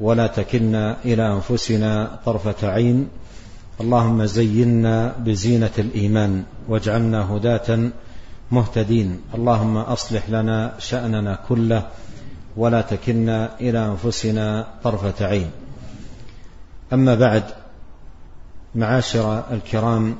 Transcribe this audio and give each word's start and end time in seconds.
ولا 0.00 0.26
تكلنا 0.26 0.96
إلى 1.04 1.32
أنفسنا 1.32 2.18
طرفة 2.24 2.68
عين. 2.68 3.08
اللهم 3.80 4.24
زينا 4.24 5.14
بزينة 5.18 5.70
الإيمان 5.78 6.42
واجعلنا 6.68 7.36
هداة 7.36 7.90
مهتدين. 8.50 9.20
اللهم 9.34 9.76
أصلح 9.76 10.30
لنا 10.30 10.72
شأننا 10.78 11.38
كله 11.48 11.86
ولا 12.56 12.80
تكلنا 12.80 13.50
إلى 13.60 13.86
أنفسنا 13.86 14.66
طرفة 14.84 15.26
عين. 15.26 15.50
أما 16.92 17.14
بعد 17.14 17.44
معاشر 18.74 19.44
الكرام 19.52 20.16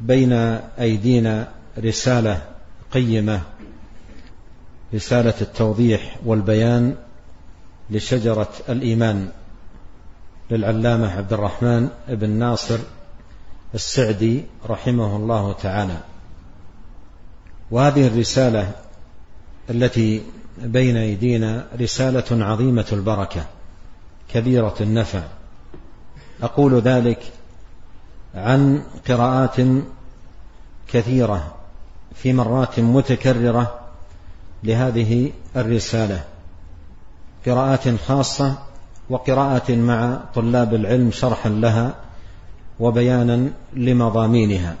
بين 0.00 0.32
أيدينا 0.80 1.48
رسالة 1.78 2.42
قيمة 2.92 3.40
رسالة 4.94 5.34
التوضيح 5.40 6.16
والبيان. 6.24 6.94
لشجرة 7.90 8.52
الإيمان 8.68 9.28
للعلامة 10.50 11.16
عبد 11.16 11.32
الرحمن 11.32 11.88
بن 12.08 12.30
ناصر 12.30 12.78
السعدي 13.74 14.44
رحمه 14.68 15.16
الله 15.16 15.52
تعالى. 15.52 15.96
وهذه 17.70 18.06
الرسالة 18.06 18.72
التي 19.70 20.22
بين 20.58 20.96
أيدينا 20.96 21.66
رسالة 21.80 22.44
عظيمة 22.44 22.86
البركة 22.92 23.46
كبيرة 24.28 24.74
النفع. 24.80 25.22
أقول 26.42 26.80
ذلك 26.80 27.32
عن 28.34 28.82
قراءات 29.08 29.56
كثيرة 30.88 31.54
في 32.14 32.32
مرات 32.32 32.80
متكررة 32.80 33.80
لهذه 34.64 35.32
الرسالة. 35.56 36.24
قراءات 37.46 38.00
خاصة 38.08 38.54
وقراءة 39.10 39.72
مع 39.72 40.20
طلاب 40.34 40.74
العلم 40.74 41.10
شرحا 41.10 41.48
لها 41.48 41.94
وبيانا 42.80 43.50
لمضامينها. 43.72 44.76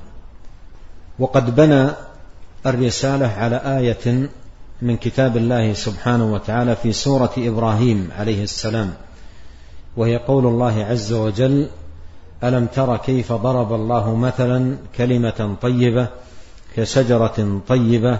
وقد 1.18 1.56
بنى 1.56 1.90
الرسالة 2.66 3.26
على 3.26 3.56
آية 3.56 4.28
من 4.82 4.96
كتاب 4.96 5.36
الله 5.36 5.72
سبحانه 5.72 6.32
وتعالى 6.32 6.76
في 6.76 6.92
سورة 6.92 7.32
إبراهيم 7.38 8.10
عليه 8.18 8.42
السلام 8.42 8.94
وهي 9.96 10.16
قول 10.16 10.46
الله 10.46 10.84
عز 10.84 11.12
وجل 11.12 11.68
ألم 12.44 12.66
تر 12.66 12.96
كيف 12.96 13.32
ضرب 13.32 13.72
الله 13.72 14.14
مثلا 14.14 14.76
كلمة 14.96 15.56
طيبة 15.62 16.08
كشجرة 16.76 17.60
طيبة 17.68 18.18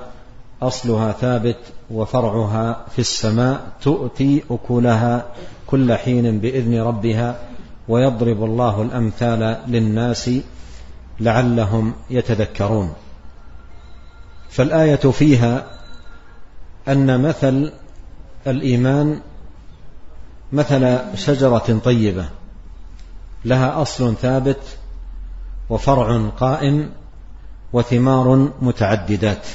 أصلها 0.62 1.12
ثابت 1.12 1.59
وفرعها 1.91 2.85
في 2.91 2.99
السماء 2.99 3.73
تؤتي 3.83 4.43
أكلها 4.51 5.27
كل 5.67 5.93
حين 5.93 6.39
بإذن 6.39 6.81
ربها 6.81 7.41
ويضرب 7.89 8.45
الله 8.45 8.83
الأمثال 8.83 9.61
للناس 9.67 10.31
لعلهم 11.21 11.93
يتذكرون. 12.11 12.93
فالآية 14.51 14.97
فيها 14.97 15.67
أن 16.88 17.23
مثل 17.23 17.73
الإيمان 18.47 19.21
مثل 20.53 20.99
شجرة 21.15 21.81
طيبة 21.84 22.28
لها 23.44 23.83
أصل 23.83 24.17
ثابت 24.17 24.78
وفرع 25.71 26.28
قائم 26.28 26.91
وثمار 27.73 28.53
متعددات. 28.62 29.47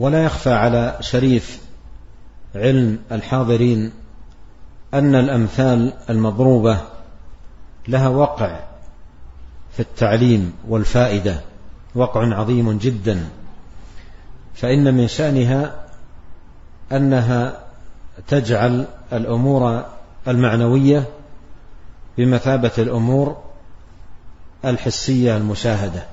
ولا 0.00 0.24
يخفى 0.24 0.52
على 0.52 0.96
شريف 1.00 1.60
علم 2.54 2.98
الحاضرين 3.12 3.92
أن 4.94 5.14
الأمثال 5.14 5.92
المضروبة 6.10 6.78
لها 7.88 8.08
وقع 8.08 8.60
في 9.72 9.80
التعليم 9.80 10.52
والفائدة 10.68 11.40
وقع 11.94 12.34
عظيم 12.34 12.78
جدا. 12.78 13.28
فإن 14.54 14.94
من 14.94 15.08
شأنها 15.08 15.74
أنها 16.92 17.56
تجعل 18.28 18.86
الأمور 19.12 19.84
المعنوية 20.28 21.04
بمثابة 22.18 22.72
الأمور 22.78 23.36
الحسية 24.64 25.36
المشاهدة. 25.36 26.06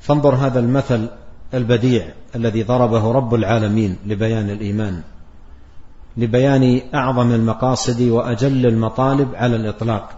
فانظر 0.00 0.34
هذا 0.34 0.60
المثل 0.60 1.08
البديع 1.54 2.06
الذي 2.34 2.62
ضربه 2.62 3.12
رب 3.12 3.34
العالمين 3.34 3.96
لبيان 4.06 4.50
الإيمان 4.50 5.02
لبيان 6.16 6.80
أعظم 6.94 7.32
المقاصد 7.32 8.00
وأجل 8.02 8.66
المطالب 8.66 9.34
على 9.34 9.56
الإطلاق. 9.56 10.10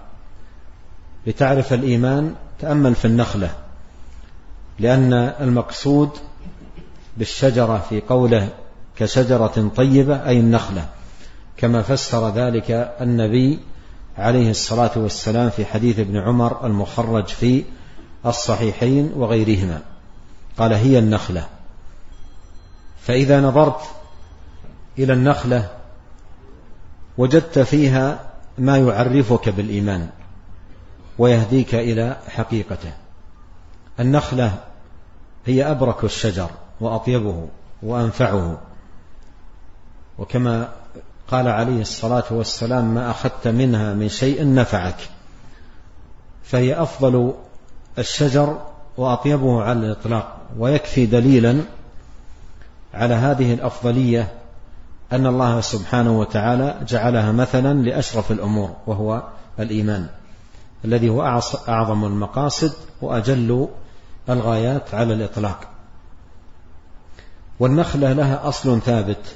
لتعرف 1.26 1.72
الإيمان 1.72 2.34
تأمل 2.60 2.94
في 2.94 3.04
النخلة 3.04 3.50
لأن 4.78 5.12
المقصود 5.12 6.10
بالشجرة 7.16 7.86
في 7.88 8.00
قوله 8.00 8.48
كشجرة 8.96 9.70
طيبة 9.76 10.26
أي 10.26 10.40
النخلة. 10.40 10.88
كما 11.56 11.82
فسر 11.82 12.30
ذلك 12.30 12.94
النبي 13.00 13.58
عليه 14.18 14.50
الصلاة 14.50 14.90
والسلام 14.96 15.50
في 15.50 15.64
حديث 15.64 15.98
ابن 15.98 16.16
عمر 16.16 16.66
المخرج 16.66 17.26
في 17.26 17.64
الصحيحين 18.26 19.12
وغيرهما. 19.16 19.82
قال 20.58 20.72
هي 20.72 20.98
النخلة. 20.98 21.48
فإذا 23.02 23.40
نظرت 23.40 23.80
إلى 24.98 25.12
النخلة 25.12 25.70
وجدت 27.18 27.58
فيها 27.58 28.30
ما 28.58 28.78
يعرفك 28.78 29.48
بالإيمان 29.48 30.08
ويهديك 31.18 31.74
إلى 31.74 32.16
حقيقته. 32.28 32.92
النخلة 34.00 34.58
هي 35.46 35.70
أبرك 35.70 36.04
الشجر 36.04 36.50
وأطيبه 36.80 37.48
وأنفعه. 37.82 38.58
وكما 40.18 40.68
قال 41.28 41.48
عليه 41.48 41.80
الصلاة 41.80 42.24
والسلام 42.30 42.94
ما 42.94 43.10
أخذت 43.10 43.48
منها 43.48 43.94
من 43.94 44.08
شيء 44.08 44.54
نفعك. 44.54 45.08
فهي 46.44 46.82
أفضل 46.82 47.34
الشجر 47.98 48.62
وأطيبه 48.96 49.62
على 49.62 49.78
الإطلاق 49.78 50.36
ويكفي 50.58 51.06
دليلا 51.06 51.60
على 52.94 53.14
هذه 53.14 53.54
الأفضلية 53.54 54.32
أن 55.12 55.26
الله 55.26 55.60
سبحانه 55.60 56.18
وتعالى 56.18 56.80
جعلها 56.88 57.32
مثلا 57.32 57.74
لأشرف 57.82 58.32
الأمور 58.32 58.76
وهو 58.86 59.22
الإيمان 59.58 60.06
الذي 60.84 61.08
هو 61.08 61.40
أعظم 61.68 62.04
المقاصد 62.04 62.72
وأجل 63.02 63.68
الغايات 64.28 64.94
على 64.94 65.14
الإطلاق. 65.14 65.60
والنخلة 67.60 68.12
لها 68.12 68.48
أصل 68.48 68.80
ثابت 68.80 69.34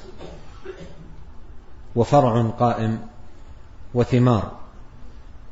وفرع 1.95 2.41
قائم 2.41 2.99
وثمار 3.93 4.51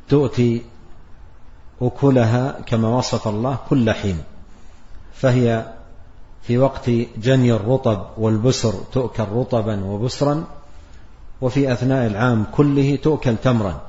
تؤتي 0.09 0.61
أكلها 1.81 2.55
كما 2.65 2.87
وصف 2.87 3.27
الله 3.27 3.57
كل 3.69 3.91
حين. 3.91 4.17
فهي 5.13 5.65
في 6.41 6.57
وقت 6.57 6.89
جني 7.17 7.53
الرطب 7.53 8.05
والبسر 8.17 8.73
تؤكل 8.93 9.23
رطبا 9.23 9.85
وبسرا 9.85 10.43
وفي 11.41 11.71
أثناء 11.73 12.07
العام 12.07 12.45
كله 12.51 12.95
تؤكل 12.95 13.35
تمرا. 13.37 13.81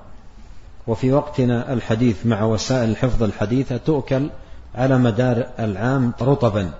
وفي 0.86 1.12
وقتنا 1.12 1.72
الحديث 1.72 2.26
مع 2.26 2.44
وسائل 2.44 2.90
الحفظ 2.90 3.22
الحديثة 3.22 3.76
تؤكل 3.76 4.30
على 4.74 4.98
مدار 4.98 5.46
العام 5.58 6.12
رطبا. 6.22 6.70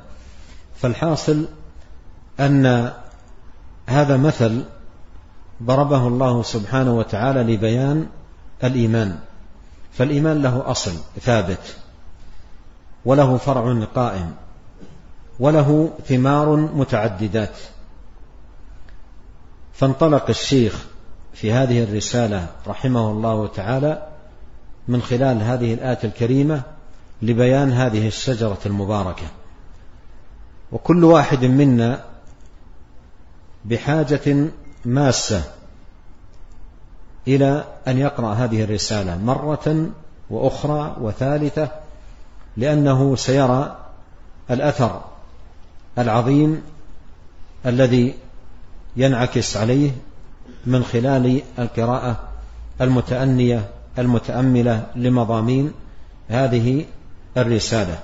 فالحاصل 0.77 1.49
أن 2.41 2.93
هذا 3.87 4.17
مثل 4.17 4.65
ضربه 5.62 6.07
الله 6.07 6.43
سبحانه 6.43 6.99
وتعالى 6.99 7.55
لبيان 7.55 8.07
الإيمان. 8.65 9.19
فالإيمان 9.92 10.42
له 10.42 10.70
أصل 10.70 10.92
ثابت 11.20 11.76
وله 13.04 13.37
فرع 13.37 13.84
قائم 13.94 14.34
وله 15.40 15.90
ثمار 16.08 16.56
متعددات. 16.56 17.56
فانطلق 19.72 20.28
الشيخ 20.28 20.87
في 21.32 21.52
هذه 21.52 21.84
الرسالة 21.84 22.46
رحمه 22.66 23.10
الله 23.10 23.46
تعالى 23.46 24.06
من 24.88 25.02
خلال 25.02 25.42
هذه 25.42 25.75
الآية 25.75 25.98
الكريمة 26.04 26.62
لبيان 27.22 27.72
هذه 27.72 28.06
الشجرة 28.06 28.58
المباركة. 28.66 29.26
وكل 30.72 31.04
واحد 31.04 31.44
منا 31.44 32.04
بحاجة 33.64 34.50
ماسة 34.84 35.60
إلى 37.28 37.64
أن 37.88 37.99
يقرأ 37.99 38.34
هذه 38.34 38.64
الرسالة 38.64 39.17
مرة 39.17 39.87
وأخرى 40.31 40.96
وثالثة 41.00 41.69
لأنه 42.56 43.17
سيرى 43.17 43.76
الأثر 44.50 45.00
العظيم 45.99 46.62
الذي 47.67 48.14
ينعكس 48.96 49.56
عليه 49.56 49.90
من 50.67 50.84
خلال 50.84 51.43
القراءة 51.58 52.17
المتأنية 52.81 53.69
المتأملة 53.99 54.87
لمضامين 54.96 55.73
هذه 56.28 56.84
الرسالة. 57.37 57.99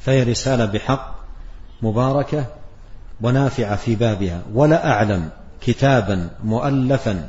فهي 0.00 0.22
رسالة 0.22 0.64
بحق 0.64 1.14
مباركة 1.82 2.44
ونافعة 3.20 3.76
في 3.76 3.94
بابها. 3.94 4.42
ولا 4.54 4.92
أعلم 4.92 5.30
كتابا 5.60 6.30
مؤلفا 6.44 7.28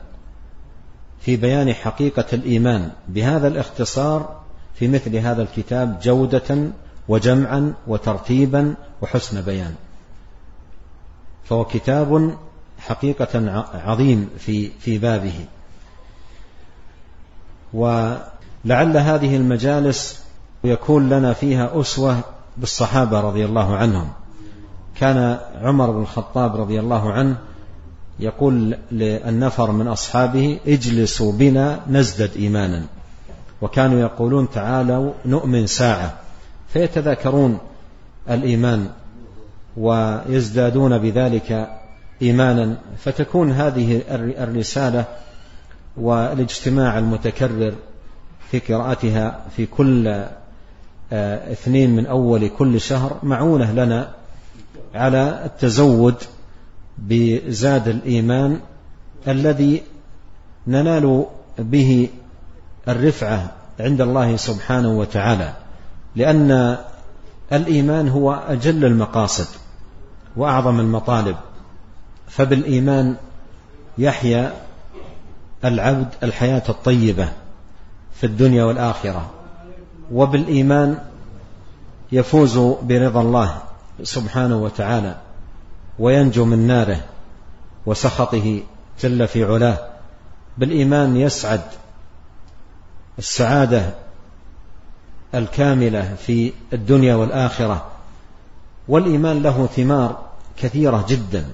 في 1.22 1.36
بيان 1.38 1.74
حقيقة 1.74 2.26
الإيمان 2.34 2.92
بهذا 3.08 3.48
الاختصار 3.48 4.42
في 4.74 4.88
مثل 4.88 5.16
هذا 5.16 5.42
الكتاب 5.42 6.00
جودة 6.00 6.68
وجمعا 7.08 7.74
وترتيبا 7.88 8.74
وحسن 9.02 9.42
بيان. 9.42 9.76
فهو 11.44 11.66
كتاب 11.66 12.38
حقيقة 12.80 13.66
عظيم 13.74 14.30
في 14.38 14.70
في 14.70 14.98
بابه. 14.98 15.46
ولعل 17.74 18.98
هذه 18.98 19.36
المجالس 19.36 20.24
يكون 20.64 21.10
لنا 21.10 21.34
فيها 21.34 21.82
أسوة 21.82 22.20
بالصحابة 22.58 23.20
رضي 23.22 23.46
الله 23.46 23.76
عنهم. 23.76 24.10
كان 24.96 25.40
عمر 25.62 25.92
بن 25.92 26.02
الخطاب 26.02 26.56
رضي 26.56 26.80
الله 26.80 27.12
عنه 27.12 27.38
يقول 28.22 28.78
للنفر 28.92 29.72
من 29.72 29.88
أصحابه 29.88 30.60
اجلسوا 30.68 31.32
بنا 31.32 31.80
نزدد 31.90 32.32
إيمانا. 32.38 32.84
وكانوا 33.62 34.00
يقولون 34.00 34.50
تعالوا 34.50 35.14
نؤمن 35.26 35.68
ساعة. 35.68 36.14
فيتذاكرون 36.74 37.58
الإيمان 38.30 38.88
ويزدادون 39.78 40.98
بذلك 40.98 41.70
إيمانا. 42.22 42.78
فتكون 42.98 43.52
هذه 43.52 44.02
الرسالة 44.44 45.06
والإجتماع 45.98 46.98
المتكرر 46.98 47.74
في 48.52 48.60
قراءتها 48.60 49.46
في 49.56 49.66
كل 49.66 50.08
آه، 51.14 51.52
اثنين 51.52 51.96
من 51.96 52.06
أول 52.06 52.50
كل 52.50 52.82
شهر 52.82 53.18
معونة 53.24 53.72
لنا 53.72 54.10
على 54.96 55.42
التزود 55.46 56.16
بزاد 56.98 57.88
الإيمان 57.88 58.60
الذي 59.28 59.84
ننال 60.68 61.26
به 61.60 62.10
الرفعة 62.88 63.52
عند 63.80 64.02
الله 64.02 64.36
سبحانه 64.36 64.90
وتعالى 64.90 65.54
لأن 66.16 66.78
الإيمان 67.54 68.10
هو 68.10 68.34
أجل 68.34 68.86
المقاصد 68.86 69.48
وأعظم 70.36 70.80
المطالب 70.80 71.36
فبالإيمان 72.28 73.16
يحيا 73.98 74.54
العبد 75.66 76.08
الحياة 76.24 76.64
الطيبة 76.70 77.30
في 78.14 78.24
الدنيا 78.24 78.64
والآخرة 78.64 79.30
وبالإيمان 80.12 80.98
يفوز 82.12 82.58
برضا 82.82 83.22
الله 83.22 83.62
سبحانه 84.04 84.58
وتعالى. 84.58 85.16
وينجو 86.02 86.46
من 86.46 86.68
ناره 86.68 87.04
وسخطه 87.86 88.64
جل 89.02 89.28
في 89.28 89.44
علاه 89.44 89.88
بالإيمان 90.58 91.18
يسعد 91.18 91.62
السعادة 93.20 93.94
الكاملة 95.36 96.16
في 96.16 96.54
الدنيا 96.74 97.16
والآخرة 97.16 97.86
والإيمان 98.88 99.44
له 99.44 99.70
ثمار 99.76 100.20
كثيرة 100.58 101.06
جدا. 101.10 101.46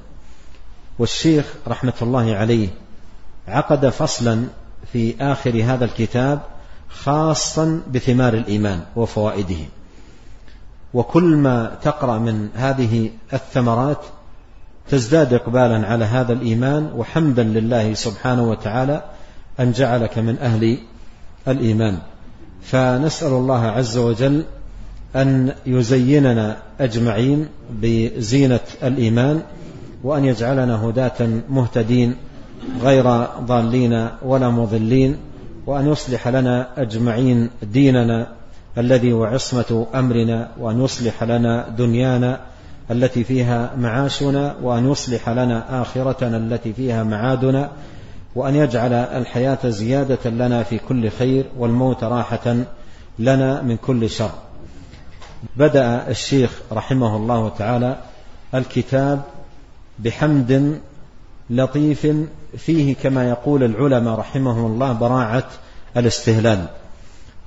والشيخ 1.00 1.54
رحمة 1.68 1.94
الله 2.02 2.36
عليه 2.36 2.70
عقد 3.48 3.90
فصلا 3.90 4.48
في 4.94 5.16
آخر 5.22 5.64
هذا 5.64 5.86
الكتاب 5.86 6.42
خاصا 6.90 7.82
بثمار 7.94 8.34
الإيمان 8.34 8.84
وفوائده. 8.96 9.66
وكل 10.94 11.36
ما 11.36 11.78
تقرأ 11.84 12.18
من 12.18 12.50
هذه 12.56 13.12
الثمرات 13.34 14.02
تزداد 14.90 15.34
إقبالا 15.34 15.88
على 15.88 16.06
هذا 16.06 16.34
الإيمان 16.34 16.92
وحمدا 16.96 17.44
لله 17.44 17.94
سبحانه 17.94 18.50
وتعالى 18.50 19.04
أن 19.60 19.72
جعلك 19.72 20.18
من 20.18 20.38
أهل 20.38 20.78
الإيمان. 21.48 21.98
فنسأل 22.62 23.32
الله 23.32 23.66
عز 23.66 23.98
وجل 23.98 24.44
أن 25.16 25.54
يزيننا 25.66 26.58
أجمعين 26.80 27.48
بزينة 27.72 28.60
الإيمان 28.84 29.42
وأن 30.04 30.26
يجعلنا 30.26 30.86
هداة 30.86 31.30
مهتدين 31.50 32.16
غير 32.82 33.26
ضالين 33.42 34.08
ولا 34.22 34.50
مضلين 34.50 35.18
وأن 35.66 35.88
يصلح 35.88 36.28
لنا 36.28 36.68
أجمعين 36.78 37.50
ديننا 37.64 38.28
الذي 38.78 39.14
هو 39.14 39.24
عصمة 39.24 39.88
أمرنا 39.96 40.48
وأن 40.60 40.84
يصلح 40.84 41.24
لنا 41.24 41.70
دنيانا 41.78 42.40
التي 42.92 43.24
فيها 43.24 43.72
معاشنا 43.78 44.56
وأن 44.62 44.92
يصلح 44.92 45.30
لنا 45.30 45.82
آخرتنا 45.82 46.38
التي 46.38 46.74
فيها 46.74 47.04
معادنا 47.04 47.72
وأن 48.36 48.56
يجعل 48.56 48.94
الحياة 48.94 49.70
زيادة 49.70 50.30
لنا 50.30 50.64
في 50.64 50.78
كل 50.78 51.10
خير 51.10 51.46
والموت 51.58 52.04
راحة 52.04 52.56
لنا 53.20 53.62
من 53.62 53.78
كل 53.78 54.10
شر. 54.10 54.32
بدأ 55.56 56.10
الشيخ 56.10 56.52
رحمه 56.72 57.16
الله 57.16 57.50
تعالى 57.50 57.98
الكتاب 58.56 59.22
بحمد 60.00 60.80
لطيف 61.50 62.08
فيه 62.58 62.96
كما 62.96 63.30
يقول 63.30 63.64
العلماء 63.64 64.20
رحمهم 64.20 64.66
الله 64.66 64.94
براعة 64.94 65.48
الاستهلال. 65.98 66.66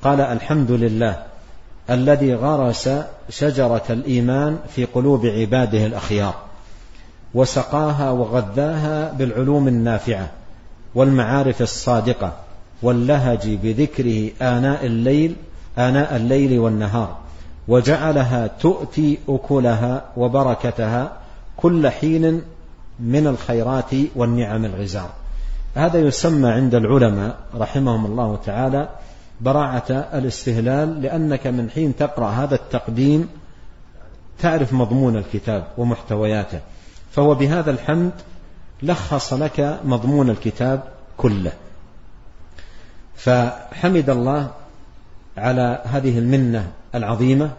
قال 0.02 0.20
الحمد 0.20 0.70
لله 0.70 1.29
الذي 1.90 2.34
غرس 2.34 2.90
شجرة 3.28 3.82
الإيمان 3.90 4.58
في 4.74 4.84
قلوب 4.84 5.26
عباده 5.26 5.86
الأخيار 5.86 6.34
وسقاها 7.34 8.10
وغذاها 8.10 9.12
بالعلوم 9.12 9.68
النافعة 9.68 10.30
والمعارف 10.94 11.62
الصادقة 11.62 12.32
واللهج 12.82 13.48
بذكره 13.62 14.30
آناء 14.42 14.86
الليل 14.86 15.36
آناء 15.78 16.16
الليل 16.16 16.58
والنهار 16.58 17.16
وجعلها 17.68 18.46
تؤتي 18.46 19.18
أكلها 19.28 20.04
وبركتها 20.16 21.12
كل 21.56 21.88
حين 21.88 22.42
من 23.00 23.26
الخيرات 23.26 23.90
والنعم 24.16 24.64
الغزار. 24.64 25.10
هذا 25.74 25.98
يسمى 25.98 26.50
عند 26.50 26.74
العلماء 26.74 27.36
رحمهم 27.54 28.06
الله 28.06 28.38
تعالى 28.46 28.88
براعة 29.40 29.90
الاستهلال 29.90 31.02
لأنك 31.02 31.46
من 31.46 31.70
حين 31.70 31.96
تقرأ 31.96 32.30
هذا 32.30 32.54
التقديم 32.54 33.28
تعرف 34.38 34.72
مضمون 34.72 35.16
الكتاب 35.16 35.64
ومحتوياته. 35.78 36.60
فهو 37.10 37.34
بهذا 37.34 37.70
الحمد 37.70 38.12
لخص 38.82 39.32
لك 39.32 39.80
مضمون 39.84 40.30
الكتاب 40.30 40.82
كله. 41.16 41.52
فحمد 43.14 44.10
الله 44.10 44.50
على 45.36 45.82
هذه 45.84 46.18
المنة 46.18 46.70
العظيمة 46.94 47.50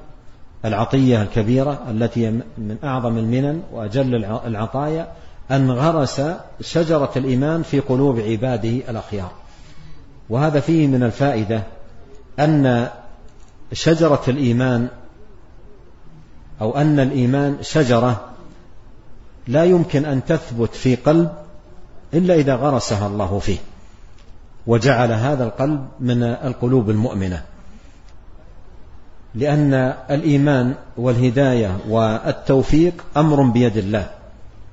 العطية 0.66 1.22
الكبيرة 1.22 1.80
التي 1.90 2.30
من 2.58 2.78
أعظم 2.84 3.18
المنن 3.18 3.62
وأجل 3.72 4.26
العطايا 4.26 5.08
أن 5.52 5.72
غرس 5.72 6.22
شجرة 6.62 7.12
الإيمان 7.16 7.64
في 7.64 7.80
قلوب 7.80 8.20
عباده 8.20 8.70
الأخيار. 8.70 9.32
وهذا 10.32 10.60
فيه 10.60 10.88
من 10.88 11.04
الفائدة 11.04 11.64
أن 12.40 12.88
شجرة 13.74 14.22
الإيمان 14.28 14.88
أو 16.62 16.78
أن 16.78 17.00
الإيمان 17.00 17.58
شجرة 17.62 18.26
لا 19.48 19.64
يمكن 19.64 20.06
أن 20.06 20.26
تثبت 20.26 20.76
في 20.76 20.96
قلب 20.96 21.32
إلا 22.14 22.34
إذا 22.34 22.56
غرسها 22.56 23.08
الله 23.08 23.40
فيه 23.40 23.58
وجعل 24.68 25.12
هذا 25.12 25.44
القلب 25.44 25.88
من 26.00 26.24
القلوب 26.24 26.90
المؤمنة. 26.90 27.44
لأن 29.36 29.74
الإيمان 30.10 30.76
والهداية 30.98 31.78
والتوفيق 31.90 33.04
أمر 33.18 33.44
بيد 33.44 33.78
الله 33.78 34.10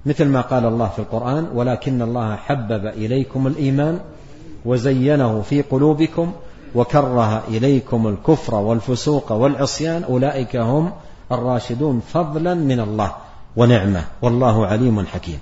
مثل 0.07 0.25
ما 0.25 0.41
قال 0.41 0.67
الله 0.67 0.88
في 0.88 0.99
القرآن 0.99 1.49
ولكن 1.55 2.03
الله 2.03 2.37
حبب 2.37 2.87
إليكم 2.87 3.47
الإيمان 3.47 4.00
وزينه 4.65 5.43
في 5.43 5.62
قلوبكم 5.62 6.33
وكره 6.75 7.43
إليكم 7.49 8.07
الكفر 8.09 8.55
والفسوق 8.55 9.33
والعصيان 9.33 10.05
أولئك 10.05 10.57
هم 10.57 10.93
الراشدون 11.33 12.00
فضلا 12.12 12.55
من 12.55 12.81
الله 12.81 13.12
ونعمة. 13.57 14.05
والله 14.23 14.67
عليم 14.67 15.07
حكيم. 15.07 15.38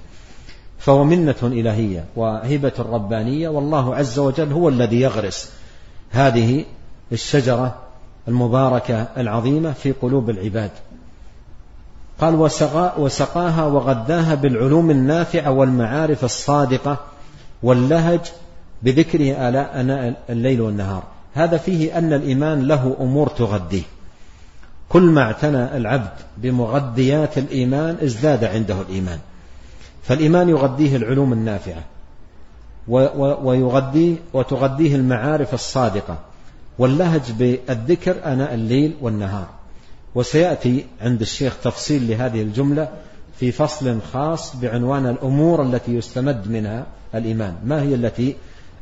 فهو 0.79 1.05
منة 1.05 1.35
إلهية 1.43 2.05
وهبة 2.17 2.73
ربانية 2.79 3.49
والله 3.49 3.97
عز 3.97 4.19
وجل 4.19 4.53
هو 4.53 4.69
الذي 4.69 5.01
يغرس 5.01 5.51
هذه 6.11 6.65
الشجرة 7.13 7.75
المباركة 8.29 9.07
العظيمة 9.17 9.73
في 9.73 9.93
قلوب 9.93 10.31
العباد. 10.31 10.71
قال 12.21 12.35
وسقاها 12.99 13.65
وغذاها 13.65 14.35
بالعلوم 14.35 14.91
النافعة 14.91 15.51
والمعارف 15.51 16.25
الصادقة 16.25 16.97
واللهج 17.63 18.21
بذكره 18.83 19.49
آلاء 19.49 19.81
أناء 19.81 20.15
الليل 20.31 20.61
والنهار. 20.61 21.03
هذا 21.35 21.57
فيه 21.57 21.99
أن 21.99 22.13
الإيمان 22.13 22.63
له 22.63 22.97
أمور 23.01 23.29
تغذيه. 23.29 23.83
كل 24.89 25.03
ما 25.03 25.23
اعتنى 25.23 25.77
العبد 25.77 26.13
بمغذيات 26.37 27.39
الإيمان 27.39 27.97
ازداد 28.03 28.45
عنده 28.45 28.81
الإيمان. 28.81 29.19
فالإيمان 30.03 30.49
يغذيه 30.49 30.97
العلوم 30.97 31.33
النافعة 31.33 31.83
ويغذيه 33.43 34.17
وتغذيه 34.33 34.97
المعارف 34.97 35.55
الصادقة 35.55 36.19
واللهج 36.79 37.33
بالذكر 37.33 38.17
آناء 38.25 38.55
الليل 38.55 38.95
والنهار. 39.01 39.47
وسيأتي 40.15 40.87
عند 41.01 41.21
الشيخ 41.21 41.57
تفصيل 41.63 42.09
لهذه 42.09 42.43
الجملة 42.43 42.89
في 43.41 43.53
فصل 43.53 43.99
خاص 44.13 44.57
بعنوان 44.57 45.07
الأمور 45.07 45.63
التي 45.63 45.95
يستمد 45.95 46.51
منها 46.51 46.87
الإيمان. 47.15 47.55
ما 47.65 47.83
هي 47.83 47.95
التي 47.95 48.37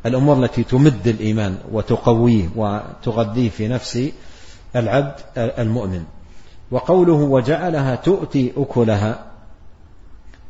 الأمور 0.06 0.44
التي 0.44 0.64
تمد 0.64 1.08
الإيمان 1.08 1.58
وتقويه 1.72 2.48
وتغذيه 2.56 3.50
في 3.50 3.68
نفس 3.68 4.08
العبد 4.76 5.14
المؤمن. 5.36 6.04
وقوله 6.70 7.12
وجعلها 7.12 7.94
تؤتي 7.94 8.52
أكلها 8.56 9.24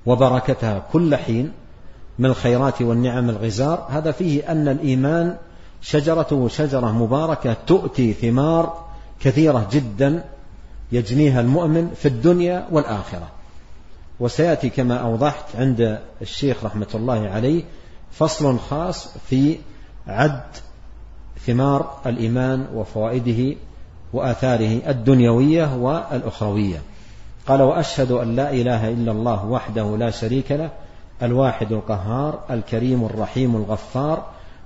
وبركتها 0.06 0.82
كل 0.92 1.16
حين 1.16 1.52
من 2.18 2.26
الخيرات 2.26 2.82
والنعم 2.82 3.30
الغزار 3.30 3.86
هذا 3.90 4.12
فيه 4.12 4.52
أن 4.52 4.68
الإيمان 4.68 5.36
شجرته 5.82 6.48
شجرة 6.48 6.92
مباركة 6.92 7.56
تؤتي 7.66 8.12
ثمار 8.12 8.84
كثيرة 9.20 9.68
جدا 9.72 10.24
يجنيها 10.92 11.40
المؤمن 11.40 11.90
في 11.96 12.08
الدنيا 12.08 12.68
والآخرة. 12.70 13.28
وسيأتي 14.20 14.70
كما 14.70 14.96
أوضحت 14.96 15.56
عند 15.56 15.98
الشيخ 16.22 16.64
رحمة 16.64 16.86
الله 16.94 17.28
عليه 17.28 17.62
فصل 18.18 18.58
خاص 18.58 19.08
في 19.28 19.58
عد 20.06 20.42
ثمار 21.46 21.98
الإيمان 22.06 22.66
وفوائده 22.74 23.56
وآثاره 24.12 24.90
الدنيوية 24.90 25.76
والأخروية. 25.76 26.82
قال 27.46 27.62
وأشهد 27.62 28.10
أن 28.10 28.36
لا 28.36 28.52
إله 28.52 28.88
إلا 28.88 29.12
الله 29.12 29.46
وحده 29.46 29.96
لا 29.96 30.10
شريك 30.10 30.52
له 30.52 30.70
الواحد 31.22 31.72
القهار 31.72 32.38
الكريم 32.50 33.04
الرحيم 33.04 33.56
الغفار 33.56 34.24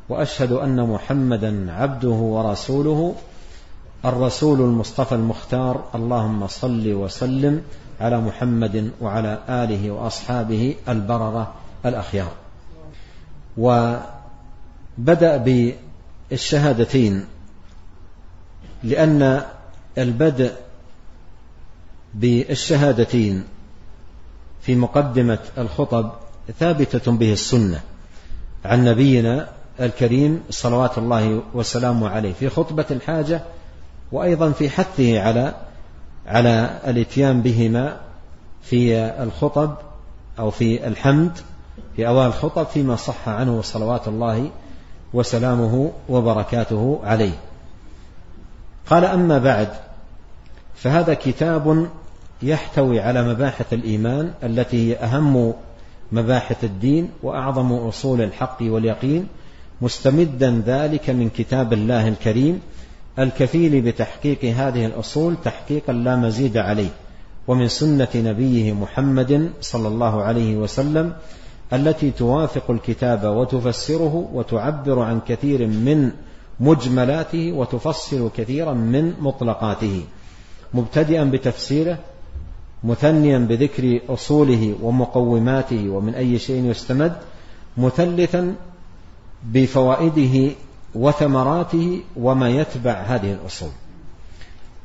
وأشهد 0.09 0.53
أن 0.53 0.89
محمدا 0.89 1.73
عبده 1.73 2.09
ورسوله 2.09 3.15
الرسول 4.05 4.61
المصطفى 4.61 5.15
المختار. 5.15 5.85
اللهم 5.95 6.47
صل 6.47 6.93
وسلم 6.93 7.63
على 8.01 8.21
محمد 8.21 8.91
وعلى 9.01 9.39
آله 9.49 9.91
وأصحابه 9.91 10.75
البررة 10.89 11.53
الأخيار. 11.87 12.48
وبدأ 13.59 15.45
بالشهادتين 16.31 17.25
لأن 18.83 19.43
البدء 19.99 20.53
بالشهادتين 22.15 23.45
في 24.61 24.77
مقدمة 24.77 25.39
الخطب 25.59 26.11
ثابتة 26.59 27.13
به 27.13 27.33
السنة 27.33 27.81
عن 28.65 28.85
نبينا 28.85 29.49
الكريم 29.81 30.43
صلوات 30.51 30.99
الله 30.99 31.43
وسلامه 31.55 32.09
عليه 32.09 32.33
في 32.33 32.49
خطبة 32.49 32.87
الحاجة 32.91 33.43
وأيضا 34.13 34.51
في 34.51 34.71
حثه 34.71 35.21
على 35.21 35.55
على 36.27 36.81
الإتيان 36.87 37.43
بهما 37.43 38.01
في 38.63 38.97
الخطب 39.23 39.75
أو 40.39 40.51
في 40.51 40.87
الحمد 40.87 41.39
في 41.97 42.09
أوائل 42.09 42.27
الخطب 42.29 42.67
فيما 42.67 42.97
صح 42.97 43.29
عنه 43.29 43.63
صلوات 43.63 44.09
الله 44.09 44.51
وسلامه 45.15 45.93
وبركاته 46.09 47.01
عليه. 47.05 47.39
قال 48.91 49.05
أما 49.05 49.39
بعد 49.39 49.69
فهذا 50.75 51.15
كتاب 51.15 51.89
يحتوي 52.43 53.01
على 53.01 53.29
مباحث 53.29 53.73
الإيمان 53.73 54.33
التي 54.43 54.91
هي 54.91 54.97
أهم 54.97 55.55
مباحث 56.13 56.65
الدين 56.65 57.11
وأعظم 57.23 57.73
أصول 57.73 58.21
الحق 58.21 58.59
واليقين 58.61 59.27
مستمدا 59.83 60.63
ذلك 60.67 61.11
من 61.11 61.29
كتاب 61.29 61.73
الله 61.73 62.09
الكريم 62.09 62.61
الكفيل 63.19 63.81
بتحقيق 63.81 64.45
هذه 64.45 64.87
الأصول 64.87 65.37
تحقيقا 65.45 65.93
لا 65.93 66.17
مزيد 66.17 66.57
عليه 66.57 66.89
ومن 67.49 67.69
سنة 67.69 68.09
نبيه 68.15 68.73
محمد 68.73 69.51
صلى 69.61 69.89
الله 69.89 70.23
عليه 70.23 70.57
وسلم 70.57 71.13
التي 71.73 72.11
توافق 72.11 72.71
الكتاب 72.71 73.25
وتفسره 73.25 74.29
وتعبر 74.33 75.01
عن 75.01 75.21
كثير 75.29 75.67
من 75.67 76.11
مجملاته 76.61 77.53
وتفصل 77.53 78.31
كثيرا 78.37 78.73
من 78.75 79.15
مطلقاته. 79.21 80.05
مبتدئا 80.75 81.25
بتفسيره 81.25 81.99
مثنيا 82.85 83.39
بذكر 83.39 84.01
أصوله 84.09 84.75
ومقوماته 84.83 85.89
ومن 85.89 86.15
أي 86.15 86.39
شيء 86.39 86.65
يستمد 86.65 87.17
مثلثا 87.77 88.55
بفوائده 89.45 90.51
وثمراته 90.95 92.01
وما 92.17 92.49
يتبع 92.49 92.93
هذه 92.93 93.33
الأصول. 93.33 93.71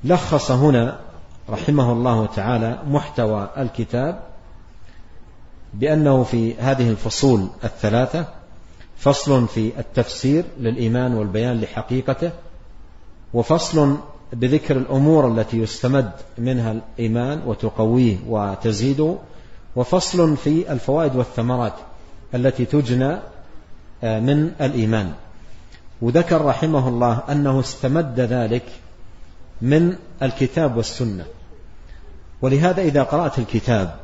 لخص 0.04 0.52
هنا 0.52 1.00
رحمه 1.50 1.92
الله 1.92 2.26
تعالى 2.26 2.80
محتوى 2.88 3.50
الكتاب 3.58 4.33
بأنه 5.74 6.24
في 6.24 6.56
هذه 6.56 6.90
الفصول 6.90 7.48
الثلاثة 7.64 8.26
فصل 8.98 9.48
في 9.48 9.80
التفسير 9.80 10.44
للإيمان 10.60 11.14
والبيان 11.14 11.62
لحقيقته 11.62 12.32
وفصل 13.34 13.98
بذكر 14.34 14.78
الأمور 14.78 15.28
التي 15.28 15.58
يستمد 15.58 16.12
منها 16.38 16.72
الإيمان 16.72 17.42
وتقويه 17.46 18.18
وتزيده 18.28 19.16
وفصل 19.76 20.38
في 20.38 20.72
الفوائد 20.72 21.16
والثمرات 21.16 21.74
التي 22.36 22.66
تجنى 22.66 23.18
آه، 24.04 24.20
من 24.20 24.52
الإيمان. 24.62 25.12
وذكر 26.02 26.46
رحمه 26.46 26.88
الله 26.88 27.24
أنه 27.30 27.60
استمد 27.60 28.20
ذلك 28.20 28.64
من 29.62 29.96
الكتاب 30.22 30.78
والسنة. 30.78 31.26
ولهذا 32.42 32.82
إذا 32.82 33.04
قرأت 33.04 33.40
الكتاب 33.40 34.03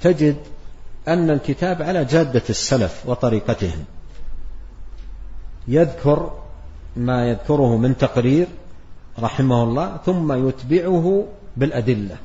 تجد 0.00 0.36
أن 1.08 1.30
الكتاب 1.30 1.82
على 1.82 2.04
جادة 2.04 2.42
السلف 2.50 3.02
وطريقتهم. 3.06 3.84
يذكر 5.68 6.30
ما 6.96 7.26
يذكره 7.26 7.76
من 7.76 7.96
تقرير 7.96 8.46
رحمه 9.18 9.62
الله 9.62 9.96
ثم 10.06 10.48
يتبعه 10.48 11.24
بالأدلة. 11.56 12.16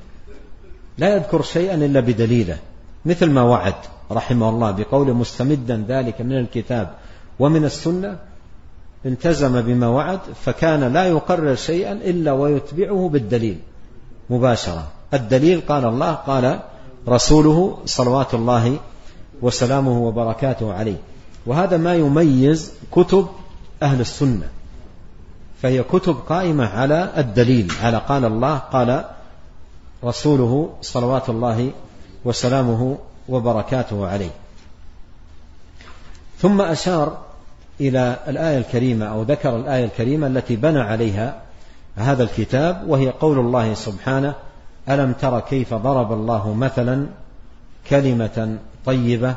لا 0.97 1.15
يذكر 1.15 1.41
شيئا 1.41 1.75
إلا 1.75 1.99
بدليله 1.99 2.57
مثل 3.05 3.29
ما 3.29 3.41
وعد 3.41 3.75
رحمه 4.11 4.49
الله 4.49 4.71
بقول 4.71 5.13
مستمدا 5.13 5.85
ذلك 5.87 6.21
من 6.21 6.37
الكتاب 6.37 6.93
ومن 7.39 7.65
السنة 7.65 8.19
التزم 9.05 9.61
بما 9.61 9.87
وعد 9.87 10.19
فكان 10.45 10.93
لا 10.93 11.05
يقرر 11.05 11.55
شيئا 11.55 11.91
إلا 11.91 12.31
ويتبعه 12.31 13.09
بالدليل 13.09 13.59
مباشرة. 14.29 14.87
الدليل 15.13 15.61
قال 15.61 15.85
الله 15.85 16.11
قال 16.11 16.59
رسوله 17.07 17.77
صلوات 17.85 18.33
الله 18.33 18.79
وسلامه 19.41 19.99
وبركاته 19.99 20.73
عليه. 20.73 20.97
وهذا 21.45 21.77
ما 21.77 21.95
يميز 21.95 22.71
كتب 22.91 23.27
أهل 23.83 24.01
السنة 24.01 24.49
فهي 25.61 25.83
كتب 25.83 26.15
قائمة 26.29 26.65
على 26.65 27.13
الدليل 27.17 27.71
على 27.83 27.97
قال 27.97 28.25
الله 28.25 28.57
قال 28.57 29.05
رسوله 30.03 30.69
صلوات 30.81 31.29
الله 31.29 31.71
وسلامه 32.25 32.97
وبركاته 33.29 34.07
عليه. 34.07 34.31
ثم 36.39 36.61
أشار 36.61 37.17
إلى 37.81 38.19
الآية 38.27 38.57
الكريمة 38.57 39.05
أو 39.05 39.21
ذكر 39.23 39.55
الآية 39.55 39.85
الكريمة 39.85 40.27
التي 40.27 40.55
بنى 40.55 40.79
عليها 40.79 41.41
هذا 41.95 42.23
الكتاب 42.23 42.83
وهي 42.87 43.09
قول 43.09 43.39
الله 43.39 43.73
سبحانه 43.73 44.35
ألم 44.89 45.11
تر 45.11 45.39
كيف 45.39 45.73
ضرب 45.73 46.13
الله 46.13 46.53
مثلا 46.53 47.07
كلمة 47.89 48.57
طيبة 48.85 49.35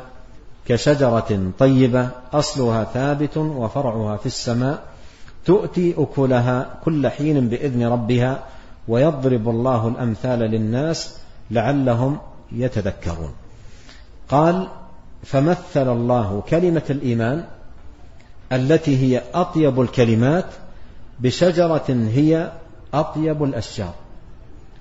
كشجرة 0.67 1.53
طيبة 1.59 2.09
أصلها 2.33 2.85
ثابت 2.85 3.37
وفرعها 3.37 4.17
في 4.17 4.27
السماء 4.27 4.83
تؤتي 5.47 5.95
أكلها 5.99 6.67
كل 6.85 7.09
حين 7.09 7.49
بإذن 7.49 7.87
ربها 7.87 8.43
ويضرب 8.89 9.49
الله 9.49 9.89
الأمثال 9.89 10.39
للناس 10.39 11.17
لعلهم 11.51 12.19
يتذكرون. 12.53 13.33
قال 14.29 14.69
فمثل 15.23 15.93
الله 15.93 16.43
كلمة 16.49 16.83
الإيمان 16.91 17.45
التي 18.53 18.97
هي 18.97 19.23
أطيب 19.35 19.81
الكلمات 19.81 20.47
بشجرة 21.21 21.85
هي 21.89 22.53
أطيب 22.95 23.45
الأشجار. 23.45 23.95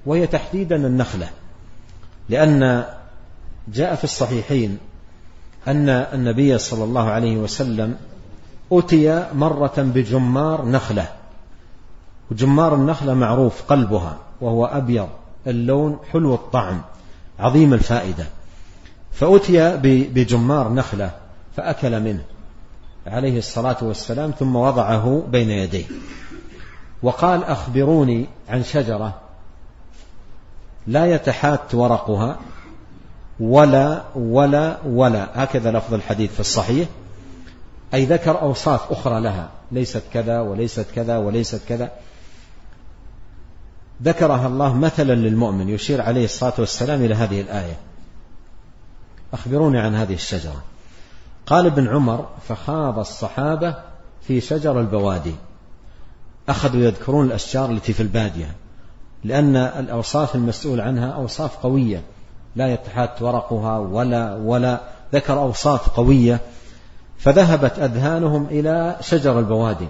وهي 0.06 0.28
تحديدا 0.28 0.76
النخلة 0.76 1.30
لأن 2.30 2.86
جاء 3.68 3.96
في 3.96 4.04
الصحيحين 4.04 4.78
أن 5.68 5.90
النبي 5.90 6.58
صلى 6.58 6.84
الله 6.84 7.10
عليه 7.10 7.38
وسلم 7.38 7.96
أتي 8.72 9.26
مرة 9.34 9.74
بجمار 9.78 10.66
نخلة 10.66 11.08
وجمار 12.32 12.76
النخلة 12.76 13.14
معروف 13.14 13.62
قلبها 13.62 14.18
وهو 14.42 14.66
أبيض 14.66 15.10
اللون 15.48 16.00
حلو 16.12 16.34
الطعم 16.34 16.82
عظيم 17.40 17.74
الفائدة. 17.74 18.26
فأتي 19.12 19.78
بجمار 20.08 20.74
نخلة 20.74 21.12
فأكل 21.58 22.00
منه 22.00 22.24
عليه 23.08 23.38
الصلاة 23.38 23.78
والسلام 23.82 24.32
ثم 24.32 24.56
وضعه 24.56 25.24
بين 25.32 25.50
يديه. 25.50 25.86
وقال 27.04 27.44
أخبروني 27.44 28.28
عن 28.50 28.64
شجرة 28.64 29.23
لا 30.88 31.06
يتحات 31.06 31.76
ورقها 31.76 32.40
ولا 33.40 34.04
ولا 34.16 34.78
ولا. 34.86 35.44
هكذا 35.44 35.72
لفظ 35.72 35.94
الحديث 35.94 36.34
في 36.34 36.40
الصحيح. 36.40 36.88
أي 37.94 38.06
ذكر 38.06 38.42
أوصاف 38.42 38.92
أخرى 38.92 39.22
لها. 39.22 39.50
ليست 39.72 40.04
كذا 40.14 40.40
وليست 40.40 40.86
كذا 40.96 41.18
وليست 41.18 41.62
كذا. 41.70 41.92
ذكرها 44.04 44.48
الله 44.48 44.74
مثلا 44.74 45.14
للمؤمن. 45.14 45.70
يشير 45.70 46.02
عليه 46.02 46.26
الصلاة 46.26 46.54
والسلام 46.58 47.02
إلى 47.02 47.16
هذه 47.16 47.42
الآية. 47.42 47.78
أخبروني 49.34 49.80
عن 49.80 49.96
هذه 49.96 50.14
الشجرة. 50.14 50.64
قال 51.46 51.66
ابن 51.66 51.88
عمر 51.88 52.30
فخاض 52.48 53.00
الصحابة 53.00 53.76
في 54.28 54.42
شجر 54.42 54.80
البوادي. 54.80 55.36
أخذوا 56.50 56.82
يذكرون 56.82 57.26
الأشجار 57.26 57.72
التي 57.72 57.94
في 57.94 58.04
البادية. 58.04 58.56
لأن 59.24 59.56
الأوصاف 59.56 60.36
المسؤول 60.36 60.82
عنها 60.82 61.12
أوصاف 61.12 61.58
قوية. 61.58 62.02
لا 62.56 62.74
يتحات 62.74 63.22
ورقها 63.22 63.78
ولا 63.78 64.36
ولا. 64.36 64.82
ذكر 65.14 65.40
أوصاف 65.40 65.90
قوية. 65.90 66.40
فذهبت 67.18 67.80
أذهانهم 67.80 68.46
إلى 68.46 68.96
شجر 69.02 69.40
البوادي. 69.40 69.88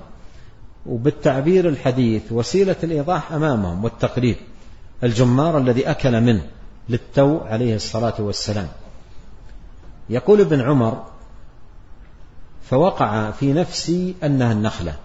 وبالتعبير 0.85 1.69
الحديث 1.69 2.31
وسيلة 2.31 2.75
الإيضاح 2.83 3.31
أمامهم 3.31 3.83
والتقريب 3.83 4.35
الجمار 5.03 5.57
الذي 5.57 5.89
أكل 5.89 6.21
منه 6.21 6.41
للتو 6.89 7.39
عليه 7.39 7.75
الصلاة 7.75 8.13
والسلام. 8.19 8.67
يقول 10.09 10.41
ابن 10.41 10.61
عمر 10.61 11.03
فوقع 12.69 13.31
في 13.31 13.53
نفسي 13.53 14.15
أنها 14.23 14.51
النخلة. 14.51 14.95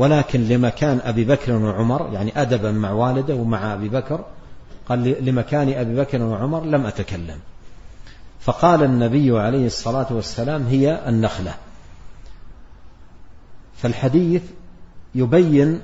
ولكن 0.00 0.48
لمكان 0.48 1.00
أبي 1.04 1.24
بكر 1.24 1.52
وعمر 1.52 2.10
يعني 2.12 2.42
أدبا 2.42 2.72
مع 2.72 2.90
والده 2.90 3.34
ومع 3.34 3.74
أبي 3.74 3.88
بكر 3.88 4.24
قال 4.88 5.24
لمكان 5.24 5.72
أبي 5.72 5.96
بكر 5.96 6.22
وعمر 6.22 6.64
لم 6.64 6.86
أتكلم. 6.86 7.38
فقال 8.40 8.82
النبي 8.82 9.40
عليه 9.40 9.66
الصلاة 9.66 10.06
والسلام 10.10 10.66
هي 10.66 11.08
النخلة. 11.08 11.54
فالحديث 13.76 14.42
يبين 15.14 15.80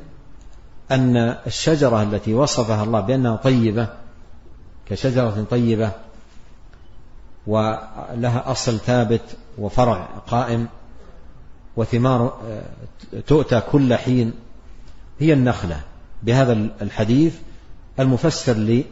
أن 0.91 1.17
الشجرة 1.47 2.03
التي 2.03 2.35
وصفها 2.35 2.85
الله 2.85 3.00
بأنها 3.00 3.37
طيبة 3.37 3.89
كشجرة 4.89 5.47
طيبة 5.50 5.91
ولها 7.47 8.50
أصل 8.50 8.79
ثابت 8.79 9.37
وفرع 9.59 10.09
قائم. 10.26 10.69
وثمار 11.76 12.39
تؤتى 13.26 13.60
كل 13.60 13.95
حين. 13.95 14.32
هي 15.19 15.32
النخلة. 15.32 15.80
بهذا 16.23 16.52
الحديث 16.82 17.34
المفسر 18.00 18.84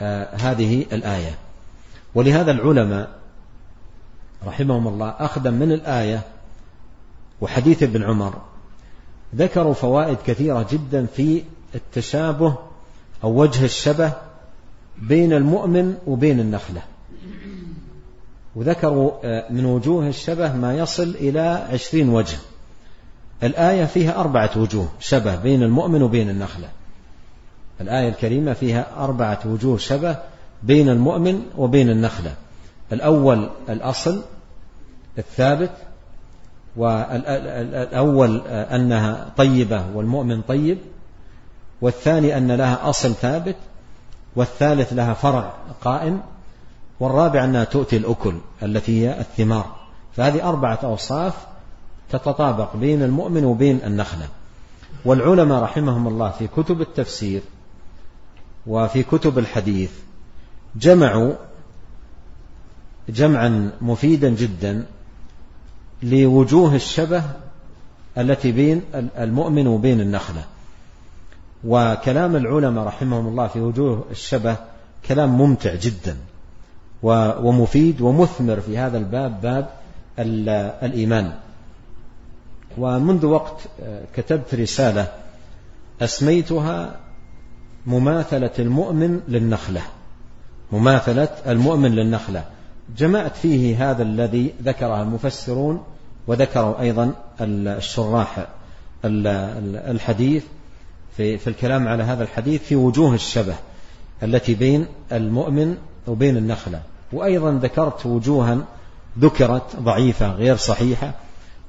لهذه 0.00 0.86
الآية. 0.92 1.38
ولهذا 2.14 2.50
العلماء 2.50 3.08
رحمهم 4.46 4.88
الله 4.88 5.08
أخذا 5.08 5.50
من 5.50 5.72
الآية 5.72 6.22
وحديث 7.40 7.82
ابن 7.82 8.02
عمر 8.02 8.42
ذكروا 9.34 9.74
فوائد 9.74 10.18
كثيرة 10.26 10.66
جدا 10.70 11.06
في 11.06 11.42
التشابه 11.74 12.56
أو 13.24 13.40
وجه 13.40 13.64
الشبه 13.64 14.12
بين 14.98 15.32
المؤمن 15.32 15.96
وبين 16.06 16.40
النخلة. 16.40 16.82
وذكروا 18.56 19.10
آه، 19.24 19.44
من 19.50 19.64
وجوه 19.64 20.08
الشبه 20.08 20.56
ما 20.56 20.74
يصل 20.74 21.14
إلى 21.20 21.66
عشرين 21.72 22.08
وجه. 22.08 22.36
الآية 23.42 23.84
فيها 23.84 24.20
أربعة 24.20 24.50
وجوه 24.56 24.88
شبه 25.00 25.36
بين 25.36 25.62
المؤمن 25.62 26.02
وبين 26.02 26.30
النخلة. 26.30 26.68
الآية 27.80 28.08
الكريمة 28.08 28.52
فيها 28.52 28.86
أربعة 28.98 29.40
وجوه 29.44 29.78
شبه 29.78 30.16
بين 30.62 30.88
المؤمن 30.88 31.42
وبين 31.58 31.90
النخلة. 31.90 32.34
الأول 32.92 33.50
الأصل 33.68 34.22
الثابت 35.18 35.70
والأول 36.76 38.42
آه، 38.46 38.76
أنها 38.76 39.26
طيبة 39.36 39.84
والمؤمن 39.94 40.42
طيب 40.42 40.78
والثاني 41.80 42.36
أن 42.36 42.52
لها 42.52 42.88
أصل 42.88 43.14
ثابت 43.14 43.56
والثالث 44.36 44.92
لها 44.92 45.14
فرع 45.14 45.52
قائم 45.80 46.20
والرابع 47.00 47.44
أنها 47.44 47.64
تؤتي 47.64 47.96
الأكل 47.96 48.34
التي 48.62 49.02
هي 49.02 49.20
الثمار. 49.20 49.76
فهذه 50.16 50.48
أربعة 50.48 50.78
أوصاف 50.84 51.46
تتطابق 52.10 52.76
بين 52.76 53.02
المؤمن 53.02 53.44
وبين 53.44 53.80
النخلة. 53.84 54.28
والعلماء 55.04 55.62
رحمهم 55.62 56.08
الله 56.08 56.30
في 56.30 56.46
كتب 56.46 56.80
التفسير 56.80 57.40
وفي 58.66 59.02
كتب 59.02 59.38
الحديث 59.38 59.90
جمعوا 60.76 61.32
جمعا 63.08 63.70
مفيدا 63.80 64.28
جدا 64.28 64.86
لوجوه 66.02 66.74
الشبه 66.74 67.22
التي 68.18 68.52
بين 68.52 68.82
المؤمن 68.94 69.66
وبين 69.66 70.00
النخلة. 70.00 70.44
وكلام 71.64 72.36
العلماء 72.36 72.84
رحمهم 72.84 73.26
الله 73.26 73.46
في 73.46 73.60
وجوه 73.60 74.04
الشبه 74.10 74.56
كلام 75.08 75.38
ممتع 75.38 75.74
جدا. 75.74 76.16
ومفيد 77.02 78.00
ومثمر 78.00 78.60
في 78.60 78.78
هذا 78.78 78.98
الباب 78.98 79.40
باب 79.40 79.68
الإيمان. 80.82 81.32
ومنذ 82.78 83.26
وقت 83.26 83.60
آه، 83.82 84.02
كتبت 84.16 84.54
رسالة 84.54 85.12
أسميتها 86.00 86.96
مماثلة 87.86 88.50
المؤمن 88.58 89.20
للنخلة. 89.28 89.82
مماثلة 90.72 91.28
المؤمن 91.46 91.90
للنخلة. 91.90 92.44
جمعت 92.98 93.36
فيه 93.36 93.90
هذا 93.90 94.02
الذي 94.02 94.54
ذكره 94.62 95.02
المفسرون 95.02 95.84
وذكروا 96.26 96.80
أيضا 96.80 97.12
الشراح 97.40 98.46
الحديث 99.04 100.44
في, 101.16 101.38
في 101.38 101.46
الكلام 101.46 101.88
على 101.88 102.02
هذا 102.02 102.22
الحديث 102.22 102.62
في 102.62 102.76
وجوه 102.76 103.14
الشبه 103.14 103.54
التي 104.22 104.54
بين 104.54 104.86
المؤمن 105.12 105.76
وبين 106.06 106.36
النخلة. 106.36 106.80
وأيضا 107.12 107.58
ذكرت 107.62 108.06
وجوها 108.06 108.58
ذكرت 109.18 109.76
ضعيفة 109.76 110.32
غير 110.32 110.56
صحيحة 110.56 111.12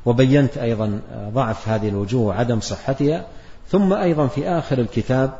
وبينت 0.05 0.57
أيضا 0.57 0.99
ضعف 1.33 1.69
هذه 1.69 1.89
الوجوه 1.89 2.21
وعدم 2.21 2.59
صحتها. 2.59 3.25
ثم 3.69 3.93
أيضا 3.93 4.27
في 4.27 4.49
آخر 4.49 4.77
الكتاب 4.77 5.33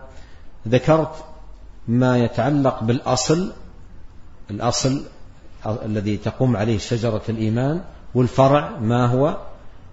ذكرت 0.68 1.12
ما 1.88 2.18
يتعلق 2.18 2.84
بالأصل 2.84 3.52
الأصل 4.52 5.04
الذي 5.66 6.18
تقوم 6.18 6.58
عليه 6.58 6.78
شجرة 6.78 7.22
الإيمان 7.30 7.82
والفرع 8.16 8.70
ما 8.82 9.06
هو 9.06 9.38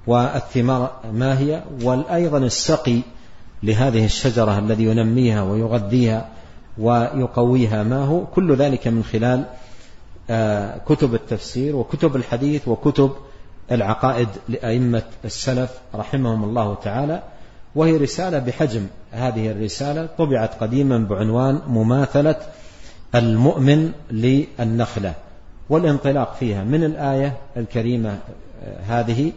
والثمار 0.06 0.92
ما 1.12 1.38
هي 1.38 1.62
وأيضا 1.82 2.38
السقي 2.38 3.00
لهذه 3.62 4.04
الشجرة 4.04 4.58
الذي 4.58 4.84
ينميها 4.84 5.42
ويغذيها 5.42 6.28
ويقويها. 6.78 7.82
ما 7.82 8.04
هو؟ 8.04 8.26
كل 8.26 8.56
ذلك 8.56 8.88
من 8.88 9.04
خلال 9.04 9.44
آه، 10.30 10.78
كتب 10.78 11.14
التفسير 11.14 11.76
وكتب 11.76 12.16
الحديث 12.16 12.68
وكتب 12.68 13.10
العقائد 13.72 14.28
لأئمة 14.48 15.02
السلف 15.24 15.70
رحمهم 15.94 16.44
الله 16.44 16.74
تعالى 16.74 17.22
وهي 17.74 17.96
رسالة 17.96 18.38
بحجم. 18.38 18.86
هذه 19.12 19.50
الرسالة 19.50 20.08
طبعت 20.18 20.62
قديما 20.62 20.98
بعنوان 20.98 21.60
مماثلة 21.68 22.36
المؤمن 23.14 23.92
للنخلة 24.10 25.14
والانطلاق 25.70 26.34
فيها 26.34 26.64
من 26.64 26.84
الآية 26.84 27.36
الكريمة 27.56 28.18
هذه 28.86 29.32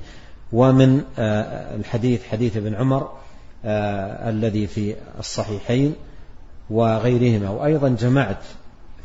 ومن 0.53 1.01
الحديث 1.79 2.27
حديث 2.27 2.57
ابن 2.57 2.75
عمر 2.75 3.09
الذي 3.65 4.67
في 4.67 4.95
الصحيحين. 5.19 5.95
وغيرهما. 6.69 7.49
وأيضا 7.49 7.89
جمعت 7.89 8.37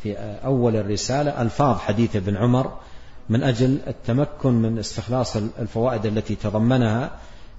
في 0.03 0.17
أول 0.45 0.75
الرسالة 0.75 1.41
ألفاظ 1.41 1.77
حديث 1.77 2.15
ابن 2.15 2.37
عمر 2.37 2.71
من 3.29 3.43
أجل 3.43 3.79
التمكن 3.87 4.53
من 4.53 4.79
استخلاص 4.79 5.35
الفوائد 5.35 6.05
التي 6.05 6.35
تضمنها 6.35 7.11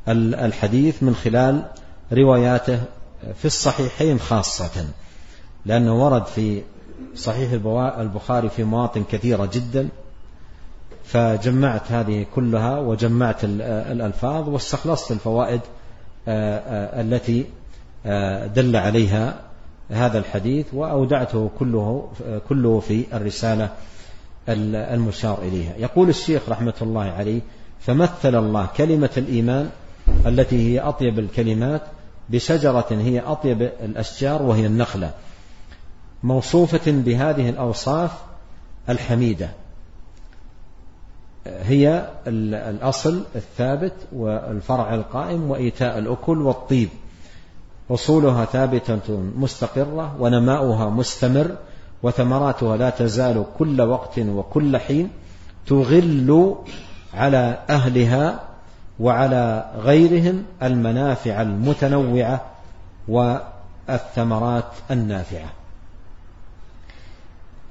الحديث 0.08 1.02
من 1.02 1.14
خلال 1.14 1.64
رواياته 2.12 2.80
في 3.38 3.44
الصحيحين 3.44 4.18
خاصة. 4.18 4.86
لأنه 5.66 6.04
ورد 6.04 6.26
في 6.26 6.62
صحيح 7.16 7.52
البخاري 7.98 8.48
في 8.48 8.64
مواطن 8.64 9.04
كثيرة 9.10 9.48
جدا. 9.52 9.88
فجمعت 11.04 11.92
هذه 11.92 12.26
كلها 12.34 12.78
وجمعت 12.78 13.44
الألفاظ 13.44 14.48
واستخلصت 14.48 15.12
الفوائد 15.12 15.60
التي 16.28 17.46
دل 18.54 18.76
عليها 18.76 19.40
هذا 19.90 20.18
الحديث 20.18 20.66
وأودعته 20.72 21.50
كله, 21.58 22.08
كله 22.48 22.80
في 22.80 23.04
الرسالة 23.12 23.70
المشار 24.48 25.42
إليها. 25.42 25.72
يقول 25.78 26.08
الشيخ 26.08 26.48
رحمة 26.48 26.74
الله 26.82 27.02
عليه 27.02 27.40
فمثل 27.80 28.34
الله 28.34 28.68
كلمة 28.76 29.10
الإيمان 29.16 29.70
التي 30.26 30.56
هي 30.56 30.80
أطيب 30.80 31.18
الكلمات 31.18 31.82
بشجرة 32.28 32.86
هي 32.90 33.20
أطيب 33.20 33.62
الأشجار 33.62 34.42
وهي 34.42 34.66
النخلة 34.66 35.10
موصوفة 36.22 36.80
بهذه 36.86 37.50
الأوصاف 37.50 38.10
الحميدة. 38.88 39.50
هي 41.46 42.08
الأصل 42.26 43.24
الثابت 43.36 43.92
والفرع 44.12 44.94
القائم 44.94 45.50
وإيتاء 45.50 45.98
الأكل 45.98 46.42
والطيب. 46.42 46.88
أصولها 47.90 48.44
ثابتة 48.44 49.22
مستقرة 49.36 50.16
ونماؤها 50.20 50.88
مستمر 50.88 51.56
وثمراتها 52.02 52.76
لا 52.76 52.90
تزال 52.90 53.44
كل 53.58 53.80
وقت 53.80 54.18
وكل 54.18 54.76
حين 54.76 55.10
تغل 55.66 56.56
على 57.14 57.58
أهلها 57.70 58.40
وعلى 59.00 59.70
غيرهم 59.78 60.44
المنافع 60.62 61.42
المتنوعة 61.42 62.44
والثمرات 63.08 64.72
النافعة. 64.90 65.48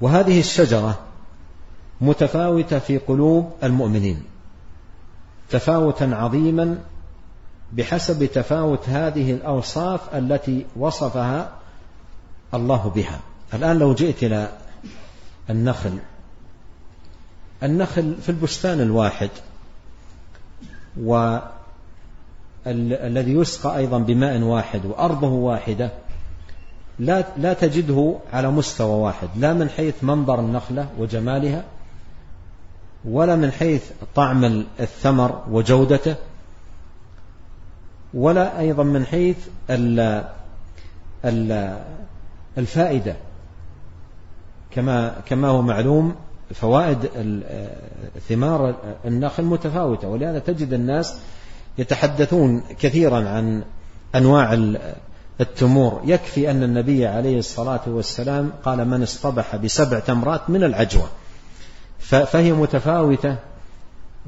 وهذه 0.00 0.40
الشجرة 0.40 0.98
متفاوتة 2.00 2.78
في 2.78 2.98
قلوب 2.98 3.50
المؤمنين 3.62 4.22
تفاوتا 5.50 6.04
عظيما 6.04 6.78
بحسب 7.74 8.24
تفاوت 8.24 8.88
هذه 8.88 9.32
الأوصاف 9.32 10.14
التي 10.14 10.66
وصفها 10.76 11.52
الله 12.54 12.92
بها. 12.94 13.20
الآن 13.54 13.78
لو 13.78 13.94
جئت 13.94 14.22
إلى 14.22 14.48
النخل 15.50 15.98
النخل 17.62 18.14
في 18.22 18.28
البستان 18.28 18.80
الواحد 18.80 19.30
والذي 22.66 23.32
يسقى 23.32 23.76
أيضا 23.76 23.98
بماء 23.98 24.40
واحد 24.40 24.86
وأرضه 24.86 25.28
واحدة 25.28 25.90
لا 26.98 27.24
لا 27.36 27.52
تجده 27.52 28.14
على 28.32 28.50
مستوى 28.50 29.00
واحد 29.00 29.28
لا 29.36 29.52
من 29.52 29.68
حيث 29.68 29.94
منظر 30.04 30.40
النخلة 30.40 30.88
وجمالها 30.98 31.64
ولا 33.04 33.36
من 33.36 33.52
حيث 33.52 33.82
طعم 34.14 34.64
الثمر 34.80 35.42
وجودته 35.50 36.14
ولا 38.14 38.60
أيضا 38.60 38.82
من 38.82 39.06
حيث 39.06 39.36
الفائدة. 42.58 43.16
كما 44.70 45.14
كما 45.26 45.48
هو 45.48 45.62
معلوم 45.62 46.14
فوائد 46.54 46.98
ثمار 48.28 48.74
النخل 49.04 49.44
متفاوتة 49.44 50.08
ولهذا 50.08 50.38
تجد 50.38 50.72
الناس 50.72 51.16
يتحدثون 51.78 52.62
كثيرا 52.78 53.28
عن 53.28 53.62
أنواع 54.14 54.52
التمور. 55.40 56.00
يكفي 56.04 56.50
أن 56.50 56.62
النبي 56.62 57.06
عليه 57.06 57.38
الصلاة 57.38 57.80
والسلام 57.86 58.52
قال 58.64 58.88
من 58.88 59.02
اصطبح 59.02 59.56
بسبع 59.56 59.98
تمرات 59.98 60.50
من 60.50 60.64
العجوة 60.64 61.08
فهي 61.98 62.52
متفاوتة 62.52 63.36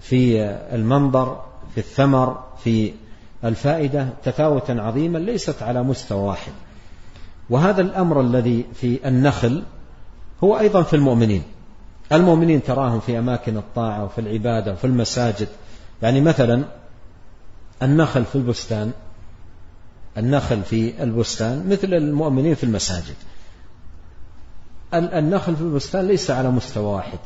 في 0.01 0.45
المنظر 0.73 1.45
في 1.75 1.79
الثمر 1.79 2.45
في 2.65 2.93
الفائدة 3.49 4.09
تفاوتا 4.25 4.73
عظيما 4.73 5.19
ليست 5.19 5.63
على 5.63 5.83
مستوى 5.83 6.19
واحد. 6.19 6.53
وهذا 7.51 7.81
الأمر 7.81 8.21
الذي 8.21 8.65
في 8.75 9.09
النخل 9.09 9.63
هو 10.45 10.59
أيضا 10.59 10.83
في 10.83 10.97
المؤمنين. 10.97 11.43
المؤمنين 12.13 12.63
تراهم 12.63 13.01
في 13.01 13.19
أماكن 13.19 13.57
الطاعة 13.57 14.05
وفي 14.05 14.21
العبادة 14.21 14.73
وفي 14.73 14.87
المساجد. 14.87 15.49
يعني 16.03 16.21
مثلا 16.21 16.65
النخل 17.83 18.25
في 18.25 18.37
البستان 18.37 18.93
النخل 20.19 20.63
في 20.63 21.03
البستان 21.03 21.69
مثل 21.69 21.95
المؤمنين 21.95 22.55
في 22.55 22.65
المساجد. 22.65 23.15
النخل 24.95 25.57
في 25.57 25.63
البستان 25.63 26.07
ليس 26.07 26.31
على 26.31 26.51
مستوى 26.51 26.85
واحد. 26.85 27.19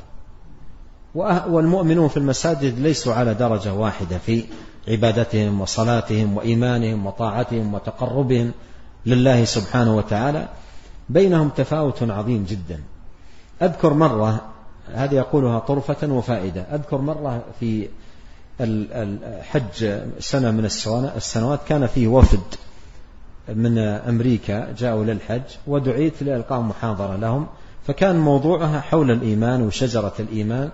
والمؤمنون 1.48 2.08
في 2.08 2.16
المساجد 2.16 2.78
ليسوا 2.78 3.14
على 3.14 3.34
درجة 3.34 3.74
واحدة 3.74 4.18
في 4.18 4.44
عبادتهم 4.88 5.60
وصلاتهم 5.60 6.36
وإيمانهم 6.36 7.06
وطاعتهم 7.06 7.74
وتقربهم 7.74 8.52
لله 9.06 9.44
سبحانه 9.44 9.96
وتعالى 9.96 10.48
بينهم 11.08 11.48
تفاوت 11.48 12.02
عظيم 12.02 12.44
جدا. 12.44 12.80
أذكر 13.62 13.92
مرة 13.94 14.40
هذه 14.94 15.14
يقولها 15.14 15.58
طرفة 15.58 16.08
وفائدة 16.08 16.60
أذكر 16.60 16.98
مرة 16.98 17.44
في 17.60 17.88
الحج 18.60 20.00
سنة 20.18 20.50
من 20.50 20.64
السنوات 21.16 21.60
كان 21.68 21.86
فيه 21.86 22.08
وفد 22.08 22.40
من 23.48 23.78
أمريكا 23.78 24.72
جاءوا 24.78 25.04
للحج 25.04 25.42
ودعيت 25.66 26.22
لإلقاء 26.22 26.60
محاضرة 26.60 27.16
لهم 27.16 27.46
فكان 27.86 28.18
موضوعها 28.18 28.80
حول 28.80 29.10
الإيمان 29.10 29.62
وشجرة 29.62 30.14
الإيمان 30.20 30.70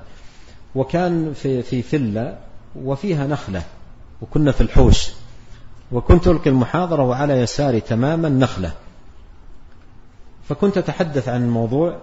وكان 0.75 1.33
في 1.33 1.63
في 1.63 1.83
فلة 1.83 2.39
وفيها 2.77 3.27
نخلة. 3.27 3.63
وكنا 4.23 4.53
في 4.53 4.61
الحوش. 4.61 5.11
وكنت 5.93 6.29
ألقي 6.29 6.51
المحاضرة 6.51 7.03
وعلى 7.03 7.41
يساري 7.41 7.81
تماما 7.81 8.29
نخلة. 8.29 8.73
فكنت 10.49 10.79
أتحدث 10.79 11.29
عن 11.29 11.43
الموضوع 11.43 11.97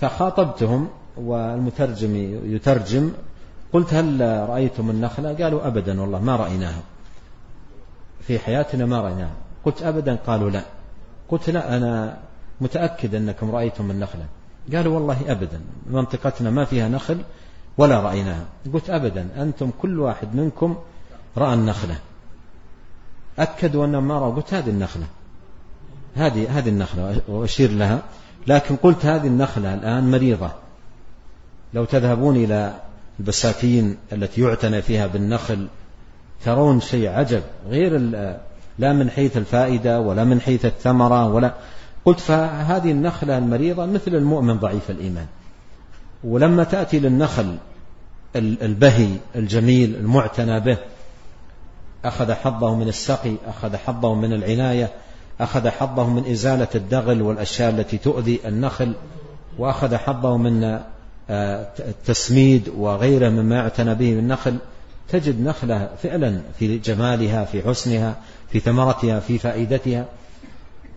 فخاطبتهم 0.00 0.88
والمترجم 1.16 2.16
يترجم 2.54 3.10
قلت 3.72 3.94
هل 3.94 4.20
رأيتم 4.48 4.90
النخلة؟ 4.90 5.44
قالوا 5.44 5.66
أبدا 5.66 6.00
والله 6.00 6.20
ما 6.20 6.36
رأيناها. 6.36 6.82
في 8.20 8.38
حياتنا 8.38 8.86
ما 8.86 9.00
رأيناها. 9.00 9.34
قلت 9.64 9.82
أبدا؟ 9.82 10.18
قالوا 10.26 10.50
لا. 10.50 10.62
قلت 11.28 11.50
لا 11.50 11.76
أنا 11.76 12.18
متأكد 12.60 13.14
أنكم 13.14 13.50
رأيتم 13.50 13.90
النخلة. 13.90 14.26
قالوا 14.74 14.94
والله 14.94 15.32
أبدا. 15.32 15.60
منطقتنا 15.90 16.50
ما 16.50 16.64
فيها 16.64 16.88
نخل 16.88 17.18
ولا 17.78 18.00
رأيناها. 18.00 18.44
قلت 18.72 18.90
أبدا 18.90 19.28
أنتم 19.36 19.70
كل 19.82 20.00
واحد 20.00 20.34
منكم 20.34 20.76
رأى 21.36 21.54
النخلة. 21.54 21.98
أكدوا 23.38 23.86
أنهم 23.86 24.08
ما 24.08 24.18
رأوا 24.18 24.34
قلت 24.34 24.54
هذه 24.54 24.70
النخلة. 24.70 25.06
هذه 26.16 26.58
هذه 26.58 26.68
النخلة 26.68 27.20
وأشير 27.28 27.70
لها. 27.70 28.02
لكن 28.46 28.76
قلت 28.76 29.06
هذه 29.06 29.26
النخلة 29.26 29.74
الآن 29.74 30.10
مريضة. 30.10 30.50
لو 31.74 31.84
تذهبون 31.84 32.36
إلى 32.36 32.74
البساتين 33.20 33.96
التي 34.12 34.40
يعتنى 34.40 34.82
فيها 34.82 35.06
بالنخل 35.06 35.68
ترون 36.44 36.80
شيء 36.80 37.08
عجب. 37.08 37.42
غير 37.68 37.98
لا 38.78 38.92
من 38.92 39.10
حيث 39.10 39.36
الفائدة 39.36 40.00
ولا 40.00 40.24
من 40.24 40.40
حيث 40.40 40.64
الثمرة 40.64 41.28
ولا 41.28 41.54
قلت 42.04 42.20
فهذه 42.20 42.90
النخلة 42.90 43.38
المريضة 43.38 43.86
مثل 43.86 44.14
المؤمن 44.14 44.58
ضعيف 44.58 44.90
الإيمان. 44.90 45.26
ولما 46.24 46.64
تأتي 46.64 46.98
للنخل 46.98 47.56
البهي 48.36 49.08
الجميل 49.36 49.96
المعتنى 49.96 50.60
به 50.60 50.78
أخذ 52.04 52.32
حظه 52.32 52.74
من 52.74 52.88
السقي 52.88 53.34
أخذ 53.46 53.76
حظه 53.76 54.14
من 54.14 54.32
العناية 54.32 54.90
أخذ 55.40 55.68
حظه 55.68 56.10
من 56.10 56.30
إزالة 56.30 56.68
الدغل 56.74 57.22
والأشياء 57.22 57.70
التي 57.70 57.98
تؤذي 57.98 58.40
النخل 58.46 58.94
وأخذ 59.58 59.96
حظه 59.96 60.36
من 60.36 60.80
آه، 61.30 61.66
التسميد 61.78 62.68
وغيره 62.76 63.28
مما 63.28 63.56
يعتنى 63.56 63.94
به 63.94 64.14
بالنخل 64.14 64.56
تجد 65.08 65.40
نخلة 65.40 65.88
فعلا 66.02 66.40
في 66.58 66.78
جمالها 66.78 67.44
في 67.44 67.62
حسنها 67.62 68.16
في 68.50 68.60
ثمرتها 68.60 69.20
في 69.20 69.38
فائدتها. 69.38 70.04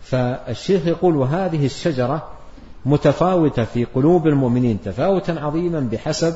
فالشيخ 0.02 0.86
يقول 0.86 1.16
وهذه 1.16 1.66
الشجرة 1.66 2.28
متفاوتة 2.86 3.64
في 3.64 3.84
قلوب 3.84 4.26
المؤمنين 4.26 4.78
تفاوتا 4.84 5.32
عظيما 5.32 5.80
بحسب 5.80 6.34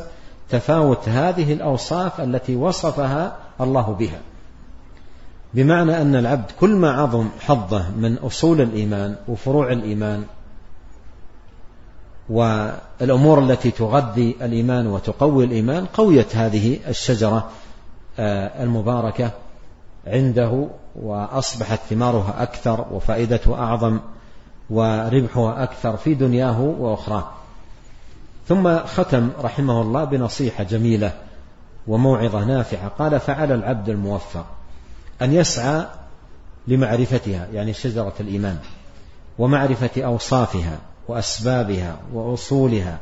تفاوت 0.50 1.08
هذه 1.08 1.52
الأوصاف 1.52 2.20
التي 2.20 2.56
وصفها 2.56 3.36
الله 3.60 3.96
بها. 3.98 4.20
بمعنى 5.54 6.02
أن 6.02 6.16
العبد 6.16 6.50
كل 6.60 6.70
ما 6.70 6.90
عظم 6.90 7.28
حظه 7.40 7.90
من 7.90 8.18
أصول 8.18 8.60
الإيمان 8.60 9.16
وفروع 9.28 9.72
الإيمان 9.72 10.24
والأمور 12.28 13.38
التي 13.38 13.70
تغذي 13.70 14.36
الإيمان 14.42 14.86
وتقوي 14.86 15.44
الإيمان 15.44 15.86
قويت 15.86 16.36
هذه 16.36 16.78
الشجرة 16.88 17.50
آه، 18.18 18.62
المباركة 18.62 19.30
عنده 20.06 20.68
وأصبحت 20.96 21.80
ثمارها 21.90 22.42
أكثر 22.42 22.86
وفائدتها 22.92 23.54
أعظم 23.54 23.98
وربحها 24.70 25.62
أكثر 25.62 25.96
في 25.96 26.14
دنياه 26.14 26.60
وأخراه 26.60 27.30
ثم 28.48 28.78
ختم 28.78 29.30
رحمه 29.40 29.82
الله 29.82 30.04
بنصيحة 30.04 30.64
جميلة 30.64 31.12
وموعظة 31.86 32.44
نافعة. 32.44 32.88
قال 32.88 33.20
فعلى 33.20 33.54
العبد 33.54 33.88
الموفق. 33.88 34.46
أن 35.22 35.32
يسعى 35.32 35.86
لمعرفتها 36.68 37.48
يعني 37.52 37.72
شجرة 37.72 38.14
الإيمان 38.20 38.58
ومعرفة 39.38 40.02
أوصافها 40.04 40.78
وأسبابها 41.08 41.96
وأصولها 42.12 42.98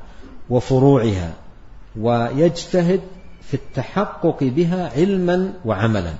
وفروعها 0.50 1.32
ويجتهد 1.96 3.00
في 3.42 3.54
التحقق 3.54 4.44
بها 4.44 4.92
علما 4.96 5.52
وعملا. 5.64 6.14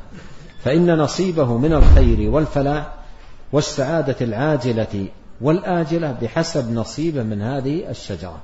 فإن 0.65 0.99
نصيبه 0.99 1.59
من 1.59 1.73
الخير 1.73 2.31
والفلاح 2.31 2.95
والسعادة 3.53 4.17
العاجلة 4.21 5.07
والآجلة 5.41 6.13
بحسب 6.13 6.73
نصيبه 6.73 7.23
من 7.23 7.43
هذه 7.43 7.91
الشجرة. 7.91 8.39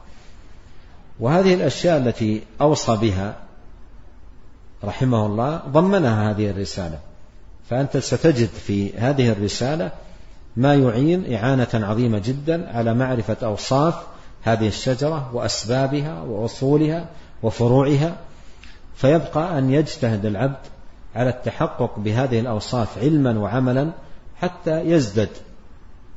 وهذه 1.20 1.54
الأشياء 1.54 1.98
التي 1.98 2.42
أوصى 2.60 2.96
بها 2.96 3.36
رحمه 4.84 5.26
الله 5.26 5.56
ضمنها 5.56 6.30
هذه 6.30 6.50
الرسالة. 6.50 6.98
فأنت 7.70 7.96
ستجد 7.96 8.48
في 8.48 8.98
هذه 8.98 9.32
الرسالة 9.32 9.90
ما 10.56 10.74
يعين 10.74 11.34
إعانة 11.34 11.68
عظيمة 11.74 12.18
جدا 12.18 12.76
على 12.76 12.94
معرفة 12.94 13.36
أوصاف 13.42 13.94
هذه 14.42 14.68
الشجرة 14.68 15.30
وأسبابها 15.34 16.22
وأصولها 16.22 17.06
وفروعها 17.42 18.16
فيبقى 18.96 19.58
أن 19.58 19.70
يجتهد 19.70 20.26
العبد 20.26 20.58
على 21.14 21.30
التحقق 21.30 21.98
بهذه 21.98 22.40
الأوصاف 22.40 22.98
علما 22.98 23.38
وعملا 23.38 23.92
حتى 24.40 24.80
يزدد 24.80 25.28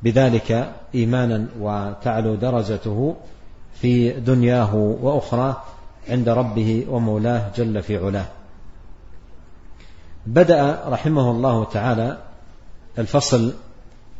بذلك 0.02 0.72
إيمانا 0.94 1.46
وتعلو 1.60 2.34
درجته 2.34 3.16
في 3.74 4.10
دنياه 4.10 4.74
وأخرى 4.74 5.62
عند 6.08 6.28
ربه 6.28 6.86
ومولاه 6.88 7.50
جل 7.56 7.82
في 7.82 7.96
علاه. 7.96 8.26
بدأ 10.26 10.82
رحمه 10.86 11.30
الله 11.30 11.64
تعالى 11.64 12.18
الفصل 12.98 13.52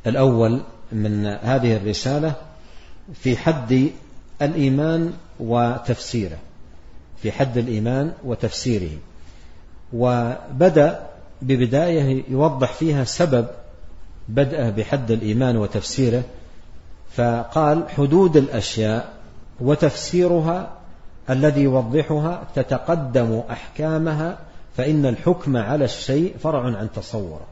الأول 0.07 0.61
من 0.93 1.27
هذه 1.27 1.77
الرسالة 1.77 2.33
في 3.15 3.37
حد 3.37 3.91
الإيمان 4.43 5.13
وتفسيره. 5.41 6.39
في 7.23 7.33
حد 7.33 7.59
الإيمان 7.59 8.13
وتفسيره. 8.25 8.99
وبدأ 9.93 11.07
ببداية 11.43 12.25
يوضح 12.29 12.73
فيها 12.73 13.05
سبب 13.05 13.47
بدأه 14.29 14.71
بحد 14.71 15.11
الإيمان 15.11 15.57
وتفسيره. 15.57 16.23
فقال 17.17 17.89
حدود 17.89 18.37
الأشياء 18.37 19.13
وتفسيرها 19.61 20.71
الذي 21.31 21.61
يوضحها 21.61 22.43
تتقدم 22.55 23.43
أحكامها 23.51 24.39
فإن 24.77 25.07
الحكم 25.07 25.57
على 25.57 25.85
الشيء 25.85 26.37
فرع 26.43 26.63
عن 26.63 26.89
تصوره. 26.95 27.47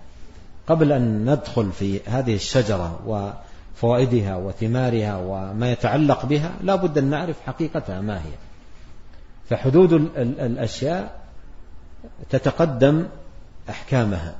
قبل 0.66 0.92
أن 0.92 1.31
ندخل 1.31 1.72
في 1.72 2.00
هذه 2.07 2.35
الشجرة 2.35 3.00
وفوائدها 3.07 4.37
وثمارها 4.37 5.16
وما 5.16 5.72
يتعلق 5.72 6.26
بها 6.26 6.54
لا 6.62 6.74
بد 6.74 6.98
أن 6.98 7.04
نعرف 7.04 7.37
حقيقتها 7.46 8.00
ما 8.00 8.16
هي. 8.16 8.33
فحدود 9.50 9.92
الأشياء 10.16 11.20
تتقدم 12.31 13.07
أحكامها. 13.70 14.35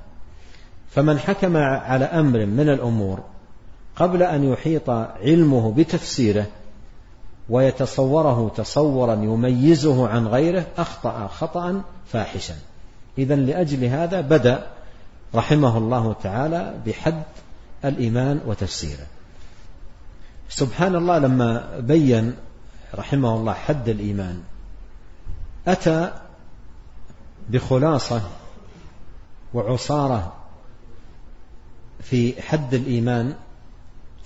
فمن 0.91 1.19
حكم 1.19 1.57
على 1.57 2.05
أمر 2.05 2.47
من 2.47 2.69
الأمور 2.69 3.21
قبل 3.97 4.23
أن 4.23 4.53
يحيط 4.53 4.91
علمه 4.91 5.73
بتفسيره 5.73 6.47
ويتصوره 7.49 8.53
تصورا 8.57 9.15
يميزه 9.15 10.09
عن 10.09 10.27
غيره 10.27 10.67
أخطأ 10.79 11.27
خطأ 11.27 11.83
فاحشا. 12.13 12.55
إذا 13.19 13.37
لأجل 13.37 13.85
هذا 13.85 14.21
بدأ 14.21 14.67
رحمه 15.35 15.79
الله 15.79 16.13
تعالى 16.23 16.75
بحد 16.87 17.23
الإيمان 17.85 18.41
وتفسيره. 18.47 19.07
سبحان 20.49 20.95
الله 20.97 21.19
لما 21.19 21.79
بين 21.81 22.37
رحمه 22.95 23.37
الله 23.37 23.53
حد 23.53 23.89
الإيمان 23.89 24.43
أتى 25.67 26.13
بخلاصة 27.49 28.23
وعصارة 29.55 30.33
في 32.01 32.43
حد 32.43 32.75
الإيمان 32.75 33.35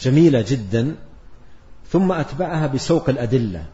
جميلة 0.00 0.44
جدا. 0.48 0.94
ثم 1.92 2.12
أتبعها 2.12 2.66
بسوق 2.66 3.08
الأدلة 3.08 3.64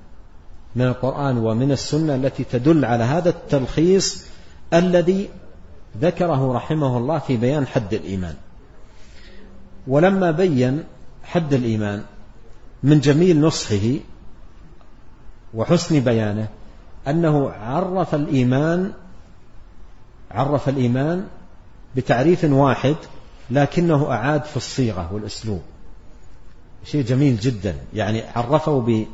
من 0.77 0.85
القرآن 0.85 1.39
ومن 1.39 1.73
السنة 1.73 2.15
التي 2.15 2.45
تدل 2.45 2.85
على 2.85 3.05
هذا 3.05 3.29
التلخيص 3.29 4.27
الذي 4.73 5.29
ذكره 6.01 6.53
رحمه 6.53 6.99
الله 6.99 7.19
في 7.19 7.37
بيان 7.37 7.67
حد 7.67 7.95
الإيمان. 7.95 8.35
ولما 9.87 10.31
بين 10.31 10.85
حد 11.23 11.55
الإيمان 11.55 12.03
من 12.83 13.01
جميل 13.01 13.41
نصحه 13.41 13.99
وحسن 15.55 16.01
بيانه 16.01 16.49
أنه 17.09 17.51
عرف 17.51 18.15
الإيمان 18.15 18.93
عرف 20.31 20.69
الإيمان 20.69 21.27
بتعريف 21.97 22.45
واحد 22.45 22.97
لكنه 23.51 24.11
أعاد 24.11 24.45
في 24.45 24.57
الصيغة 24.57 25.13
والأسلوب. 25.13 25.63
شيء 26.91 27.05
جميل 27.05 27.37
جدا. 27.37 27.75
يعني 27.95 28.23
عرفه 28.37 29.07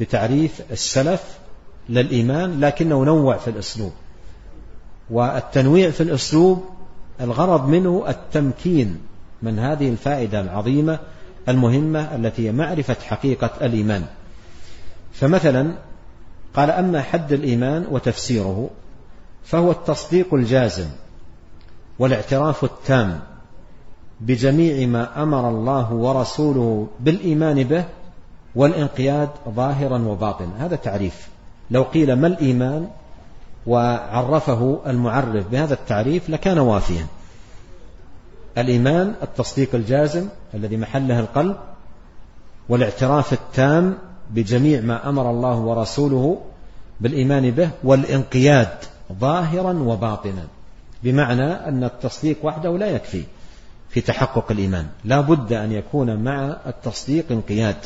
بتعريف 0.00 0.62
السلف 0.70 1.38
للإيمان 1.88 2.60
لكنه 2.60 3.04
نوع 3.04 3.36
في 3.36 3.48
الأسلوب. 3.48 3.92
والتنويع 5.10 5.90
في 5.90 6.02
الأسلوب 6.02 6.64
الغرض 7.20 7.68
منه 7.68 8.04
التمكين 8.08 8.98
من 9.42 9.58
هذه 9.58 9.88
الفائدة 9.88 10.40
العظيمة 10.40 10.98
المهمة 11.48 12.14
التي 12.14 12.48
هي 12.48 12.52
معرفة 12.52 12.96
حقيقة 13.04 13.50
الإيمان. 13.62 14.04
فمثلا 15.12 15.72
قال 16.54 16.70
أما 16.70 17.02
حد 17.02 17.32
الإيمان 17.32 17.86
وتفسيره 17.90 18.70
فهو 19.44 19.70
التصديق 19.70 20.34
الجازم 20.34 20.88
والاعتراف 21.98 22.64
التام. 22.64 23.20
بجميع 24.22 24.86
ما 24.86 25.22
أمر 25.22 25.48
الله 25.48 25.92
ورسوله 25.92 26.86
بالإيمان 27.00 27.64
به 27.64 27.84
والانقياد 28.54 29.28
ظاهرا 29.48 29.98
وباطنا. 29.98 30.50
هذا 30.58 30.76
تعريف. 30.76 31.28
لو 31.70 31.82
قيل 31.82 32.12
ما 32.12 32.26
الإيمان 32.26 32.88
وعرفه 33.66 34.78
المعرف 34.86 35.48
بهذا 35.48 35.74
التعريف 35.74 36.30
لكان 36.30 36.58
وافيا. 36.58 37.06
الإيمان 38.58 39.14
التصديق 39.22 39.74
الجازم 39.74 40.28
الذي 40.54 40.76
محله 40.76 41.20
القلب 41.20 41.56
والاعتراف 42.68 43.32
التام 43.32 43.98
بجميع 44.30 44.80
ما 44.80 45.08
أمر 45.08 45.30
الله 45.30 45.58
ورسوله 45.58 46.40
بالإيمان 47.00 47.50
به 47.50 47.70
والانقياد 47.84 48.68
ظاهرا 49.20 49.72
وباطنا. 49.72 50.46
بمعنى 51.02 51.52
أن 51.52 51.84
التصديق 51.84 52.36
وحده 52.42 52.78
لا 52.78 52.86
يكفي. 52.86 53.22
في 53.92 54.00
تحقق 54.00 54.50
الإيمان. 54.50 54.86
لا 55.04 55.20
بد 55.20 55.52
أن 55.52 55.72
يكون 55.72 56.16
مع 56.16 56.56
التصديق 56.66 57.24
انقياد 57.30 57.76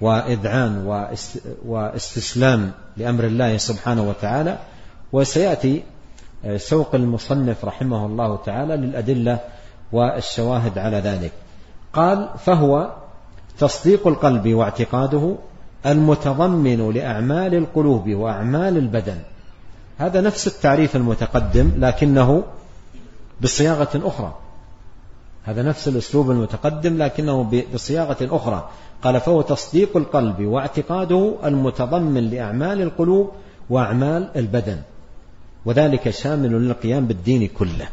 وإذعان 0.00 0.86
واستسلام 1.64 2.70
لأمر 2.96 3.24
الله 3.24 3.56
سبحانه 3.56 4.08
وتعالى. 4.08 4.58
وسيأتي 5.12 5.82
سوق 6.56 6.94
المصنف 6.94 7.64
رحمه 7.64 8.06
الله 8.06 8.36
تعالى 8.36 8.76
للأدلة 8.76 9.38
والشواهد 9.92 10.78
على 10.78 10.96
ذلك. 10.96 11.32
قال 11.92 12.28
فهو 12.38 12.92
تصديق 13.58 14.06
القلب 14.06 14.48
واعتقاده 14.54 15.36
المتضمن 15.86 16.90
لأعمال 16.90 17.54
القلوب 17.54 18.08
وأعمال 18.08 18.76
البدن. 18.76 19.18
هذا 19.98 20.20
نفس 20.20 20.46
التعريف 20.46 20.96
المتقدم 20.96 21.70
لكنه 21.76 22.42
بصياغة 23.40 23.90
أخرى. 23.94 24.34
هذا 25.48 25.62
نفس 25.62 25.88
الأسلوب 25.88 26.30
المتقدم 26.30 27.02
لكنه 27.02 27.62
بصياغة 27.74 28.16
أخرى. 28.22 28.70
قال 29.02 29.20
فهو 29.20 29.42
تصديق 29.42 29.96
القلب 29.96 30.40
واعتقاده 30.40 31.34
المتضمن 31.44 32.30
لأعمال 32.30 32.82
القلوب 32.82 33.30
وأعمال 33.70 34.30
البدن. 34.36 34.78
وذلك 35.64 36.10
شامل 36.10 36.52
للقيام 36.52 37.06
بالدين 37.06 37.48
كله. 37.48 37.88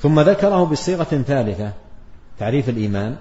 ثم 0.00 0.20
ذكره 0.20 0.64
بصيغة 0.64 1.22
ثالثة 1.26 1.72
تعريف 2.38 2.68
الإيمان. 2.68 3.16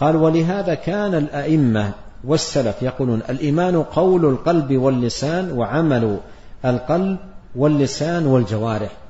قال 0.00 0.16
ولهذا 0.16 0.74
كان 0.74 1.14
الأئمة 1.14 1.92
والسلف 2.24 2.82
يقولون 2.82 3.22
الإيمان 3.30 3.82
قول 3.82 4.24
القلب 4.24 4.76
واللسان 4.76 5.52
وعمل 5.52 6.20
القلب 6.64 7.18
واللسان 7.56 8.26
والجوارح. 8.26 9.03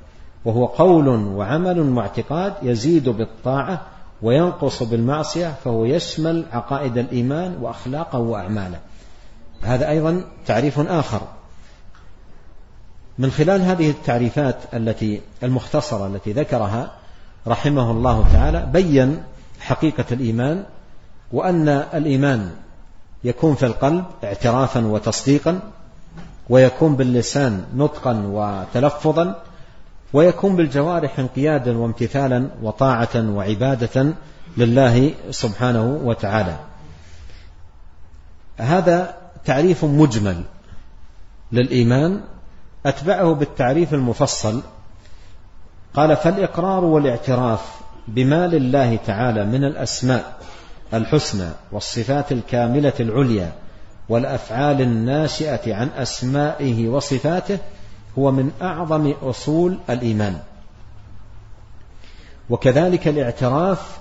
وهو 0.45 0.65
قول 0.65 1.07
وعمل 1.07 1.79
واعتقاد 1.79 2.53
يزيد 2.61 3.09
بالطاعة 3.09 3.81
وينقص 4.21 4.83
بالمعصية 4.83 5.53
فهو 5.63 5.85
يشمل 5.85 6.45
عقائد 6.51 6.97
الإيمان 6.97 7.57
وأخلاقه 7.61 8.19
وأعماله. 8.19 8.79
هذا 9.61 9.89
أيضا 9.89 10.23
تعريف 10.45 10.79
آخر. 10.79 11.21
من 13.17 13.31
خلال 13.31 13.61
هذه 13.61 13.89
التعريفات 13.89 14.55
التي 14.73 15.21
المختصرة 15.43 16.07
التي 16.07 16.33
ذكرها 16.33 16.91
رحمه 17.47 17.91
الله 17.91 18.25
تعالى 18.33 18.69
بين 18.73 19.23
حقيقة 19.59 20.05
الإيمان 20.11 20.63
وأن 21.31 21.69
الإيمان 21.69 22.51
يكون 23.23 23.55
في 23.55 23.65
القلب 23.65 24.05
اعترافا 24.23 24.85
وتصديقا 24.85 25.59
ويكون 26.49 26.95
باللسان 26.95 27.65
نطقا 27.75 28.23
وتلفظا 28.25 29.41
ويكون 30.15 30.55
بالجوارح 30.55 31.19
انقيادا 31.19 31.77
وامتثالا 31.77 32.49
وطاعة 32.61 33.15
وعبادة 33.15 34.13
لله 34.57 35.13
سبحانه 35.31 35.99
وتعالى. 36.03 36.57
هذا 38.57 39.17
تعريف 39.45 39.85
مجمل 39.85 40.43
للإيمان. 41.51 42.21
أتبعه 42.85 43.33
بالتعريف 43.33 43.93
المفصل. 43.93 44.61
قال 45.93 46.15
فالإقرار 46.17 46.83
والاعتراف 46.83 47.81
بما 48.07 48.47
لله 48.47 48.95
تعالى 48.95 49.45
من 49.45 49.63
الأسماء 49.63 50.37
الحسنى 50.93 51.49
والصفات 51.71 52.31
الكاملة 52.31 52.93
العليا 52.99 53.51
والأفعال 54.09 54.81
الناشئة 54.81 55.75
عن 55.75 55.89
أسمائه 55.97 56.87
وصفاته 56.87 57.57
هو 58.19 58.31
من 58.31 58.51
أعظم 58.61 59.13
أصول 59.23 59.77
الإيمان. 59.89 60.39
وكذلك 62.49 63.07
الاعتراف 63.07 63.99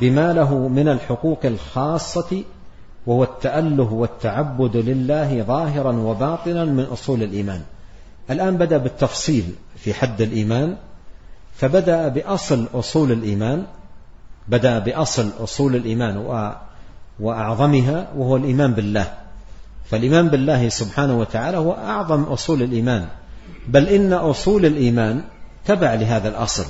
بما 0.00 0.32
له 0.32 0.68
من 0.68 0.88
الحقوق 0.88 1.40
الخاصة 1.44 2.42
وهو 3.06 3.22
التأله 3.24 3.92
والتعبد 3.92 4.76
لله 4.76 5.42
ظاهرا 5.42 5.92
وباطنا 5.92 6.64
من 6.64 6.84
أصول 6.84 7.22
الإيمان. 7.22 7.62
الآن 8.30 8.56
بدأ 8.56 8.76
بالتفصيل 8.76 9.54
في 9.76 9.94
حد 9.94 10.20
الإيمان 10.20 10.76
فبدأ 11.54 12.08
بأصل 12.08 12.68
أصول 12.74 13.12
الإيمان 13.12 13.66
بدأ 14.48 14.78
بأصل 14.78 15.30
أصول 15.40 15.76
الإيمان 15.76 16.16
وأعظمها 17.20 18.08
وهو 18.16 18.36
الإيمان 18.36 18.72
بالله. 18.72 19.14
فالإيمان 19.84 20.28
بالله 20.28 20.68
سبحانه 20.68 21.18
وتعالى 21.18 21.56
هو 21.56 21.72
أعظم 21.72 22.22
أصول 22.22 22.62
الإيمان. 22.62 23.08
بل 23.68 23.88
إن 23.88 24.12
أصول 24.12 24.66
الإيمان 24.66 25.22
تبع 25.66 25.94
لهذا 25.94 26.28
الأصل. 26.28 26.64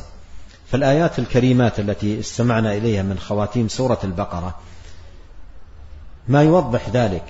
فالآيات 0.67 1.19
الكريمات 1.19 1.81
التي 1.81 2.21
استمعنا 2.21 2.75
إليها 2.75 3.03
من 3.03 3.19
خواتيم 3.19 3.69
سورة 3.69 3.99
البقرة 4.05 4.55
ما 6.29 6.43
يوضح 6.43 6.89
ذلك. 6.89 7.25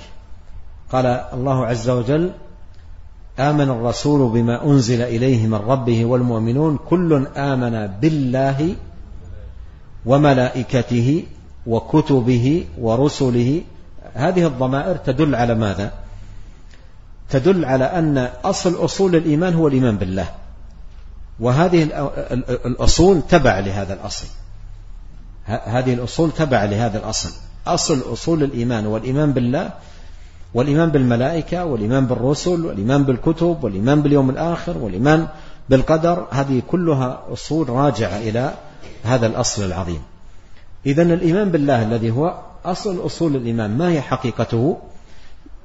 قال 0.93 1.07
الله 1.07 1.67
عز 1.67 1.91
وجل 1.91 2.31
آمن 3.39 3.71
الرسول 3.71 4.31
بما 4.31 4.65
أنزل 4.65 5.03
إليه 5.03 5.47
من 5.47 5.55
ربه 5.55 6.05
والمؤمنون 6.05 6.79
كل 6.89 7.27
آمن 7.37 7.87
بالله 7.87 8.75
وملائكته 10.07 11.25
وكتبه 11.67 12.67
ورسله. 12.79 13.63
هذه 14.15 14.47
الضمائر 14.47 14.97
تدل 14.97 15.35
على 15.35 15.55
ماذا؟ 15.55 16.04
تدل 17.31 17.65
على 17.65 17.85
أن 17.85 18.19
أصل 18.45 18.85
أصول 18.85 19.17
الإيمان 19.17 19.55
هو 19.55 19.69
الإيمان 19.69 19.97
بالله. 19.97 20.29
وهذه 21.41 21.83
الأصول 22.67 23.23
تبع 23.29 23.59
لهذا 23.59 23.95
الأصل. 23.95 24.27
هذه 25.47 25.95
الأصول 25.95 26.31
تبع 26.33 26.65
لهذا 26.65 26.99
الأصل. 26.99 27.31
أصل 27.67 28.13
أصول 28.13 28.43
الإيمان 28.43 28.87
والإيمان 28.87 29.33
بالله 29.33 29.71
والإيمان 30.55 30.89
بالملائكة 30.89 31.65
والإيمان 31.65 32.07
بالرسل 32.07 32.67
والإيمان 32.67 33.05
بالكتب 33.05 33.65
والإيمان 33.65 34.03
باليوم 34.03 34.31
الآخر 34.31 34.79
والإيمان 34.79 35.29
بالقدر. 35.69 36.27
هذه 36.31 36.63
كلها 36.71 37.23
أصول 37.33 37.69
راجعة 37.69 38.17
إلى 38.19 38.55
هذا 39.05 39.27
الأصل 39.27 39.65
العظيم. 39.65 40.03
إذا 40.87 41.03
الإيمان 41.03 41.51
بالله 41.51 41.83
الذي 41.83 42.11
هو 42.11 42.39
أصل 42.65 43.07
أصول 43.07 43.37
الإيمان 43.37 43.79
ما 43.79 43.89
هي 43.89 44.01
حقيقته؟ 44.01 44.79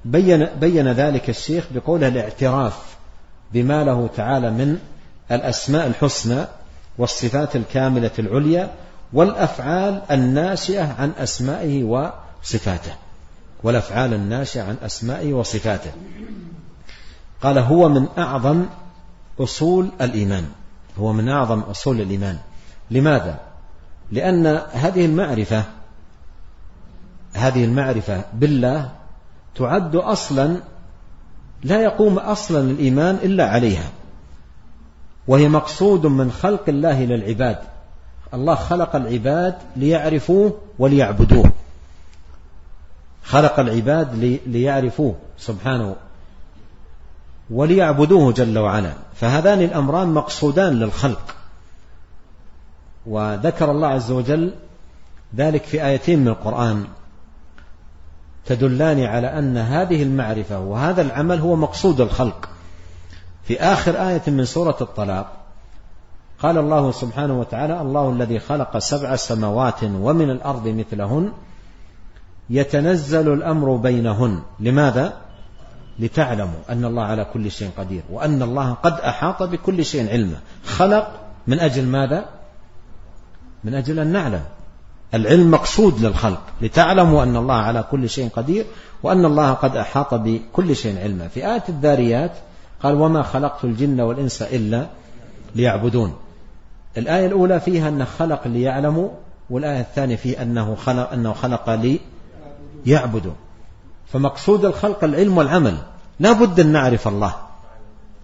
بين, 0.05 0.45
بين 0.45 0.87
ذلك 0.87 1.29
الشيخ 1.29 1.65
بقوله 1.71 2.07
الاعتراف 2.07 2.97
بما 3.53 3.83
له 3.83 4.09
تعالى 4.15 4.51
من 4.51 4.79
الأسماء 5.31 5.87
الحسنى 5.87 6.45
والصفات 6.97 7.55
الكاملة 7.55 8.11
العليا 8.19 8.71
والأفعال 9.13 10.01
الناشئة 10.11 10.95
عن 10.99 11.11
أسمائه 11.17 11.83
وصفاته. 11.83 12.91
والأفعال 13.63 14.13
الناشئة 14.13 14.61
عن 14.61 14.77
أسمائه 14.83 15.33
وصفاته. 15.33 15.91
قال 17.41 17.57
هو 17.57 17.89
من 17.89 18.07
أعظم 18.17 18.65
أصول 19.39 19.89
الإيمان. 20.01 20.45
هو 20.99 21.13
من 21.13 21.29
أعظم 21.29 21.59
أصول 21.59 22.01
الإيمان. 22.01 22.37
لماذا؟ 22.91 23.39
لأن 24.11 24.47
هذه 24.71 25.05
المعرفة 25.05 25.63
هذه 27.33 27.65
المعرفة 27.65 28.23
بالله 28.33 28.91
تعد 29.55 29.95
أصلا 29.95 30.57
لا 31.63 31.81
يقوم 31.81 32.17
أصلا 32.17 32.71
الإيمان 32.71 33.15
إلا 33.15 33.49
عليها. 33.49 33.89
وهي 35.27 35.49
مقصود 35.49 36.05
من 36.05 36.31
خلق 36.31 36.63
الله 36.67 37.05
للعباد. 37.05 37.57
الله 38.33 38.55
خلق 38.55 38.95
العباد 38.95 39.55
ليعرفوه 39.75 40.57
وليعبدوه. 40.79 41.51
خلق 43.23 43.59
العباد 43.59 44.39
ليعرفوه 44.45 45.15
سبحانه 45.37 45.95
وليعبدوه 47.49 48.33
جل 48.33 48.57
وعلا. 48.57 48.93
فهذان 49.15 49.61
الأمران 49.61 50.07
مقصودان 50.13 50.79
للخلق. 50.79 51.35
وذكر 53.05 53.71
الله 53.71 53.87
عز 53.87 54.11
وجل 54.11 54.53
ذلك 55.35 55.63
في 55.63 55.85
آيتين 55.85 56.19
من 56.19 56.27
القرآن. 56.27 56.85
تدلان 58.49 59.03
على 59.03 59.27
أن 59.39 59.57
هذه 59.57 60.03
المعرفة 60.03 60.59
وهذا 60.59 61.01
العمل 61.01 61.39
هو 61.39 61.55
مقصود 61.55 62.01
الخلق 62.01 62.49
في 63.43 63.61
آخر 63.61 64.09
آية 64.09 64.21
من 64.27 64.45
سورة 64.45 64.77
الطلاق 64.81 65.31
قال 66.39 66.57
الله 66.57 66.91
سبحانه 66.91 67.39
وتعالى 67.39 67.81
الله 67.81 68.09
الذي 68.09 68.39
خلق 68.39 68.77
سبع 68.77 69.15
سماوات 69.15 69.83
ومن 69.83 70.29
الأرض 70.29 70.67
مثلهن 70.67 71.31
يتنزل 72.49 73.33
الأمر 73.33 73.75
بينهن 73.75 74.41
لماذا؟ 74.59 75.13
لتعلموا 75.99 76.59
أن 76.69 76.85
الله 76.85 77.03
على 77.03 77.25
كل 77.33 77.51
شيء 77.51 77.69
قدير 77.77 78.03
وأن 78.11 78.41
الله 78.41 78.73
قد 78.73 78.93
أحاط 78.93 79.43
بكل 79.43 79.85
شيء 79.85 80.09
علما 80.09 80.37
خلق 80.65 81.19
من 81.47 81.59
أجل 81.59 81.85
ماذا؟ 81.85 82.25
من 83.63 83.75
أجل 83.75 83.99
أن 83.99 84.07
نعلم 84.07 84.43
العلم 85.13 85.51
مقصود 85.51 85.99
للخلق 86.05 86.41
لتعلموا 86.61 87.23
أن 87.23 87.35
الله 87.35 87.53
على 87.55 87.83
كل 87.91 88.09
شيء 88.09 88.29
قدير 88.29 88.65
وأن 89.03 89.25
الله 89.25 89.53
قد 89.53 89.75
أحاط 89.75 90.13
بكل 90.13 90.75
شيء 90.75 90.99
علما. 90.99 91.27
في 91.27 91.47
آية 91.47 91.63
الذاريات 91.69 92.31
قال 92.83 93.01
وما 93.01 93.23
خلقت 93.23 93.63
الجن 93.63 94.01
والإنس 94.01 94.41
إلا 94.41 94.85
ليعبدون 95.55 96.13
الآية 96.97 97.25
الأولى 97.25 97.59
فيها 97.59 97.89
أنه 97.89 98.05
خلق 98.05 98.47
ليعلموا 98.47 99.09
والآية 99.49 99.81
الثانية 99.81 100.15
فيها 100.15 100.41
أنه 100.41 100.75
خلق, 100.75 101.11
أنه 101.11 101.33
خلق 101.33 101.69
لي 101.69 101.99
يعبدوا 102.85 103.33
فمقصود 104.13 104.65
الخلق 104.65 105.03
العلم 105.03 105.37
والعمل. 105.37 105.77
لا 106.19 106.31
بد 106.31 106.59
أن 106.59 106.67
نعرف 106.67 107.07
الله. 107.07 107.35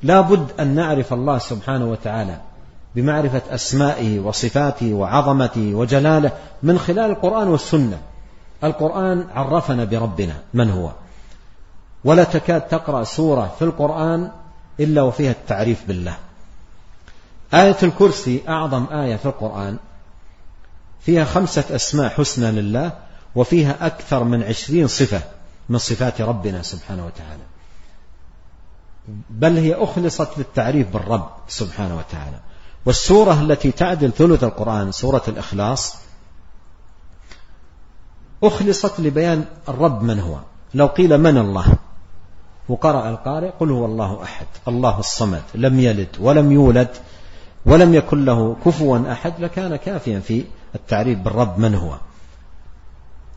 لا 0.03 0.21
بد 0.21 0.47
أن 0.59 0.75
نعرف 0.75 1.13
الله 1.13 1.37
سبحانه 1.37 1.85
وتعالى. 1.85 2.37
بمعرفة 2.95 3.41
أسمائه 3.49 4.19
وصفاته 4.19 4.93
وعظمته 4.93 5.73
وجلاله 5.73 6.31
من 6.63 6.79
خلال 6.79 7.11
القرآن 7.11 7.47
والسنة. 7.47 8.01
القرآن 8.63 9.27
عرفنا 9.33 9.83
بربنا 9.83 10.41
من 10.53 10.69
هو. 10.69 10.91
ولا 12.03 12.23
تكاد 12.23 12.61
تقرأ 12.61 13.03
سورة 13.03 13.55
في 13.59 13.65
القرآن 13.65 14.31
إلا 14.79 15.01
وفيها 15.01 15.31
التعريف 15.31 15.87
بالله. 15.87 16.17
آية 17.53 17.77
الكرسي 17.83 18.41
أعظم 18.49 18.85
آية 18.91 19.15
في 19.15 19.25
القرآن. 19.25 19.77
فيها 21.01 21.25
خمسة 21.25 21.63
أسماء 21.71 22.09
حسنى 22.09 22.51
لله 22.51 22.91
وفيها 23.35 23.75
أكثر 23.81 24.23
من 24.23 24.43
عشرين 24.43 24.87
صفة 24.87 25.21
من 25.69 25.77
صفات 25.77 26.21
ربنا 26.21 26.61
سبحانه 26.61 27.05
وتعالى. 27.05 27.43
بل 29.29 29.57
هي 29.57 29.73
أخلصت 29.75 30.37
للتعريف 30.37 30.93
بالرب 30.93 31.29
سبحانه 31.47 31.97
وتعالى. 31.97 32.39
والسورة 32.85 33.41
التي 33.41 33.71
تعدل 33.71 34.11
ثلث 34.11 34.43
القرآن 34.43 34.91
سورة 34.91 35.23
الإخلاص 35.27 35.95
أخلصت 38.43 38.99
لبيان 38.99 39.45
الرب 39.69 40.03
من 40.03 40.19
هو. 40.19 40.37
لو 40.73 40.85
قيل 40.85 41.17
من 41.17 41.37
الله؟ 41.37 41.65
وقرأ 42.69 43.09
القارئ 43.09 43.49
قل 43.49 43.71
هو 43.71 43.85
الله 43.85 44.23
أحد 44.23 44.45
الله 44.67 44.99
الصمد 44.99 45.43
لم 45.55 45.79
يلد 45.79 46.07
ولم 46.19 46.51
يولد 46.51 46.89
ولم 47.65 47.93
يكن 47.93 48.25
له 48.25 48.55
كفوا 48.65 49.11
أحد 49.11 49.33
لكان 49.39 49.75
كافيا 49.75 50.19
في 50.19 50.43
التعريف 50.75 51.19
بالرب 51.19 51.59
من 51.59 51.75
هو. 51.75 51.97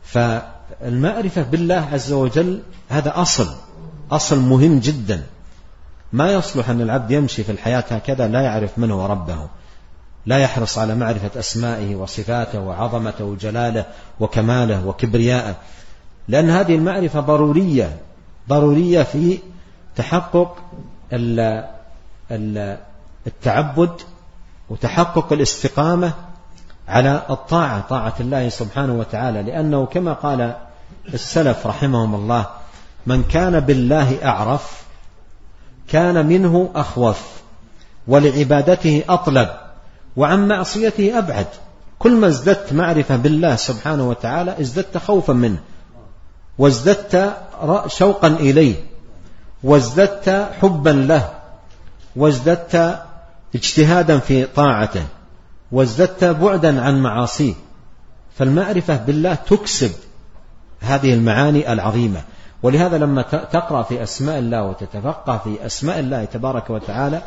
فالمعرفة 0.03 1.41
بالله 1.41 1.87
عز 1.91 2.11
وجل 2.11 2.61
هذا 2.89 3.21
أصل 3.21 3.47
أصل 4.11 4.39
مهم 4.39 4.79
جدا. 4.79 5.23
ما 6.13 6.31
يصلح 6.31 6.69
أن 6.69 6.81
العبد 6.81 7.11
يمشي 7.11 7.43
في 7.43 7.51
الحياة 7.51 7.83
هكذا 7.89 8.27
لا 8.27 8.41
يعرف 8.41 8.77
من 8.77 8.91
هو 8.91 9.05
ربه. 9.05 9.47
لا 10.25 10.37
يحرص 10.37 10.77
على 10.77 10.95
معرفة 10.95 11.39
أسمائه 11.39 11.95
وصفاته 11.95 12.59
وعظمته 12.59 13.25
وجلاله 13.25 13.85
وكماله 14.19 14.87
وكبرياءه 14.87 15.55
لأن 16.27 16.49
هذه 16.49 16.75
المعرفة 16.75 17.19
ضرورية 17.19 17.97
ضرورية 18.49 19.03
في 19.03 19.39
تحقق 19.95 20.55
التعبد 23.27 23.91
وتحقق 24.69 25.33
الاستقامة 25.33 26.13
على 26.87 27.21
الطاعة 27.29 27.81
طاعة 27.89 28.13
الله 28.19 28.49
سبحانه 28.49 28.93
وتعالى. 28.93 29.43
لأنه 29.43 29.85
كما 29.85 30.13
قال 30.13 30.55
السلف 31.13 31.67
رحمهم 31.67 32.15
الله 32.15 32.45
من 33.05 33.23
كان 33.23 33.59
بالله 33.59 34.25
أعرف 34.25 34.78
كان 35.91 36.25
منه 36.25 36.69
أخوف 36.75 37.21
ولعبادته 38.07 39.03
أطلب 39.09 39.49
وعن 40.17 40.47
معصيته 40.47 41.17
أبعد. 41.17 41.47
كل 41.99 42.11
ما 42.11 42.27
ازددت 42.27 42.73
معرفة 42.73 43.15
بالله 43.15 43.55
سبحانه 43.55 44.09
وتعالى 44.09 44.61
ازددت 44.61 44.97
خوفا 44.97 45.33
منه 45.33 45.59
وازددت 46.57 47.33
شوقا 47.87 48.27
إليه 48.27 48.75
وازددت 49.63 50.49
حبا 50.61 50.89
له 50.89 51.29
وازددت 52.15 52.99
اجتهادا 53.55 54.19
في 54.19 54.45
طاعته 54.45 55.03
وازددت 55.71 56.23
بعدا 56.23 56.81
عن 56.81 57.01
معاصيه. 57.01 57.53
فالمعرفة 58.37 58.97
بالله 58.97 59.33
تكسب 59.33 59.91
هذه 60.81 61.13
المعاني 61.13 61.73
العظيمة. 61.73 62.21
ولهذا 62.63 62.97
لما 62.97 63.21
تقرأ 63.21 63.83
في 63.83 64.03
أسماء 64.03 64.39
الله 64.39 64.63
وتتفقه 64.63 65.37
في 65.37 65.65
أسماء 65.65 65.99
الله 65.99 66.25
تبارك 66.25 66.69
وتعالى 66.69 67.21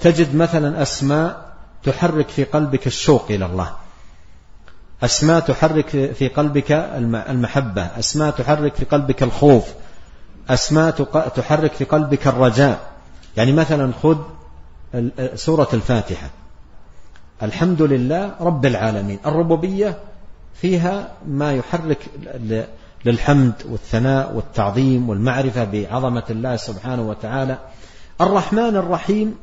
تجد 0.00 0.34
مثلا 0.34 0.82
أسماء 0.82 1.52
تحرك 1.84 2.28
في 2.28 2.44
قلبك 2.44 2.86
الشوق 2.86 3.24
إلى 3.30 3.46
الله. 3.46 3.72
أسماء 5.02 5.40
تحرك 5.40 6.12
في 6.12 6.28
قلبك 6.28 6.72
المحبة. 7.28 7.82
أسماء 7.82 8.30
تحرك 8.30 8.74
في 8.74 8.84
قلبك 8.84 9.22
الخوف. 9.22 9.64
أسماء 10.48 10.90
تحرك 11.36 11.72
في 11.72 11.84
قلبك 11.84 12.26
الرجاء. 12.26 12.80
يعني 13.36 13.52
مثلا 13.52 13.92
خذ 14.02 14.18
سورة 15.34 15.68
الفاتحة. 15.72 16.30
الحمد 17.42 17.82
لله 17.82 18.34
رب 18.40 18.66
العالمين. 18.66 19.18
الربوبية 19.26 19.98
فيها 20.54 21.08
ما 21.26 21.52
يحرك 21.52 21.98
للحمد 23.04 23.52
والثناء 23.68 24.32
والتعظيم 24.34 25.08
والمعرفة 25.08 25.64
بعظمة 25.64 26.24
الله 26.30 26.56
سبحانه 26.56 27.02
وتعالى. 27.02 27.58
الرحمن 28.20 28.76
الرحيم 28.76 29.34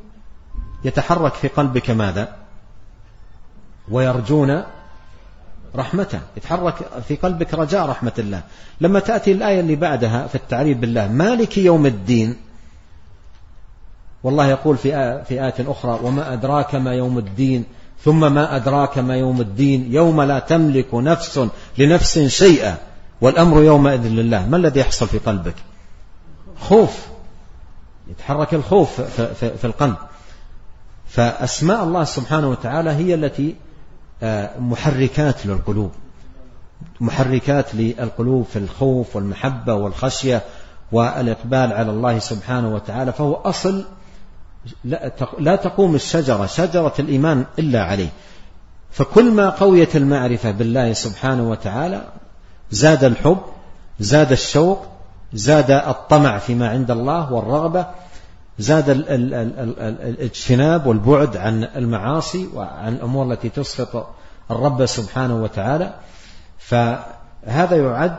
يتحرك 0.84 1.34
في 1.34 1.48
قلبك 1.48 1.90
ماذا؟ 1.90 2.36
ويرجون 3.90 4.62
رحمته. 5.76 6.20
يتحرك 6.36 6.74
في 7.08 7.16
قلبك 7.16 7.54
رجاء 7.54 7.86
رحمة 7.86 8.12
الله. 8.18 8.42
لما 8.80 9.00
تأتي 9.00 9.32
الآية 9.32 9.60
اللي 9.60 9.76
بعدها 9.76 10.26
في 10.26 10.34
التعريف 10.34 10.78
بالله 10.78 11.08
مالك 11.08 11.58
يوم 11.58 11.86
الدين؟ 11.86 12.36
والله 14.22 14.46
يقول 14.46 14.76
في 14.76 15.24
في 15.24 15.44
آية 15.44 15.54
أخرى 15.60 16.00
وما 16.02 16.32
أدراك 16.32 16.74
ما 16.74 16.94
يوم 16.94 17.18
الدين 17.18 17.64
ثم 18.04 18.32
ما 18.32 18.56
أدراك 18.56 18.98
ما 18.98 19.16
يوم 19.16 19.40
الدين 19.40 19.92
يوم 19.92 20.22
لا 20.22 20.38
تملك 20.38 20.94
نفس 20.94 21.48
لنفس 21.78 22.18
شيئا. 22.18 22.76
والأمر 23.20 23.62
يومئذ 23.62 24.08
لله. 24.08 24.46
ما 24.46 24.56
الذي 24.56 24.80
يحصل 24.80 25.08
في 25.08 25.18
قلبك؟ 25.18 25.54
خوف. 26.60 27.06
يتحرك 28.08 28.54
الخوف 28.54 29.00
في 29.00 29.64
القلب. 29.64 29.96
فأسماء 31.08 31.84
الله 31.84 32.04
سبحانه 32.04 32.50
وتعالى 32.50 32.90
هي 32.90 33.14
التي 33.14 33.54
آه، 34.22 34.58
محركات 34.58 35.46
للقلوب. 35.46 35.90
محركات 37.00 37.74
للقلوب 37.74 38.46
في 38.52 38.58
الخوف 38.58 39.16
والمحبة 39.16 39.74
والخشية 39.74 40.42
والإقبال 40.92 41.72
على 41.72 41.90
الله 41.90 42.18
سبحانه 42.18 42.74
وتعالى. 42.74 43.12
فهو 43.12 43.34
أصل 43.34 43.84
لا 45.38 45.56
تقوم 45.56 45.94
الشجرة 45.94 46.46
شجرة 46.46 46.94
الإيمان 46.98 47.44
إلا 47.58 47.84
عليه. 47.84 48.08
فكل 48.90 49.32
ما 49.32 49.50
قويت 49.50 49.96
المعرفة 49.96 50.50
بالله 50.50 50.92
سبحانه 50.92 51.50
وتعالى 51.50 52.04
زاد 52.70 53.04
الحب 53.04 53.38
زاد 54.00 54.32
الشوق 54.32 54.86
زاد 55.32 55.70
الطمع 55.70 56.38
فيما 56.38 56.68
عند 56.68 56.90
الله 56.90 57.32
والرغبة 57.32 57.86
زاد 58.58 58.88
الاجتناب 60.08 60.86
والبعد 60.86 61.36
عن 61.36 61.64
المعاصي 61.64 62.48
وعن 62.54 62.92
الأمور 62.92 63.32
التي 63.32 63.48
تسخط 63.48 64.06
الرب 64.50 64.86
سبحانه 64.86 65.42
وتعالى. 65.42 65.94
فهذا 66.58 67.76
يعد 67.76 68.16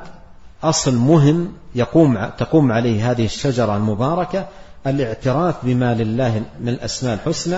أصل 0.63 0.95
مهم 0.95 1.53
يقوم 1.75 2.25
تقوم 2.37 2.71
عليه 2.71 3.11
هذه 3.11 3.25
الشجرة 3.25 3.77
المباركة 3.77 4.45
الاعتراف 4.87 5.55
بما 5.65 5.93
لله 5.93 6.43
من 6.59 6.69
الأسماء 6.69 7.13
الحسنى 7.13 7.57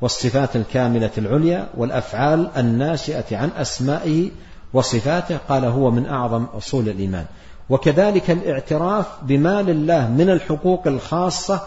والصفات 0.00 0.56
الكاملة 0.56 1.10
العليا 1.18 1.68
والأفعال 1.76 2.50
الناشئة 2.56 3.36
عن 3.36 3.50
أسمائه 3.56 4.30
وصفاته 4.74 5.38
قال 5.48 5.64
هو 5.64 5.90
من 5.90 6.06
أعظم 6.06 6.44
أصول 6.44 6.88
الإيمان. 6.88 7.26
وكذلك 7.70 8.30
الاعتراف 8.30 9.06
بما 9.22 9.62
لله 9.62 10.08
من 10.08 10.30
الحقوق 10.30 10.86
الخاصة 10.86 11.60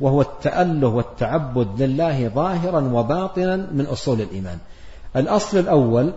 وهو 0.00 0.20
التأله 0.20 0.88
والتعبد 0.88 1.82
لله 1.82 2.28
ظاهرا 2.28 2.80
وباطنا 2.80 3.56
من 3.56 3.86
أصول 3.86 4.20
الإيمان. 4.20 4.58
الأصل 5.16 5.58
الأول 5.58 6.12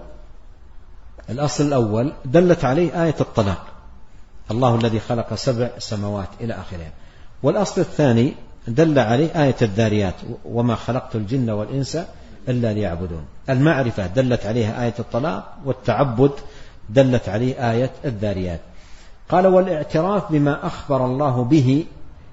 الأصل 1.30 1.68
الأول 1.68 2.14
دلت 2.26 2.66
عليه 2.66 3.04
آية 3.04 3.16
الطلاق. 3.22 3.66
الله 4.52 4.76
الذي 4.76 5.00
خلق 5.00 5.34
سبع 5.34 5.70
سماوات 5.78 6.30
إلى 6.42 6.54
آخرها 6.54 6.92
والأصل 7.44 7.82
الثاني 7.82 8.34
دل 8.68 9.00
عليه 9.00 9.44
آية 9.44 9.56
الذاريات 9.62 10.16
وما 10.46 10.76
خلقت 10.76 11.16
الجن 11.16 11.50
والإنس 11.50 11.98
إلا 12.50 12.74
ليعبدون. 12.74 13.26
المعرفة 13.50 14.08
دلت 14.08 14.46
عليها 14.46 14.84
آية 14.84 14.94
الطلاق 15.00 15.58
والتعبد 15.66 16.32
دلت 16.90 17.30
عليه 17.30 17.72
آية 17.72 17.92
الذاريات. 18.06 18.60
قال 19.30 19.48
والاعتراف 19.48 20.32
بما 20.32 20.68
أخبر 20.68 21.06
الله 21.06 21.44
به 21.44 21.86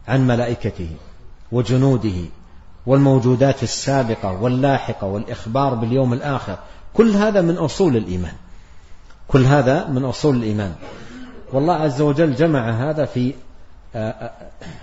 عن 0.09 0.27
ملائكته 0.27 0.91
وجنوده 1.53 2.25
والموجودات 2.87 3.63
السابقة 3.63 4.43
واللاحقة 4.43 5.07
والإخبار 5.07 5.75
باليوم 5.75 6.13
الآخر. 6.13 6.59
كل 6.95 7.11
هذا 7.11 7.41
من 7.41 7.57
أصول 7.57 7.97
الإيمان. 7.97 8.35
كل 9.29 9.45
هذا 9.45 9.89
من 9.89 10.05
أصول 10.05 10.37
الإيمان. 10.37 10.75
والله 11.53 11.75
عز 11.75 12.01
وجل 12.01 12.35
جمع 12.35 12.71
هذا 12.71 13.05
في 13.05 13.35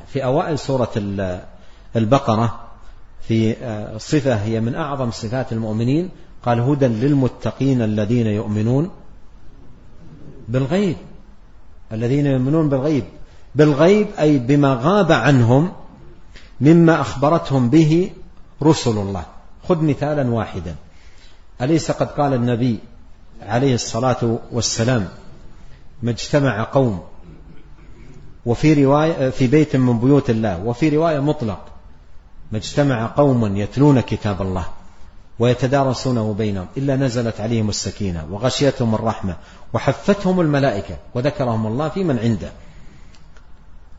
في 0.08 0.24
أوائل 0.24 0.60
سورة 0.60 0.92
البقرة. 1.96 2.63
في 3.28 3.56
صفة 3.98 4.36
هي 4.36 4.62
من 4.62 4.76
أعظم 4.76 5.12
صفات 5.12 5.54
المؤمنين. 5.54 6.10
قال 6.46 6.60
هدى 6.60 6.88
للمتقين 6.88 7.82
الذين 7.82 8.28
يؤمنون 8.28 8.90
بالغيب. 10.48 10.96
الذين 11.92 12.26
يؤمنون 12.26 12.70
بالغيب. 12.70 13.04
بالغيب 13.56 14.08
أي 14.20 14.38
بما 14.38 14.80
غاب 14.82 15.12
عنهم 15.12 15.72
مما 16.62 17.02
أخبرتهم 17.02 17.70
به 17.70 18.10
رسل 18.64 18.98
الله. 18.98 19.26
خذ 19.68 19.84
مثالا 19.84 20.30
واحدا. 20.30 20.76
أليس 21.62 21.92
قد 21.92 22.08
قال 22.08 22.34
النبي 22.34 22.80
عليه 23.42 23.76
الصلاة 23.76 24.40
والسلام 24.52 25.08
ما 26.04 26.12
اجتمع 26.12 26.64
قوم 26.64 27.02
وفي 28.46 28.86
رواية 28.86 29.30
في 29.30 29.48
بيت 29.48 29.76
من 29.76 30.00
بيوت 30.00 30.30
الله 30.30 30.66
وفي 30.66 30.90
رواية 30.90 31.20
مطلق 31.20 31.73
ما 32.54 32.60
اجتمع 32.60 33.06
قوم 33.18 33.58
يتلون 33.58 34.00
كتاب 34.00 34.42
الله 34.42 34.66
ويتدارسونه 35.40 36.34
بينهم 36.34 36.68
إلا 36.78 36.96
نزلت 36.96 37.42
عليهم 37.42 37.70
السكينة 37.70 38.28
وغشيتهم 38.32 38.96
الرحمة 38.96 39.36
وحفتهم 39.74 40.42
الملائكة 40.42 40.98
وذكرهم 41.16 41.68
الله 41.68 41.90
في 41.90 42.04
من 42.04 42.20
عنده. 42.20 42.52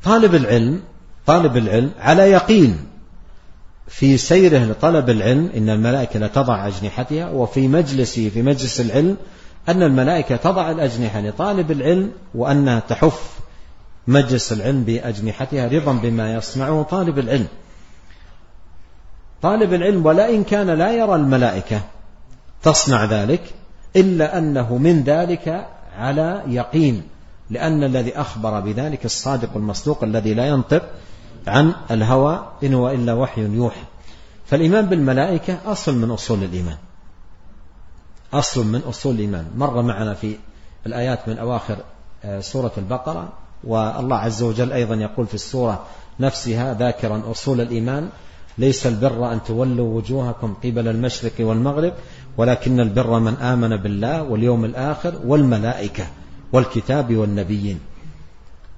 طالب 0.05 0.35
العلم 0.35 0.83
طالب 1.27 1.57
العلم 1.57 1.91
على 1.99 2.23
يقين 2.23 2.79
في 3.89 4.17
سيره 4.17 4.59
لطلب 4.59 5.11
العلم 5.11 5.51
إن 5.57 5.71
الملائكة 5.71 6.21
لتضع 6.21 6.67
أجنحتها 6.67 7.31
وفي 7.31 7.69
مجلسه 7.69 8.29
في 8.29 8.43
مجلس 8.43 8.81
العلم 8.81 9.17
أن 9.69 9.83
الملائكة 9.83 10.37
تضع 10.37 10.71
الأجنحة 10.71 11.21
لطالب 11.21 11.71
العلم 11.71 12.11
وأنها 12.35 12.81
تحف 12.81 13.39
مجلس 14.07 14.53
العلم 14.53 14.85
بأجنحتها 14.85 15.69
رضا 15.69 15.93
بما 15.93 16.35
يصنعه 16.35 16.83
طالب 16.83 17.19
العلم. 17.19 17.49
طالب 19.45 19.75
العلم 19.75 20.07
ولا 20.07 20.31
إن 20.31 20.45
كان 20.45 20.71
لا 20.71 20.93
يرى 20.93 21.15
الملائكة. 21.15 21.81
تصنع 22.63 23.05
ذلك 23.05 23.55
إلا 23.97 24.39
أنه 24.39 24.77
من 24.77 25.03
ذلك 25.03 25.69
على 25.97 26.43
يقين 26.47 27.03
لأن 27.51 27.85
الذي 27.85 28.21
أخبر 28.21 28.61
بذلك 28.61 29.05
الصادق 29.05 29.57
المصدوق 29.57 30.05
الذي 30.05 30.35
لا 30.35 30.47
ينطق 30.47 30.83
عن 31.47 31.75
الهوى 31.91 32.47
إن 32.63 32.75
هو 32.75 32.91
إلا 32.91 33.13
وحي 33.13 33.41
يوحى. 33.41 33.83
فالإيمان 34.47 34.87
بالملائكة 34.87 35.59
أصل 35.67 35.95
من 35.95 36.11
أصول 36.11 36.45
الإيمان. 36.45 36.77
أصل 38.33 38.67
من 38.67 38.81
أصول 38.89 39.15
الإيمان. 39.15 39.47
مر 39.57 39.83
معنا 39.83 40.15
في 40.15 40.37
الآيات 40.87 41.29
من 41.29 41.39
أواخر 41.39 41.77
آه، 42.25 42.41
سورة 42.41 42.73
البقرة 42.79 43.33
والله 43.65 44.17
عز 44.17 44.43
وجل 44.43 44.73
أيضا 44.73 44.95
يقول 44.95 45.27
في 45.27 45.35
السورة 45.35 45.87
نفسها 46.21 46.75
ذاكرا 46.75 47.23
أصول 47.31 47.61
الإيمان 47.61 48.09
ليس 48.59 48.87
البر 48.87 49.33
أن 49.33 49.43
تولوا 49.43 49.97
وجوهكم 49.97 50.55
قبل 50.65 50.89
المشرق 50.89 51.33
والمغرب 51.41 51.93
ولكن 52.37 52.81
البر 52.81 53.19
من 53.19 53.35
آمن 53.35 53.77
بالله 53.77 54.23
واليوم 54.23 54.65
الآخر 54.65 55.15
والملائكة 55.27 56.07
والكتاب 56.53 57.17
والنبيين. 57.17 57.79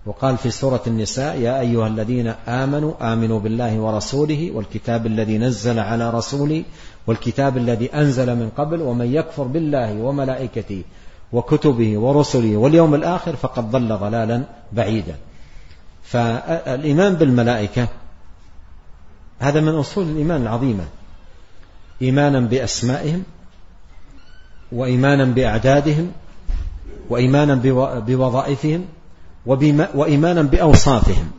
وقال 0.06 0.36
في 0.38 0.50
سورة 0.50 0.82
النساء 0.86 1.38
يا 1.40 1.60
أيها 1.60 1.86
الذين 1.86 2.26
آمنوا 2.48 3.12
آمنوا 3.12 3.40
بالله 3.40 3.80
ورسوله 3.80 4.50
والكتاب 4.54 5.06
الذي 5.06 5.38
نزل 5.38 5.78
على 5.78 6.10
رسوله 6.10 6.64
والكتاب 7.06 7.56
الذي 7.56 7.94
أنزل 7.94 8.36
من 8.36 8.50
قبل 8.56 8.82
ومن 8.82 9.14
يكفر 9.14 9.42
بالله 9.42 9.94
وملائكته 9.94 10.82
وكتبه 11.32 11.98
ورسله 11.98 12.56
واليوم 12.56 12.94
الآخر 12.94 13.36
فقد 13.36 13.70
ضل 13.70 13.96
ضلالا 13.96 14.42
بعيدا. 14.72 15.14
فالإيمان 16.02 17.14
بالملائكة 17.14 17.88
هذا 19.38 19.60
من 19.60 19.74
أصول 19.74 20.04
الإيمان 20.04 20.42
العظيمة. 20.42 20.84
إيمانا 22.02 22.40
بأسمائهم 22.40 23.22
وإيمانا 24.72 25.24
بأعدادهم 25.24 26.12
وإيمانا 27.10 27.54
بوظائفهم 28.00 28.84
وإيمانا 29.94 30.42
بأوصافهم. 30.42 31.30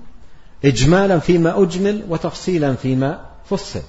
إجمالا 0.65 1.19
فيما 1.19 1.63
أجمل 1.63 2.03
وتفصيلا 2.09 2.75
فيما 2.75 3.19
فصل. 3.49 3.81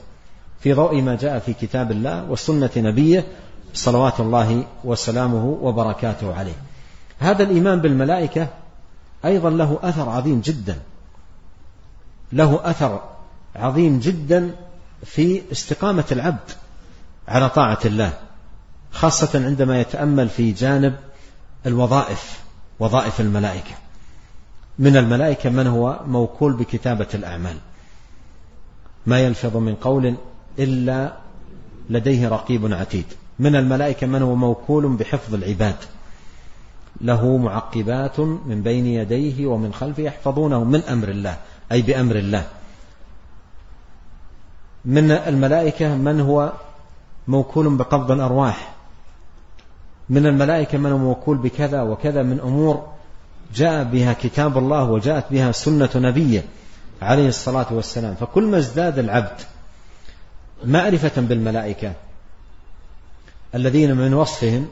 في 0.60 0.72
ضوء 0.72 1.02
ما 1.02 1.16
جاء 1.16 1.38
في 1.38 1.52
كتاب 1.52 1.90
الله 1.90 2.30
وسنة 2.30 2.70
نبيه 2.76 3.26
صلوات 3.74 4.20
الله 4.20 4.64
وسلامه 4.84 5.44
وبركاته 5.62 6.34
عليه. 6.34 6.56
هذا 7.18 7.42
الإيمان 7.42 7.80
بالملائكة 7.80 8.48
أيضا 9.24 9.50
له 9.50 9.78
أثر 9.82 10.08
عظيم 10.08 10.40
جدا. 10.40 10.78
له 12.32 12.60
أثر 12.70 13.00
عظيم 13.56 13.98
جدا 13.98 14.54
في 15.04 15.42
استقامة 15.52 16.04
العبد 16.12 16.50
على 17.28 17.48
طاعة 17.48 17.78
الله 17.84 18.12
خاصة 18.92 19.44
عندما 19.44 19.80
يتأمل 19.80 20.28
في 20.28 20.52
جانب 20.52 20.96
الوظائف 21.66 22.40
وظائف 22.80 23.20
الملائكة. 23.20 23.74
من 24.78 24.96
الملائكة 24.96 25.50
من 25.50 25.66
هو؟ 25.66 26.00
موكول 26.06 26.52
بكتابة 26.52 27.06
الأعمال. 27.14 27.56
ما 29.06 29.20
يلفظ 29.20 29.56
من 29.56 29.74
قول 29.74 30.14
إلا 30.58 31.12
لديه 31.90 32.28
رقيب 32.28 32.74
عتيد. 32.74 33.04
من 33.38 33.56
الملائكة 33.56 34.06
من 34.06 34.22
هو؟ 34.22 34.34
موكول 34.34 34.96
بحفظ 34.96 35.34
العباد. 35.34 35.76
له 37.00 37.36
معقبات 37.36 38.20
من 38.20 38.62
بين 38.62 38.86
يديه 38.86 39.46
ومن 39.46 39.74
خلفه 39.74 40.02
يحفظونه 40.02 40.64
من 40.64 40.80
أمر 40.82 41.08
الله 41.08 41.36
أي 41.72 41.82
بأمر 41.82 42.16
الله. 42.16 42.46
من 44.84 45.10
الملائكة 45.10 45.94
من 45.94 46.20
هو 46.20 46.52
موكول 47.28 47.76
بقبض 47.76 48.10
الأرواح. 48.10 48.74
من 50.08 50.26
الملائكة 50.26 50.78
من 50.78 50.92
هو 50.92 50.98
موكول 50.98 51.36
بكذا 51.36 51.82
وكذا 51.82 52.22
من 52.22 52.40
أمور 52.40 52.86
جاء 53.54 53.84
بها 53.84 54.12
كتاب 54.12 54.58
الله 54.58 54.84
وجاءت 54.84 55.24
بها 55.30 55.52
سنة 55.52 55.90
نبيه 55.94 56.44
عليه 57.02 57.28
الصلاة 57.28 57.66
والسلام. 57.70 58.14
فكل 58.14 58.44
ما 58.44 58.58
ازداد 58.58 58.98
العبد 58.98 59.40
معرفة 60.64 61.20
بالملائكة 61.20 61.92
الذين 63.54 63.96
من 63.96 64.14
وصفهم 64.14 64.68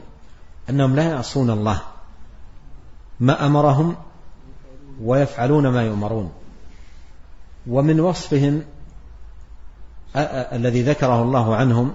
أنهم 0.69 0.95
لا 0.95 1.03
يعصون 1.03 1.49
الله 1.49 1.81
ما 3.19 3.45
أمرهم 3.45 3.95
ويفعلون 5.01 5.67
ما 5.67 5.83
يؤمرون. 5.83 6.31
ومن 7.67 7.99
وصفهم 7.99 8.63
الذي 10.53 10.81
ذكره 10.81 11.21
الله 11.23 11.55
عنهم 11.55 11.93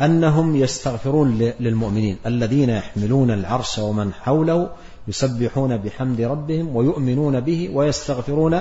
أنهم 0.00 0.56
يستغفرون 0.56 1.38
للمؤمنين 1.60 2.16
الذين 2.26 2.70
يحملون 2.70 3.30
العرش 3.30 3.78
ومن 3.78 4.12
حوله 4.12 4.70
يسبحون 5.08 5.76
بحمد 5.76 6.20
ربهم 6.20 6.76
ويؤمنون 6.76 7.40
به 7.40 7.70
ويستغفرون 7.74 8.60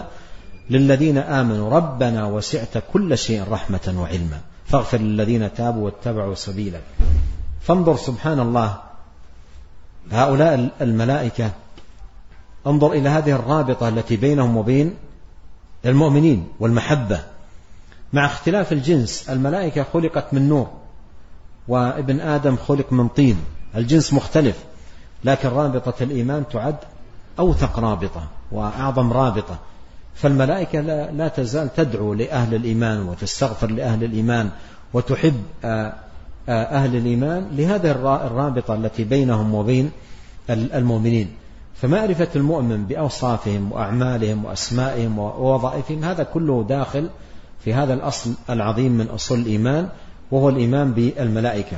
للذين 0.69 1.17
آمنوا. 1.17 1.69
ربنا 1.69 2.25
وسعت 2.25 2.83
كل 2.93 3.17
شيء 3.17 3.43
رحمة 3.51 3.95
وعلما. 3.97 4.39
فاغفر 4.65 4.97
للذين 4.97 5.53
تابوا 5.53 5.85
واتبعوا 5.85 6.35
سبيلك 6.35 6.83
فانظر 7.61 7.95
سبحان 7.95 8.39
الله. 8.39 8.77
هؤلاء 10.11 10.69
الملائكة 10.81 11.51
انظر 12.67 12.91
إلى 12.91 13.09
هذه 13.09 13.31
الرابطة 13.31 13.89
التي 13.89 14.17
بينهم 14.17 14.57
وبين 14.57 14.93
المؤمنين 15.85 16.47
والمحبة. 16.59 17.30
مع 18.13 18.25
اختلاف 18.25 18.71
الجنس 18.73 19.29
الملائكة 19.29 19.85
خلقت 19.93 20.33
من 20.33 20.49
نور 20.49 20.67
وابن 21.67 22.19
آدم 22.19 22.55
خلق 22.55 22.93
من 22.93 23.07
طين 23.07 23.37
الجنس 23.75 24.13
مختلف 24.13 24.57
لكن 25.23 25.49
رابطة 25.49 26.03
الإيمان 26.03 26.43
تعد 26.53 26.75
أوثق 27.39 27.79
رابطة 27.79 28.23
وأعظم 28.51 29.13
رابطة. 29.13 29.57
فالملائكة 30.15 30.81
لا, 31.11 31.27
تزال 31.27 31.73
تدعو 31.73 32.13
لأهل 32.13 32.55
الإيمان 32.55 33.01
وتستغفر 33.01 33.71
لأهل 33.71 34.03
الإيمان 34.03 34.49
وتحب 34.93 35.43
آه، 35.65 35.93
آه، 36.49 36.63
أهل 36.63 36.95
الإيمان 36.95 37.47
لهذه 37.51 37.91
الرابطة 38.25 38.73
التي 38.73 39.03
بينهم 39.03 39.55
وبين 39.55 39.91
المؤمنين. 40.49 41.35
فمعرفة 41.75 42.27
المؤمن 42.35 42.85
بأوصافهم 42.85 43.71
وأعمالهم 43.71 44.45
وأسمائهم 44.45 45.19
ووظائفهم 45.19 46.03
هذا 46.03 46.23
كله 46.23 46.65
داخل 46.69 47.09
في 47.63 47.73
هذا 47.73 47.93
الأصل 47.93 48.33
العظيم 48.49 48.91
من 48.91 49.07
أصول 49.07 49.39
الإيمان 49.39 49.89
وهو 50.31 50.49
الإيمان 50.49 50.91
بالملائكة. 50.91 51.77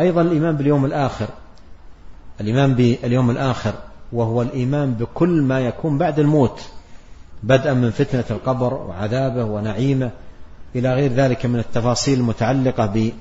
أيضا 0.00 0.22
الإيمان 0.22 0.56
باليوم 0.56 0.84
الآخر 0.84 1.28
الإيمان 2.40 2.74
باليوم 2.74 3.30
الآخر 3.30 3.74
وهو 4.12 4.42
الإيمان 4.42 4.94
بكل 4.94 5.42
ما 5.42 5.60
يكون 5.60 5.98
بعد 5.98 6.18
الموت 6.18 6.60
بدءا 7.42 7.74
من 7.74 7.90
فتنة 7.90 8.24
القبر 8.30 8.74
وعذابه 8.74 9.44
ونعيمه 9.44 10.10
إلى 10.74 10.94
غير 10.94 11.12
ذلك 11.12 11.46
من 11.46 11.58
التفاصيل 11.58 12.18
المتعلقة 12.18 13.12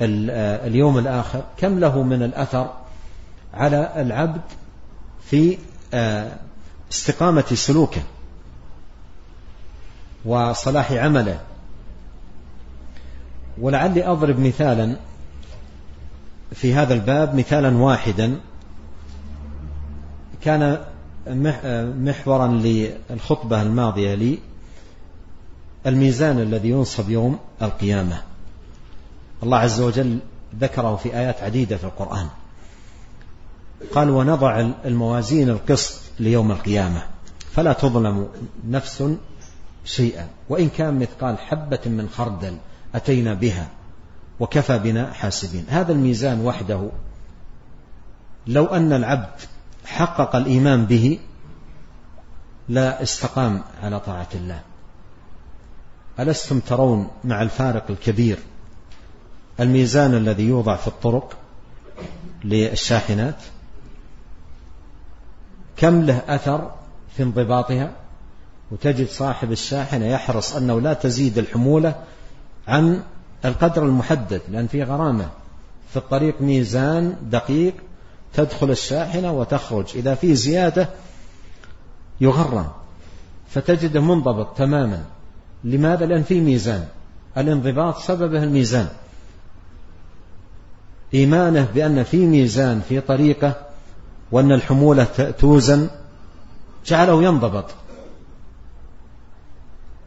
باليوم 0.00 0.98
الآخر. 0.98 1.42
كم 1.56 1.78
له 1.78 2.02
من 2.02 2.22
الأثر 2.22 2.72
على 3.54 3.92
العبد 3.96 4.40
في 5.24 5.58
آه، 5.94 6.32
استقامة 6.92 7.44
سلوكه 7.54 8.02
وصلاح 10.24 10.92
عمله؟ 10.92 11.40
ولعلي 13.60 14.06
أضرب 14.06 14.38
مثالا 14.38 14.96
في 16.52 16.74
هذا 16.74 16.94
الباب 16.94 17.34
مثالا 17.34 17.76
واحدا. 17.76 18.40
كان 20.42 20.78
محورا 21.98 22.48
للخطبة 22.48 23.62
الماضية 23.62 24.14
لي 24.14 24.38
الميزان 25.86 26.40
الذي 26.40 26.68
ينصب 26.68 27.10
يوم 27.10 27.38
القيامة. 27.62 28.22
الله 29.42 29.58
عز 29.58 29.80
وجل 29.80 30.18
ذكره 30.60 30.96
في 30.96 31.16
آيات 31.16 31.42
عديدة 31.42 31.76
في 31.76 31.84
القرآن. 31.84 32.26
قال 33.94 34.10
ونضع 34.10 34.68
الموازين 34.84 35.48
القسط 35.48 36.00
ليوم 36.20 36.52
القيامة 36.52 37.02
فلا 37.52 37.72
تظلم 37.72 38.28
نفس 38.68 39.04
شيئا 39.84 40.28
وإن 40.48 40.68
كان 40.68 40.98
مثقال 40.98 41.38
حبة 41.38 41.80
من 41.86 42.08
خردل 42.08 42.56
أتينا 42.94 43.34
بها 43.34 43.68
وكفى 44.40 44.78
بنا 44.78 45.12
حاسبين. 45.12 45.64
هذا 45.68 45.92
الميزان 45.92 46.40
وحده. 46.40 46.90
لو 48.46 48.66
أن 48.66 48.92
العبد 48.92 49.40
حقق 49.86 50.36
الإيمان 50.36 50.86
به 50.86 51.18
لا 52.68 53.02
استقام 53.02 53.62
على 53.82 54.00
طاعة 54.00 54.28
الله. 54.34 54.60
ألستم 56.20 56.60
ترون 56.60 57.08
مع 57.24 57.42
الفارق 57.42 57.84
الكبير 57.90 58.38
الميزان 59.60 60.14
الذي 60.14 60.42
يوضع 60.42 60.76
في 60.76 60.88
الطرق 60.88 61.36
للشاحنات؟ 62.44 63.36
كم 65.76 66.02
له 66.02 66.22
أثر 66.28 66.74
في 67.16 67.22
انضباطها؟ 67.22 67.92
وتجد 68.70 69.08
صاحب 69.08 69.52
الشاحنة 69.52 70.06
يحرص 70.06 70.56
أنه 70.56 70.80
لا 70.80 70.92
تزيد 70.92 71.38
الحمولة 71.38 71.94
عن 72.68 73.02
القدر 73.44 73.84
المحدد 73.84 74.42
لأن 74.48 74.66
في 74.66 74.82
غرامة. 74.82 75.28
في 75.90 75.96
الطريق 75.96 76.40
ميزان 76.40 77.16
دقيق 77.22 77.74
تدخل 78.34 78.70
الشاحنة 78.70 79.32
وتخرج. 79.32 79.86
إذا 79.94 80.14
في 80.14 80.34
زيادة 80.34 80.88
يغرم. 82.20 82.66
فتجده 83.48 84.00
منضبط 84.00 84.56
تماما. 84.56 85.04
لماذا؟ 85.64 86.06
لأن 86.06 86.22
في 86.22 86.40
ميزان. 86.40 86.86
الانضباط 87.36 87.98
سببه 87.98 88.42
الميزان. 88.42 88.88
إيمانه 91.14 91.68
بأن 91.74 92.02
في 92.02 92.26
ميزان 92.26 92.80
في 92.88 93.00
طريقة 93.00 93.54
وأن 94.32 94.52
الحمولة 94.52 95.04
توزن 95.38 95.88
جعله 96.86 97.22
ينضبط. 97.22 97.64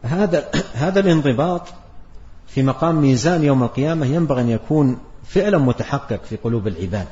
هذا 0.02 0.50
هذا 0.74 1.00
الانضباط 1.00 1.62
في 2.48 2.62
مقام 2.62 3.00
ميزان 3.00 3.44
يوم 3.44 3.62
القيامة 3.62 4.06
ينبغي 4.06 4.40
أن 4.40 4.50
يكون 4.50 4.98
فعلا 5.24 5.58
متحقق 5.58 6.24
في 6.24 6.36
قلوب 6.36 6.66
العباد. 6.66 7.06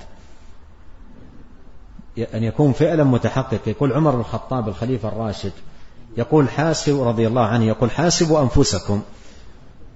أن 2.34 2.42
يكون 2.42 2.72
فعلا 2.72 3.04
متحقق. 3.04 3.60
يقول 3.66 3.92
عمر 3.92 4.10
بن 4.10 4.20
الخطاب 4.20 4.68
الخليفة 4.68 5.08
الراشد 5.08 5.52
يقول 6.16 6.48
حاسب 6.48 7.02
رضي 7.02 7.26
الله 7.26 7.42
عنه 7.42 7.64
يقول 7.64 7.90
حاسبوا 7.90 8.42
أنفسكم 8.42 9.02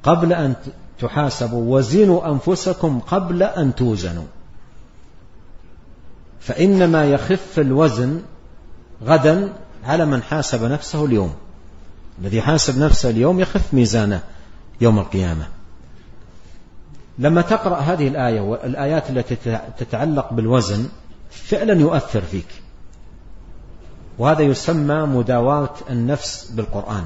قبل 0.02 0.32
أن 0.32 0.54
تحاسبوا 1.00 1.76
وزنوا 1.76 2.32
أنفسكم 2.32 3.00
قبل 3.00 3.42
أن 3.42 3.74
توزنوا. 3.74 4.24
فإنما 6.40 7.04
يخف 7.04 7.58
الوزن 7.58 8.22
غدا 9.04 9.52
على 9.84 10.06
من 10.06 10.22
حاسب 10.22 10.64
نفسه 10.64 11.04
اليوم. 11.04 11.34
الذي 12.22 12.42
حاسب 12.42 12.78
نفسه 12.78 13.10
اليوم 13.10 13.40
يخف 13.40 13.74
ميزانه. 13.74 14.22
يوم 14.80 14.98
القيامة. 14.98 15.48
لما 17.18 17.42
تقرأ 17.42 17.76
هذه 17.76 18.08
الآية 18.08 18.40
والآيات 18.40 19.10
التي 19.10 19.36
تتعلق 19.78 20.32
بالوزن 20.32 20.88
فعلا 21.30 21.80
يؤثر 21.80 22.20
فيك. 22.20 22.46
وهذا 24.18 24.42
يسمى 24.42 24.94
مداواة 24.94 25.74
النفس 25.90 26.50
بالقرآن. 26.50 27.04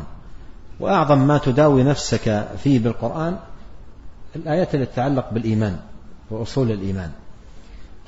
وأعظم 0.81 1.19
ما 1.19 1.39
تداوي 1.39 1.83
نفسك 1.83 2.49
فيه 2.63 2.79
بالقرآن 2.79 3.37
الآيات 4.37 4.75
التي 4.75 4.93
تتعلق 4.93 5.33
بالإيمان 5.33 5.79
وأصول 6.31 6.71
الإيمان. 6.71 7.11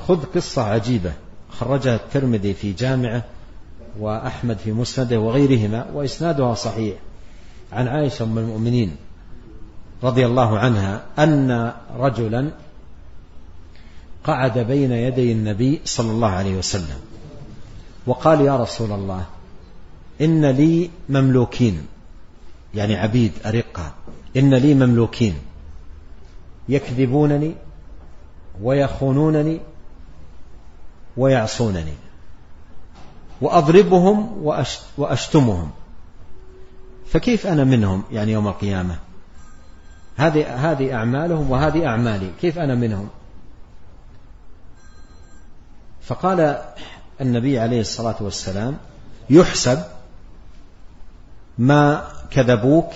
خذ 0.08 0.24
قصة 0.24 0.62
عجيبة 0.62 1.12
خرجها 1.50 1.96
الترمذي 1.96 2.54
في 2.54 2.72
جامعه 2.72 3.24
وأحمد 4.00 4.58
في 4.58 4.72
مسنده 4.72 5.20
وغيرهما 5.20 5.86
وإسنادها 5.94 6.54
صحيح. 6.54 6.96
عن 7.72 7.88
عائشة 7.88 8.22
أم 8.22 8.38
المؤمنين 8.38 8.96
رضي 10.02 10.26
الله 10.26 10.58
عنها 10.58 11.02
أن 11.18 11.72
رجلا 11.98 12.50
قعد 14.24 14.58
بين 14.58 14.92
يدي 14.92 15.32
النبي 15.32 15.80
صلى 15.84 16.10
الله 16.10 16.28
عليه 16.28 16.56
وسلم 16.56 16.98
وقال 18.06 18.40
يا 18.40 18.56
رسول 18.56 18.92
الله 18.92 19.24
إن 20.20 20.46
لي 20.46 20.90
مملوكين 21.08 21.86
يعني 22.74 22.96
عبيد 22.96 23.32
أرقة 23.46 23.92
إن 24.36 24.54
لي 24.54 24.74
مملوكين 24.74 25.34
يكذبونني 26.68 27.54
ويخونونني 28.62 29.60
ويعصونني 31.16 31.94
وأضربهم 33.40 34.44
وأشتمهم 34.98 35.70
فكيف 37.06 37.46
أنا 37.46 37.64
منهم 37.64 38.02
يعني 38.12 38.32
يوم 38.32 38.48
القيامة؟ 38.48 38.98
هذه 40.16 40.72
هذه 40.72 40.94
أعمالهم 40.94 41.50
وهذه 41.50 41.86
أعمالي. 41.86 42.30
كيف 42.40 42.58
أنا 42.58 42.74
منهم؟ 42.74 43.08
فقال 46.02 46.58
النبي 47.20 47.58
عليه 47.58 47.80
الصلاة 47.80 48.16
والسلام 48.20 48.76
يحسب 49.30 49.78
ما 51.58 52.08
كذبوك 52.30 52.90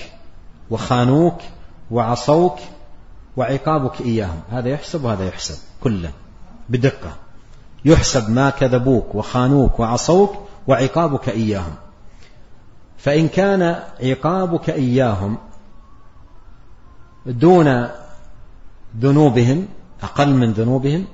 وخانوك 0.70 1.38
وعصوك 1.90 2.58
وعقابك 3.36 4.00
إياهم. 4.00 4.40
هذا 4.50 4.68
يحسب 4.68 5.04
وهذا 5.04 5.24
يحسب 5.24 5.58
كله 5.82 6.10
بدقة. 6.68 7.16
يحسب 7.84 8.30
ما 8.30 8.50
كذبوك 8.50 9.14
وخانوك 9.14 9.80
وعصوك 9.80 10.34
وعقابك 10.66 11.28
إياهم. 11.28 11.74
فإن 12.98 13.28
كان 13.28 13.82
عقابك 14.02 14.70
إياهم 14.70 15.38
دون 17.26 17.88
ذنوبهم 19.00 19.68
أقل 20.02 20.34
من 20.34 20.52
ذنوبهم 20.52 21.04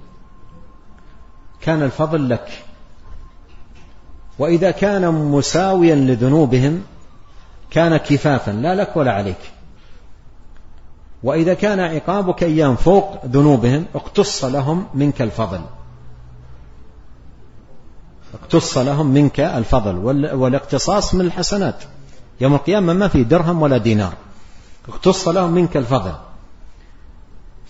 كان 1.60 1.82
الفضل 1.82 2.28
لك. 2.28 2.64
وإذا 4.38 4.70
كان 4.70 5.14
مساويا 5.14 5.94
لذنوبهم 5.94 6.82
كان 7.70 7.96
كفافا 7.96 8.50
لا 8.50 8.74
لك 8.74 8.96
ولا 8.96 9.12
عليك. 9.12 9.52
وإذا 11.22 11.54
كان 11.54 11.80
عقابك 11.80 12.42
إياهم 12.42 12.76
فوق 12.76 13.26
ذنوبهم 13.26 13.84
اقتص 13.94 14.44
لهم 14.44 14.86
منك 14.94 15.22
الفضل. 15.22 15.60
اقتص 18.34 18.78
لهم 18.78 19.06
منك 19.06 19.40
الفضل 19.40 19.96
والاقتصاص 20.34 21.14
من 21.14 21.20
الحسنات. 21.20 21.84
يوم 22.40 22.54
القيامة 22.54 22.92
ما 22.92 23.08
في 23.08 23.24
درهم 23.24 23.62
ولا 23.62 23.76
دينار. 23.76 24.12
اقتص 24.88 25.28
لهم 25.28 25.52
منك 25.52 25.76
الفضل. 25.76 26.12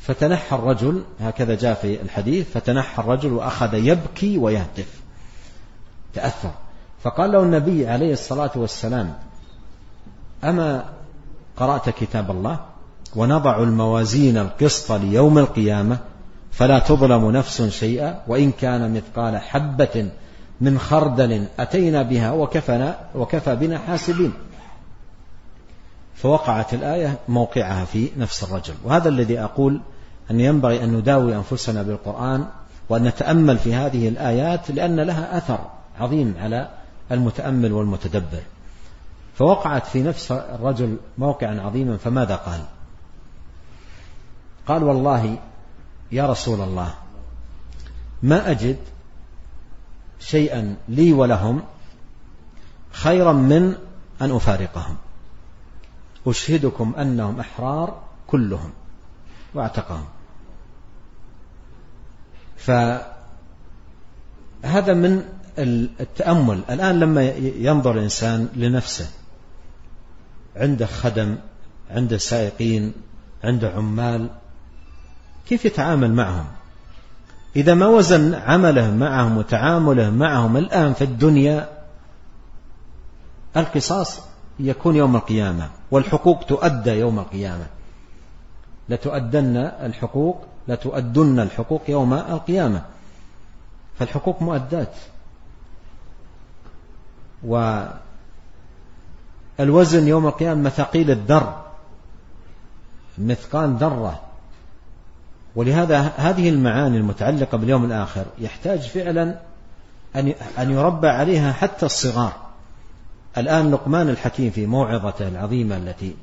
فتنحى 0.02 0.56
الرجل 0.56 1.02
هكذا 1.20 1.54
جاء 1.54 1.74
في 1.74 2.02
الحديث 2.02 2.50
فتنحى 2.50 3.02
الرجل 3.02 3.32
وأخذ 3.32 3.74
يبكي 3.74 4.38
ويهتف. 4.38 5.00
تأثر. 6.14 6.50
فقال 7.02 7.32
له 7.32 7.42
النبي 7.42 7.86
عليه 7.86 8.12
الصلاة 8.12 8.50
والسلام 8.56 9.14
أما 10.44 10.84
قرأت 11.56 11.88
كتاب 11.88 12.30
الله 12.30 12.60
ونضع 13.16 13.62
الموازين 13.62 14.38
القسط 14.38 14.92
ليوم 14.92 15.38
القيامة 15.38 15.98
فلا 16.52 16.78
تظلم 16.78 17.30
نفس 17.30 17.62
شيئا 17.62 18.22
وإن 18.28 18.52
كان 18.52 18.94
مثقال 18.94 19.36
حبة 19.36 20.10
من 20.60 20.78
خردل 20.78 21.46
أتينا 21.58 22.02
بها 22.02 22.32
وكفنا 22.32 22.98
وكفى 23.14 23.56
بنا 23.56 23.78
حاسبين. 23.78 24.32
فوقعت 26.16 26.74
الآية 26.74 27.18
موقعها 27.28 27.84
في 27.84 28.10
نفس 28.16 28.42
الرجل. 28.44 28.74
وهذا 28.84 29.08
الذي 29.08 29.40
أقول 29.40 29.80
أن 30.30 30.40
ينبغي 30.40 30.84
أن 30.84 30.92
نداوي 30.92 31.36
أنفسنا 31.36 31.82
بالقرآن 31.82 32.46
وأن 32.88 33.04
نتأمل 33.04 33.58
في 33.58 33.74
هذه 33.74 34.08
الآيات 34.08 34.70
لأن 34.70 35.00
لها 35.00 35.38
أثر 35.38 35.58
عظيم 36.00 36.34
على 36.40 36.68
المتأمل 37.10 37.72
والمتدبر. 37.72 38.42
فوقعت 39.38 39.86
في 39.86 40.02
نفس 40.02 40.32
الرجل 40.32 40.96
موقعا 41.18 41.60
عظيما 41.60 41.96
فماذا 41.96 42.36
قال؟ 42.36 42.60
قال 44.68 44.82
والله 44.84 45.38
يا 46.12 46.26
رسول 46.26 46.60
الله 46.60 46.94
ما 48.22 48.50
أجد 48.50 48.76
شيئا 50.20 50.76
لي 50.88 51.12
ولهم 51.12 51.62
خيرا 52.92 53.32
من 53.32 53.74
أن 54.20 54.30
أفارقهم. 54.30 54.96
أشهدكم 56.26 56.94
أنهم 56.98 57.40
أحرار 57.40 58.02
كلهم 58.26 58.70
وأعتقهم. 59.54 60.04
فهذا 62.56 63.04
من 64.94 65.22
التأمل. 66.00 66.62
الآن 66.70 67.00
لما 67.00 67.22
ينظر 67.38 67.98
الإنسان 67.98 68.48
لنفسه 68.56 69.10
عنده 70.56 70.86
خدم 70.86 71.36
عنده 71.90 72.18
سائقين 72.18 72.92
عنده 73.44 73.70
عمال 73.70 74.30
كيف 75.48 75.64
يتعامل 75.64 76.12
معهم؟ 76.12 76.46
إذا 77.56 77.74
ما 77.74 77.86
وزن 77.86 78.34
عمله 78.34 78.90
معهم 78.90 79.36
وتعامله 79.36 80.10
معهم 80.10 80.56
الآن 80.56 80.94
في 80.94 81.04
الدنيا 81.04 81.68
القصاص 83.56 84.20
يكون 84.60 84.96
يوم 84.96 85.16
القيامة 85.16 85.70
والحقوق 85.90 86.44
تؤدى 86.44 86.90
يوم 86.90 87.18
القيامة. 87.18 87.66
لتؤدن 88.88 89.56
الحقوق 89.56 90.44
لتؤدن 90.68 91.40
الحقوق 91.40 91.82
يوم 91.88 92.14
القيامة. 92.14 92.82
فالحقوق 93.98 94.42
مؤدات. 94.42 94.94
والوزن 99.58 100.08
يوم 100.08 100.26
القيامة 100.26 100.62
مثاقيل 100.62 101.10
الذر 101.10 101.64
مثقال 103.18 103.76
ذرة. 103.76 104.20
ولهذا 105.56 106.00
هذه 106.16 106.48
المعاني 106.48 106.96
المتعلقة 106.96 107.58
باليوم 107.58 107.84
الآخر 107.84 108.24
يحتاج 108.38 108.80
فعلا 108.80 109.38
أن 110.58 110.70
يربى 110.70 111.08
عليها 111.08 111.52
حتى 111.52 111.86
الصغار. 111.86 112.45
الآن 113.38 113.70
لقمان 113.70 114.08
الحكيم 114.08 114.50
في 114.50 114.66
موعظته 114.66 115.28
العظيمة 115.28 115.76
التي 115.76 116.14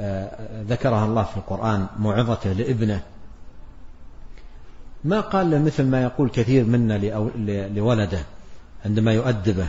آه، 0.00 0.30
ذكرها 0.68 1.04
الله 1.04 1.22
في 1.22 1.36
القرآن 1.36 1.86
موعظته 1.98 2.52
لابنه. 2.52 3.00
ما 5.04 5.20
قال 5.20 5.50
له 5.50 5.58
مثل 5.58 5.84
ما 5.84 6.02
يقول 6.02 6.28
كثير 6.28 6.64
منا 6.64 6.98
لولده 7.68 8.18
عندما 8.84 9.12
يؤدبه. 9.12 9.66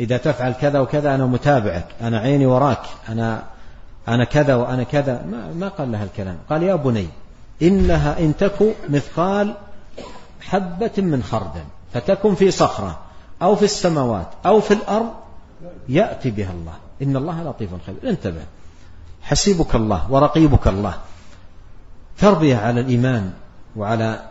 إذا 0.00 0.16
تفعل 0.16 0.52
كذا 0.52 0.80
وكذا 0.80 1.14
أنا 1.14 1.26
متابعك 1.26 1.86
أنا 2.00 2.18
عيني 2.18 2.46
وراك 2.46 2.82
أنا 3.08 3.42
أنا 4.08 4.24
كذا 4.24 4.54
وأنا 4.54 4.82
كذا. 4.82 5.24
ما, 5.30 5.52
ما 5.52 5.68
قال 5.68 5.92
لها 5.92 6.04
الكلام 6.04 6.38
قال 6.50 6.62
يا 6.62 6.74
بني 6.74 7.08
إنها 7.62 8.18
إن 8.18 8.36
تك 8.36 8.76
مثقال 8.88 9.54
حبة 10.40 10.92
من 10.98 11.22
خردل 11.22 11.64
فتكن 11.94 12.34
في 12.34 12.50
صخرة 12.50 12.98
أو 13.42 13.56
في 13.56 13.64
السماوات 13.64 14.28
أو 14.46 14.60
في 14.60 14.74
الأرض 14.74 15.10
يأتي 15.88 16.30
بها 16.30 16.52
الله. 16.52 16.74
إن 17.02 17.16
الله 17.16 17.42
لطيف 17.42 17.70
خبير. 17.86 18.10
انتبه. 18.10 18.42
حسيبك 19.22 19.74
الله 19.74 20.12
ورقيبك 20.12 20.68
الله. 20.68 20.94
تربية 22.18 22.56
على 22.56 22.80
الإيمان 22.80 23.32
وعلى 23.76 24.22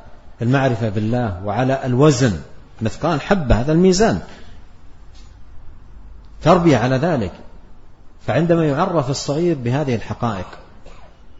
المعرفة 0.41 0.89
بالله 0.89 1.45
وعلى 1.45 1.85
الوزن. 1.85 2.41
مثقال 2.81 3.21
حبة 3.21 3.55
هذا 3.55 3.71
الميزان. 3.71 4.21
تربية 6.41 6.77
على 6.77 6.95
ذلك. 6.95 7.31
فعندما 8.27 8.65
يعرف 8.65 9.09
الصغير 9.09 9.57
بهذه 9.57 9.95
الحقائق 9.95 10.47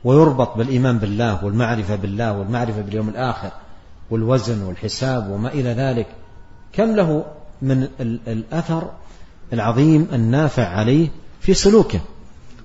ويربط 0.03 0.57
بالإيمان 0.57 0.97
بالله 0.97 1.45
والمعرفة 1.45 1.95
بالله 1.95 2.33
والمعرفة 2.33 2.81
باليوم 2.81 3.09
الآخر 3.09 3.51
والوزن 4.09 4.63
والحساب 4.63 5.29
وما 5.29 5.49
إلى 5.49 5.69
ذلك 5.73 6.07
كم 6.73 6.95
له 6.95 7.25
من 7.61 7.87
الأثر 8.27 8.89
العظيم 9.53 10.07
النافع 10.13 10.67
عليه 10.67 11.07
في 11.41 11.53
سلوكه 11.53 11.99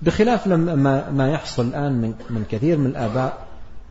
بخلاف 0.03 0.47
لما 0.47 1.11
ما 1.11 1.31
يحصل 1.31 1.67
الآن 1.67 2.15
من 2.31 2.45
كثير 2.51 2.79
من 2.79 2.87
الآباء 2.87 3.39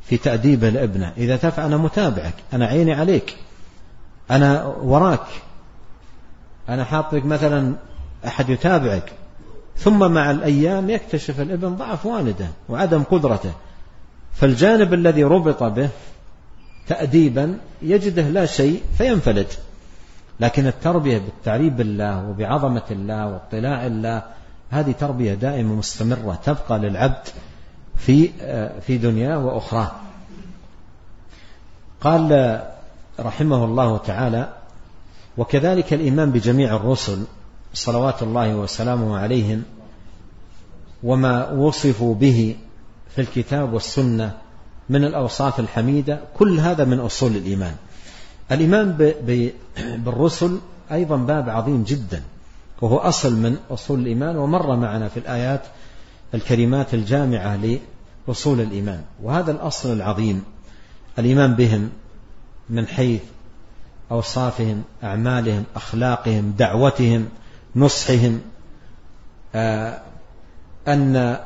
في 0.03 0.17
تأديبه 0.17 0.69
لابنه 0.69 1.13
إذا 1.17 1.37
تفعل 1.37 1.65
أنا 1.65 1.77
متابعك 1.77 2.33
أنا 2.53 2.65
عيني 2.65 2.93
عليك 2.93 3.37
أنا 4.31 4.65
وراك 4.65 5.27
أنا 6.69 6.83
حاطك 6.83 7.25
مثلا 7.25 7.73
أحد 8.27 8.49
يتابعك. 8.49 9.11
ثم 9.77 10.11
مع 10.11 10.31
الأيام 10.31 10.89
يكتشف 10.89 11.41
الابن 11.41 11.75
ضعف 11.75 12.05
والده 12.05 12.47
وعدم 12.69 13.03
قدرته. 13.03 13.51
فالجانب 14.33 14.93
الذي 14.93 15.23
ربط 15.23 15.63
به 15.63 15.89
تأديبا 16.87 17.57
يجده 17.81 18.21
لا 18.21 18.45
شيء 18.45 18.81
فينفلت. 18.97 19.59
لكن 20.39 20.67
التربية 20.67 21.17
بالتعريب 21.17 21.77
بالله 21.77 22.29
وبعظمة 22.29 22.83
الله 22.91 23.27
واطلاع 23.27 23.87
الله 23.87 24.23
هذه 24.69 24.91
تربية 24.91 25.33
دائمة 25.33 25.75
مستمرة 25.75 26.39
تبقى 26.43 26.79
للعبد 26.79 27.27
في 27.97 28.29
في 28.81 28.97
دنياه 28.97 29.37
وأخراه. 29.45 29.91
قال 32.01 32.61
رحمه 33.19 33.65
الله 33.65 33.97
تعالى 33.97 34.53
وكذلك 35.37 35.93
الإيمان 35.93 36.31
بجميع 36.31 36.75
الرسل 36.75 37.23
صلوات 37.73 38.23
الله 38.23 38.55
وسلامه 38.55 39.17
عليهم 39.17 39.63
وما 41.03 41.49
وصفوا 41.51 42.15
به 42.15 42.55
في 43.15 43.21
الكتاب 43.21 43.73
والسنة 43.73 44.37
من 44.89 45.03
الأوصاف 45.05 45.59
الحميدة 45.59 46.19
كل 46.37 46.59
هذا 46.59 46.85
من 46.85 46.99
أصول 46.99 47.35
الإيمان. 47.35 47.75
الإيمان 48.51 49.13
بالرسل 49.77 50.59
أيضا 50.91 51.17
باب 51.17 51.49
عظيم 51.49 51.83
جدا 51.83 52.21
وهو 52.81 52.97
أصل 52.97 53.35
من 53.35 53.57
أصول 53.71 53.99
الإيمان 53.99 54.37
ومر 54.37 54.75
معنا 54.75 55.07
في 55.07 55.17
الآيات 55.19 55.61
الكلمات 56.33 56.93
الجامعة 56.93 57.59
لأصول 58.27 58.61
الإيمان. 58.61 59.01
وهذا 59.23 59.51
الأصل 59.51 59.93
العظيم 59.93 60.43
الإيمان 61.19 61.55
بهم 61.55 61.89
من 62.69 62.87
حيث 62.87 63.21
أوصافهم 64.11 64.83
أعمالهم 65.03 65.63
أخلاقهم 65.75 66.53
دعوتهم 66.57 67.29
نصحهم 67.75 68.41
آه، 69.55 70.01
أن 70.87 71.39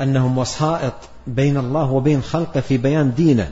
أنهم 0.00 0.38
وسائط 0.38 0.94
بين 1.26 1.56
الله 1.56 1.92
وبين 1.92 2.22
خلقه 2.22 2.60
في 2.60 2.78
بيان 2.78 3.14
دينه. 3.14 3.50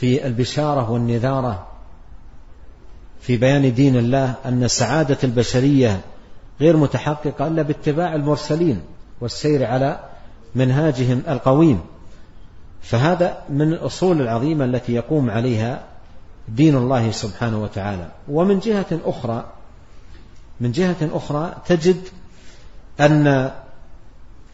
في 0.00 0.26
البشارة 0.26 0.90
والنذارة 0.90 1.66
في 3.20 3.36
بيان 3.36 3.74
دين 3.74 3.96
الله 3.96 4.34
أن 4.46 4.68
سعادة 4.68 5.18
البشرية 5.24 6.00
غير 6.60 6.76
متحققة 6.76 7.46
إلا 7.46 7.62
باتباع 7.62 8.14
المرسلين 8.14 8.80
والسير 9.20 9.64
على 9.64 10.00
منهاجهم 10.54 11.22
القويم. 11.28 11.80
فهذا 12.82 13.42
من 13.48 13.72
الأصول 13.72 14.20
العظيمة 14.20 14.64
التي 14.64 14.94
يقوم 14.94 15.30
عليها 15.30 15.84
دين 16.48 16.76
الله 16.76 17.10
سبحانه 17.10 17.62
وتعالى. 17.62 18.08
ومن 18.28 18.58
جهة 18.58 19.00
أخرى 19.04 19.44
من 20.60 20.72
جهة 20.72 20.96
أخرى 21.12 21.54
تجد 21.66 22.00
أن 23.00 23.50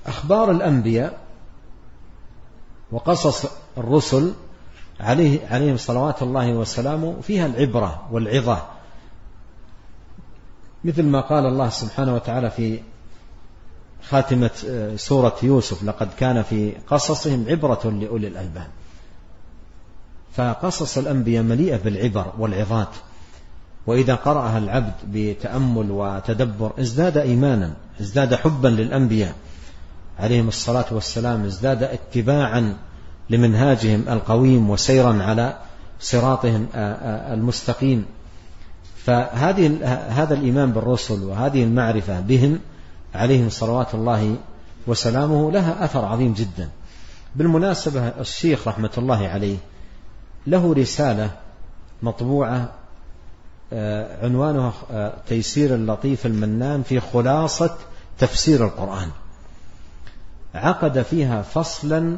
أخبار 0.06 0.50
الأنبياء 0.50 1.18
وقصص 2.92 3.46
الرسل 3.78 4.32
عليه 5.02 5.46
عليهم 5.46 5.76
صلوات 5.76 6.22
الله 6.22 6.52
وسلامه 6.52 7.20
فيها 7.22 7.46
العبرة 7.46 8.08
والعظة. 8.10 8.62
مثل 10.84 11.02
ما 11.02 11.20
قال 11.20 11.46
الله 11.46 11.68
سبحانه 11.68 12.14
وتعالى 12.14 12.50
في 12.50 12.80
خاتمة 14.08 14.50
آه، 14.68 14.96
سورة 14.96 15.36
يوسف 15.42 15.84
لقد 15.84 16.08
كان 16.18 16.42
في 16.42 16.72
قصصهم 16.86 17.44
عبرة 17.48 17.90
لأولي 17.90 18.28
الألباب. 18.28 18.68
فقصص 20.36 20.98
الأنبياء 20.98 21.42
مليئة 21.42 21.76
بالعبر 21.76 22.32
والعظات. 22.38 22.94
وإذا 23.86 24.14
قرأها 24.14 24.58
العبد 24.58 24.94
بتأمل 25.06 25.90
وتدبر 25.90 26.72
ازداد 26.80 27.16
إيمانا 27.16 27.74
ازداد 28.00 28.34
حبا 28.34 28.68
للأنبياء. 28.68 29.34
عليهم 30.18 30.48
الصلاة 30.48 30.84
والسلام 30.90 31.44
ازداد 31.44 31.82
اتباعا 31.82 32.76
لمنهاجهم 33.32 34.04
القويم 34.08 34.70
وسيرا 34.70 35.22
على 35.22 35.56
صراطهم 36.00 36.66
المستقيم. 37.34 38.04
فهذه 39.04 39.86
هذا 40.08 40.34
الإيمان 40.34 40.72
بالرسل 40.72 41.24
وهذه 41.24 41.64
المعرفة 41.64 42.20
بهم 42.20 42.58
عليهم 43.14 43.48
صلوات 43.50 43.94
الله 43.94 44.36
وسلامه 44.86 45.50
لها 45.50 45.84
أثر 45.84 46.04
عظيم 46.04 46.32
جدا. 46.32 46.68
بالمناسبة 47.36 48.08
الشيخ 48.08 48.68
رحمة 48.68 48.90
الله 48.98 49.28
عليه 49.28 49.56
له 50.46 50.74
رسالة 50.74 51.30
مطبوعة 52.02 52.70
آه، 53.72 54.24
عنوانها 54.24 54.72
آه، 54.90 55.12
تيسير 55.28 55.74
اللطيف 55.74 56.26
المنان 56.26 56.82
في 56.82 57.00
خلاصة 57.00 57.76
تفسير 58.18 58.64
القرآن. 58.66 59.10
عقد 60.54 61.02
فيها 61.02 61.42
فصلا 61.42 62.16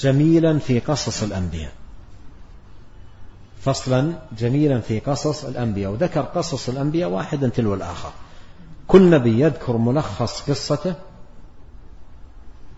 جميلا 0.00 0.58
في 0.58 0.80
قصص 0.80 1.22
الأنبياء. 1.22 1.72
فصلا 3.60 4.12
جميلا 4.38 4.80
في 4.80 4.98
قصص 4.98 5.44
الأنبياء. 5.44 5.90
وذكر 5.92 6.20
قصص 6.20 6.68
الأنبياء 6.68 7.10
واحدا 7.10 7.48
تلو 7.48 7.74
الآخر. 7.74 8.10
كل 8.88 9.10
نبي 9.10 9.40
يذكر 9.40 9.76
ملخص 9.76 10.50
قصته 10.50 10.94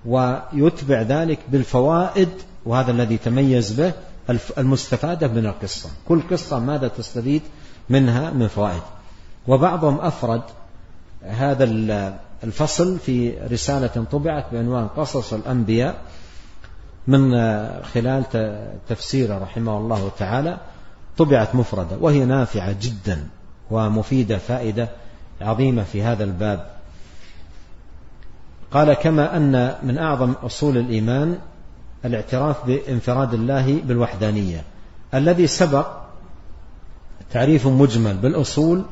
ويتبع 0.07 1.03
ذلك 1.03 1.39
بالفوائد 1.49 2.29
وهذا 2.67 2.91
الذي 2.91 3.19
تميز 3.19 3.73
به 3.73 3.93
المستفادة 4.59 5.29
من 5.29 5.47
القصة. 5.47 5.91
كل 6.09 6.23
قصة 6.31 6.59
ماذا 6.59 6.89
تستفيد 6.89 7.43
منها؟ 7.91 8.31
من 8.31 8.49
فوائد. 8.49 8.83
وبعضهم 9.49 10.01
أفرد 10.01 10.43
هذا 11.23 11.65
الفصل 12.45 12.99
في 12.99 13.31
رسالة 13.31 14.05
طبعت 14.13 14.53
بعنوان 14.53 14.89
قصص 14.89 15.33
الأنبياء. 15.33 16.01
من 17.07 17.33
خلال 17.83 18.25
تفسيره 18.89 19.39
رحمه 19.39 19.79
الله 19.79 20.11
تعالى 20.19 20.59
طبعت 21.19 21.55
مفردة 21.55 21.97
وهي 22.01 22.25
نافعة 22.25 22.77
جدا 22.81 23.27
ومفيدة 23.71 24.39
فائدة 24.39 24.89
عظيمة 25.41 25.83
في 25.83 26.03
هذا 26.03 26.25
الباب. 26.25 26.67
قال 28.71 28.93
كما 28.93 29.37
أن 29.37 29.75
من 29.83 29.99
أعظم 29.99 30.33
أصول 30.33 30.77
الإيمان 30.77 31.39
الاعتراف 32.05 32.67
بانفراد 32.67 33.35
الله 33.35 33.81
بالوحدانية 33.81 34.63
الذي 35.15 35.47
سبق 35.47 35.87
تعريف 37.33 37.67
مجمل 37.67 38.17
بالأصول 38.17 38.85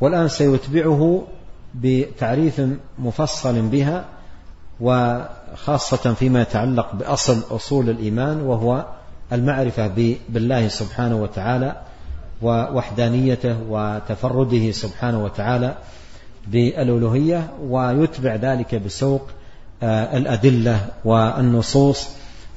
والآن 0.00 0.28
سيتبعه 0.28 1.26
بتعريف 1.74 2.62
مفصل 2.98 3.62
بها 3.62 4.04
وخاصة 4.82 6.14
فيما 6.14 6.42
يتعلق 6.42 6.94
بأصل 6.94 7.42
أصول 7.50 7.90
الإيمان 7.90 8.40
وهو 8.40 8.84
المعرفة 9.32 10.14
بالله 10.28 10.68
سبحانه 10.68 11.16
وتعالى 11.16 11.76
ووحدانيته 12.42 13.56
وتفرده 13.68 14.72
سبحانه 14.72 15.24
وتعالى 15.24 15.74
بالألوهية 16.46 17.50
ويتبع 17.68 18.34
ذلك 18.34 18.74
بسوق 18.74 19.28
آه، 19.82 20.16
الأدلة 20.16 20.86
والنصوص 21.04 22.08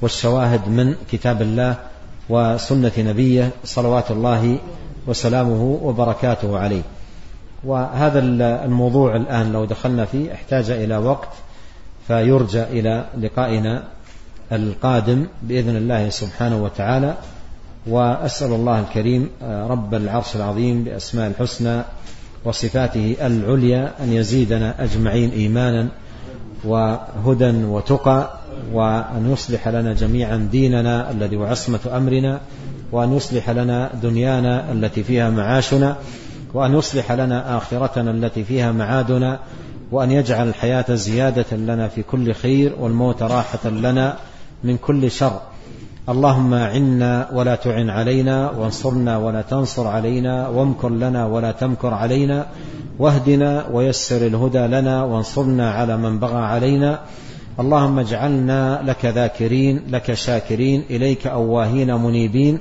والشواهد 0.02 0.68
من 0.68 0.94
كتاب 1.10 1.42
الله 1.42 1.76
وسنة 2.28 2.92
نبيه 2.98 3.50
صلوات 3.64 4.10
الله 4.10 4.58
وسلامه 5.06 5.78
وبركاته 5.82 6.58
عليه. 6.58 6.82
وهذا 7.64 8.18
الموضوع 8.64 9.16
الآن 9.16 9.52
لو 9.52 9.64
دخلنا 9.64 10.04
فيه 10.04 10.34
احتاج 10.34 10.70
إلى 10.70 10.96
وقت 10.96 11.28
فيرجى 12.06 12.62
إلى 12.62 13.04
لقائنا 13.20 13.82
القادم 14.52 15.26
بإذن 15.42 15.76
الله 15.76 16.08
سبحانه 16.08 16.62
وتعالى. 16.62 17.14
وأسأل 17.86 18.52
الله 18.52 18.80
الكريم 18.80 19.30
آه، 19.42 19.66
رب 19.66 19.94
العرش 19.94 20.36
العظيم 20.36 20.84
بأسماء 20.84 21.30
الحسنى 21.30 21.82
وصفاته 22.44 23.16
العليا 23.20 23.92
أن 24.00 24.12
يزيدنا 24.12 24.84
أجمعين 24.84 25.30
إيمانا 25.30 25.88
وهدى 26.64 27.64
وتقى 27.64 28.30
وأن 28.72 29.32
يصلح 29.32 29.68
لنا 29.68 29.92
جميعا 29.92 30.48
ديننا 30.52 31.10
الذي 31.10 31.36
وعصمة 31.36 31.80
أمرنا 31.96 32.40
وأن 32.92 33.16
يصلح 33.16 33.50
لنا 33.50 33.90
دنيانا 34.02 34.72
التي 34.72 35.02
فيها 35.02 35.30
معاشنا 35.30 35.96
وأن 36.54 36.74
يصلح 36.74 37.12
لنا 37.12 37.56
آخرتنا 37.56 38.10
التي 38.10 38.44
فيها 38.44 38.72
معادنا 38.72 39.38
وأن 39.92 40.10
يجعل 40.10 40.48
الحياة 40.48 40.94
زيادة 40.94 41.56
لنا 41.56 41.88
في 41.88 42.02
كل 42.02 42.34
خير 42.34 42.72
والموت 42.80 43.22
راحة 43.22 43.68
لنا 43.68 44.16
من 44.64 44.76
كل 44.76 45.10
شر. 45.10 45.40
اللهم 46.08 46.54
عنا 46.54 47.28
ولا 47.32 47.54
تعن 47.54 47.90
علينا 47.90 48.50
وانصرنا 48.50 49.18
ولا 49.18 49.42
تنصر 49.42 49.86
علينا 49.86 50.48
وامكر 50.48 50.88
لنا 50.88 51.26
ولا 51.26 51.52
تمكر 51.52 51.94
علينا 51.94 52.46
واهدنا 52.98 53.66
ويسر 53.72 54.26
الهدى 54.26 54.66
لنا 54.66 55.04
وانصرنا 55.04 55.70
على 55.70 55.96
من 55.96 56.18
بغى 56.18 56.38
علينا. 56.38 57.00
اللهم 57.60 57.98
اجعلنا 57.98 58.82
لك 58.84 59.04
ذاكرين 59.04 59.82
لك 59.88 60.14
شاكرين 60.14 60.84
إليك 60.90 61.26
أواهين 61.26 61.94
منيبين 61.94 62.58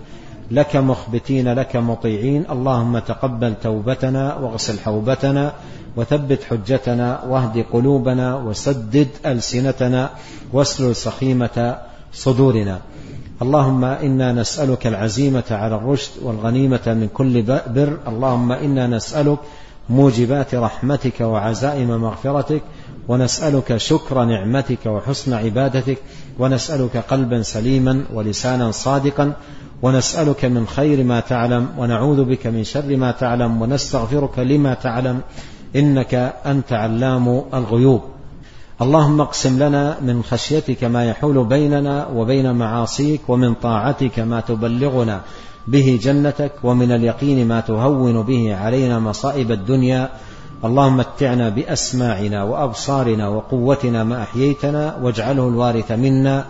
لك 0.52 0.76
مخبتين 0.76 1.54
لك 1.54 1.76
مطيعين. 1.76 2.46
اللهم 2.52 3.00
تقبل 3.00 3.54
توبتنا 3.64 4.36
واغسل 4.36 4.80
حوبتنا 4.80 5.54
وثبت 5.98 6.44
حجتنا 6.44 7.24
واهد 7.30 7.66
قلوبنا 7.74 8.36
وسدد 8.36 9.08
ألسنتنا 9.26 10.10
واسلل 10.54 10.96
سخيمة 10.96 11.78
صدورنا. 12.14 12.80
اللهم 13.42 13.86
إنا 13.86 14.32
نسألك 14.34 14.88
العزيمة 14.88 15.44
على 15.52 15.76
الرشد 15.76 16.12
والغنيمة 16.24 16.86
من 16.88 17.08
كل 17.14 17.42
بر. 17.68 17.98
اللهم 18.08 18.52
إنا 18.52 18.88
نسألك 18.88 19.40
موجبات 19.90 20.56
رحمتك 20.56 21.22
وعزائم 21.22 22.02
مغفرتك 22.02 22.62
ونسألك 23.08 23.78
شكر 23.78 24.24
نعمتك 24.24 24.86
وحسن 24.86 25.34
عبادتك 25.34 25.98
ونسألك 26.40 26.98
قلبا 26.98 27.42
سليما 27.42 28.04
ولسانا 28.14 28.72
صادقا 28.72 29.34
ونسألك 29.82 30.46
من 30.46 30.68
خير 30.68 31.04
ما 31.04 31.20
تعلم 31.20 31.70
ونعوذ 31.78 32.24
بك 32.24 32.48
من 32.48 32.64
شر 32.64 32.96
ما 32.96 33.12
تعلم 33.12 33.62
ونستغفرك 33.62 34.40
لما 34.40 34.74
تعلم. 34.74 35.22
إنك 35.76 36.34
أنت 36.46 36.74
علام 36.74 37.44
الغيوب. 37.54 38.02
اللهم 38.82 39.22
اقسم 39.22 39.64
لنا 39.64 39.98
من 40.02 40.24
خشيتك 40.24 40.84
ما 40.84 41.06
يحول 41.06 41.46
بيننا 41.46 42.08
وبين 42.08 42.56
معاصيك 42.56 43.22
ومن 43.28 43.54
طاعتك 43.54 44.20
ما 44.20 44.40
تبلغنا 44.40 45.22
به 45.68 46.00
جنتك 46.02 46.52
ومن 46.64 46.92
اليقين 46.92 47.48
ما 47.48 47.60
تهون 47.60 48.22
به 48.24 48.56
علينا 48.56 49.00
مصائب 49.00 49.52
الدنيا. 49.52 50.10
اللهم 50.66 50.98
متعنا 50.98 51.50
بأسماعنا 51.50 52.44
وأبصارنا 52.44 53.28
وقوتنا 53.28 54.04
ما 54.04 54.24
أحييتنا 54.24 54.96
واجعله 55.02 55.48
الوارث 55.48 55.92
منا. 55.92 56.46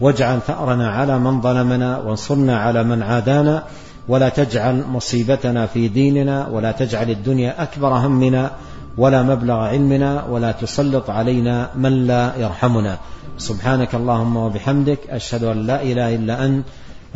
واجعل 0.00 0.40
ثأرنا 0.40 0.90
على 0.90 1.18
من 1.18 1.40
ظلمنا 1.40 1.98
وانصرنا 1.98 2.58
على 2.58 2.84
من 2.84 3.02
عادانا. 3.02 3.64
ولا 4.08 4.28
تجعل 4.28 4.84
مصيبتنا 4.92 5.66
في 5.66 5.88
ديننا 5.88 6.48
ولا 6.48 6.72
تجعل 6.72 7.10
الدنيا 7.10 7.62
أكبر 7.62 7.88
همنا. 7.88 8.50
ولا 8.98 9.22
مبلغ 9.22 9.54
علمنا 9.54 10.24
ولا 10.24 10.52
تسلط 10.52 11.10
علينا 11.10 11.70
من 11.74 12.06
لا 12.06 12.36
يرحمنا. 12.36 12.98
سبحانك 13.38 13.94
اللهم 13.94 14.36
وبحمدك 14.36 14.98
أشهد 15.10 15.44
أن 15.44 15.66
لا 15.66 15.82
إله 15.82 16.14
إلا 16.14 16.44
أنت 16.44 16.64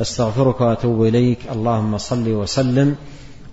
أستغفرك 0.01 0.61
وأتوب 0.61 1.05
إليك. 1.05 1.39
اللهم 1.53 1.99
صل 1.99 2.29
وسلم 2.29 2.97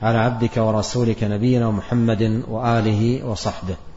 على 0.01 0.17
عبدك 0.17 0.57
ورسولك 0.57 1.23
نبينا 1.23 1.71
محمد 1.71 2.41
وآله 2.49 3.25
وصحبه. 3.25 3.90